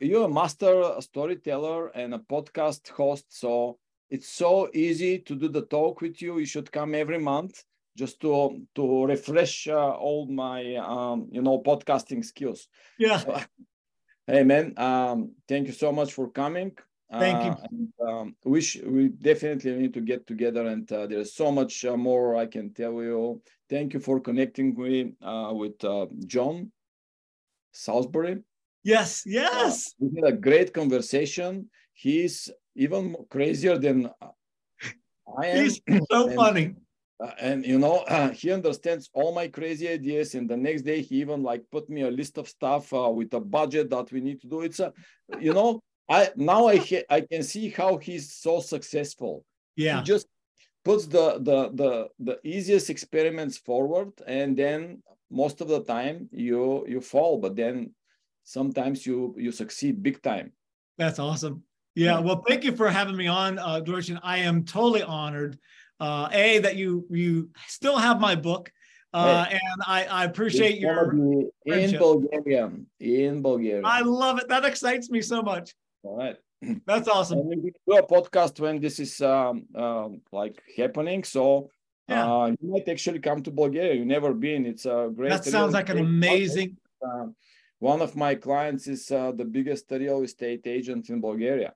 you're 0.00 0.24
a 0.24 0.28
master 0.40 0.94
storyteller 1.00 1.88
and 1.88 2.14
a 2.14 2.18
podcast 2.18 2.88
host, 2.88 3.26
so 3.28 3.78
it's 4.08 4.30
so 4.30 4.70
easy 4.72 5.18
to 5.18 5.34
do 5.34 5.48
the 5.48 5.66
talk 5.66 6.00
with 6.00 6.22
you. 6.22 6.38
You 6.38 6.46
should 6.46 6.72
come 6.72 6.94
every 6.94 7.18
month 7.18 7.62
just 7.94 8.20
to 8.20 8.64
to 8.74 9.04
refresh 9.04 9.68
uh, 9.68 9.90
all 9.90 10.24
my 10.28 10.76
um, 10.76 11.28
you 11.30 11.42
know 11.42 11.60
podcasting 11.60 12.24
skills. 12.24 12.68
Yeah. 12.98 13.44
hey 14.26 14.44
man, 14.44 14.72
um, 14.78 15.32
thank 15.46 15.66
you 15.66 15.74
so 15.74 15.92
much 15.92 16.14
for 16.14 16.30
coming. 16.30 16.72
Thank 17.18 17.44
you. 17.44 17.50
Uh, 17.50 17.66
and, 17.70 17.92
um, 18.08 18.36
we 18.44 18.64
we 18.86 19.08
definitely 19.08 19.72
need 19.76 19.94
to 19.94 20.00
get 20.00 20.26
together, 20.26 20.66
and 20.66 20.90
uh, 20.90 21.06
there's 21.06 21.34
so 21.34 21.52
much 21.52 21.84
uh, 21.84 21.96
more 21.96 22.36
I 22.36 22.46
can 22.46 22.72
tell 22.72 23.02
you. 23.02 23.42
Thank 23.68 23.92
you 23.92 24.00
for 24.00 24.20
connecting 24.20 24.74
me 24.74 25.12
uh, 25.22 25.52
with 25.54 25.82
uh, 25.84 26.06
John 26.26 26.72
Salisbury. 27.72 28.38
Yes, 28.82 29.24
yes. 29.26 29.94
we 29.98 30.20
had 30.20 30.32
a 30.32 30.36
great 30.36 30.72
conversation. 30.72 31.68
He's 31.92 32.50
even 32.74 33.14
crazier 33.30 33.78
than 33.78 34.10
I 35.38 35.46
am. 35.46 35.64
He's 35.64 35.80
so 36.10 36.26
and, 36.28 36.34
funny. 36.34 36.74
and 37.38 37.64
you 37.64 37.78
know, 37.78 38.04
he 38.34 38.50
understands 38.50 39.08
all 39.12 39.34
my 39.34 39.48
crazy 39.48 39.88
ideas. 39.88 40.34
And 40.34 40.48
the 40.48 40.56
next 40.56 40.82
day, 40.82 41.02
he 41.02 41.16
even 41.16 41.42
like 41.42 41.62
put 41.70 41.88
me 41.88 42.02
a 42.02 42.10
list 42.10 42.38
of 42.38 42.48
stuff 42.48 42.90
with 42.90 43.32
a 43.34 43.40
budget 43.40 43.90
that 43.90 44.10
we 44.10 44.20
need 44.20 44.40
to 44.40 44.48
do. 44.48 44.62
It's 44.62 44.80
a, 44.80 44.92
you 45.38 45.52
know 45.52 45.82
I 46.12 46.28
now 46.36 46.68
I 46.68 46.76
I 47.08 47.20
can 47.22 47.42
see 47.42 47.70
how 47.70 47.96
he's 47.96 48.34
so 48.34 48.60
successful. 48.60 49.44
Yeah, 49.76 49.96
he 49.98 50.04
just 50.04 50.26
puts 50.84 51.06
the 51.06 51.26
the 51.48 51.58
the 51.80 51.92
the 52.28 52.36
easiest 52.44 52.90
experiments 52.90 53.56
forward, 53.56 54.12
and 54.26 54.54
then 54.54 55.02
most 55.30 55.62
of 55.62 55.68
the 55.68 55.82
time 55.82 56.28
you 56.30 56.84
you 56.86 57.00
fall, 57.00 57.38
but 57.38 57.56
then 57.56 57.94
sometimes 58.44 59.06
you 59.06 59.34
you 59.38 59.52
succeed 59.52 60.02
big 60.02 60.20
time. 60.20 60.52
That's 60.98 61.18
awesome. 61.18 61.64
Yeah, 61.94 62.20
well, 62.20 62.42
thank 62.48 62.64
you 62.64 62.74
for 62.74 62.88
having 62.88 63.16
me 63.16 63.26
on, 63.26 63.58
uh. 63.58 63.80
I 64.22 64.38
am 64.38 64.64
totally 64.64 65.02
honored. 65.02 65.58
Uh, 66.00 66.28
a 66.32 66.58
that 66.58 66.76
you 66.76 67.06
you 67.10 67.50
still 67.68 67.96
have 67.96 68.20
my 68.20 68.34
book. 68.34 68.72
Uh, 69.14 69.44
hey, 69.44 69.60
and 69.60 69.82
I, 69.86 70.04
I 70.06 70.24
appreciate 70.24 70.78
your 70.78 71.12
in 71.66 71.98
Bulgaria. 71.98 72.72
In 72.98 73.42
Bulgaria. 73.42 73.82
I 73.84 74.00
love 74.00 74.38
it. 74.40 74.48
That 74.48 74.64
excites 74.64 75.10
me 75.10 75.20
so 75.20 75.42
much. 75.42 75.74
All 76.02 76.16
right. 76.16 76.36
That's 76.86 77.08
awesome. 77.08 77.38
And 77.38 77.62
we 77.62 77.72
do 77.86 77.96
a 77.96 78.06
podcast 78.06 78.60
when 78.60 78.80
this 78.80 78.98
is 79.00 79.20
um, 79.20 79.64
um, 79.74 80.20
like 80.30 80.62
happening. 80.76 81.24
So 81.24 81.70
yeah. 82.08 82.30
uh, 82.30 82.46
you 82.46 82.70
might 82.70 82.88
actually 82.88 83.18
come 83.18 83.42
to 83.42 83.50
Bulgaria. 83.50 83.94
You've 83.94 84.06
never 84.06 84.32
been. 84.32 84.66
It's 84.66 84.86
a 84.86 85.10
great. 85.14 85.30
That 85.30 85.44
sounds 85.44 85.74
like 85.74 85.88
an 85.88 85.98
amazing. 85.98 86.76
Uh, 87.04 87.26
one 87.78 88.00
of 88.00 88.14
my 88.14 88.36
clients 88.36 88.86
is 88.86 89.10
uh, 89.10 89.32
the 89.32 89.44
biggest 89.44 89.90
real 89.90 90.22
estate 90.22 90.66
agent 90.66 91.10
in 91.10 91.20
Bulgaria. 91.20 91.72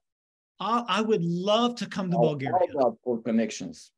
I, 0.60 0.84
I 0.88 1.00
would 1.02 1.24
love 1.24 1.74
to 1.76 1.86
come 1.86 2.10
to 2.10 2.16
I'll 2.16 2.28
Bulgaria. 2.30 2.68
For 3.02 3.20
connections. 3.22 3.90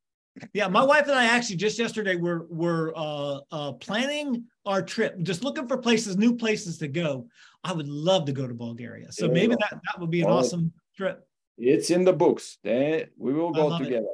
Yeah, 0.53 0.67
my 0.67 0.83
wife 0.83 1.03
and 1.07 1.13
I 1.17 1.25
actually 1.25 1.57
just 1.57 1.77
yesterday 1.77 2.15
were 2.15 2.45
were 2.49 2.93
uh, 2.95 3.39
uh, 3.51 3.71
planning 3.73 4.45
our 4.65 4.81
trip, 4.81 5.19
just 5.21 5.43
looking 5.43 5.67
for 5.67 5.77
places, 5.77 6.17
new 6.17 6.35
places 6.35 6.77
to 6.79 6.87
go. 6.87 7.27
I 7.63 7.73
would 7.73 7.87
love 7.87 8.25
to 8.25 8.31
go 8.31 8.47
to 8.47 8.53
Bulgaria. 8.53 9.11
So 9.11 9.27
maybe 9.27 9.55
that, 9.55 9.71
that 9.71 9.99
would 9.99 10.11
be 10.11 10.21
an 10.21 10.27
awesome 10.27 10.71
trip. 10.95 11.27
It's 11.57 11.89
in 11.89 12.05
the 12.05 12.13
books. 12.13 12.57
Then 12.63 13.07
we 13.17 13.33
will 13.33 13.51
go 13.51 13.77
together. 13.77 14.07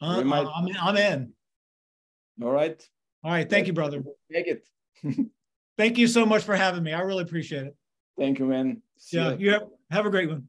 Uh, 0.00 0.22
might... 0.22 0.46
I'm, 0.46 0.68
in, 0.68 0.76
I'm 0.80 0.96
in. 0.96 1.32
All 2.42 2.50
right. 2.50 2.80
All 3.24 3.32
right. 3.32 3.48
Thank 3.48 3.66
you, 3.66 3.72
brother. 3.72 4.04
Take 4.32 4.46
it. 4.46 4.68
Thank 5.76 5.98
you 5.98 6.06
so 6.06 6.24
much 6.24 6.44
for 6.44 6.54
having 6.54 6.84
me. 6.84 6.92
I 6.92 7.00
really 7.00 7.22
appreciate 7.22 7.66
it. 7.66 7.76
Thank 8.16 8.38
you, 8.38 8.46
man. 8.46 8.80
See 8.96 9.16
yeah, 9.16 9.34
you. 9.34 9.50
Have, 9.50 9.62
have 9.90 10.06
a 10.06 10.10
great 10.10 10.28
one. 10.28 10.48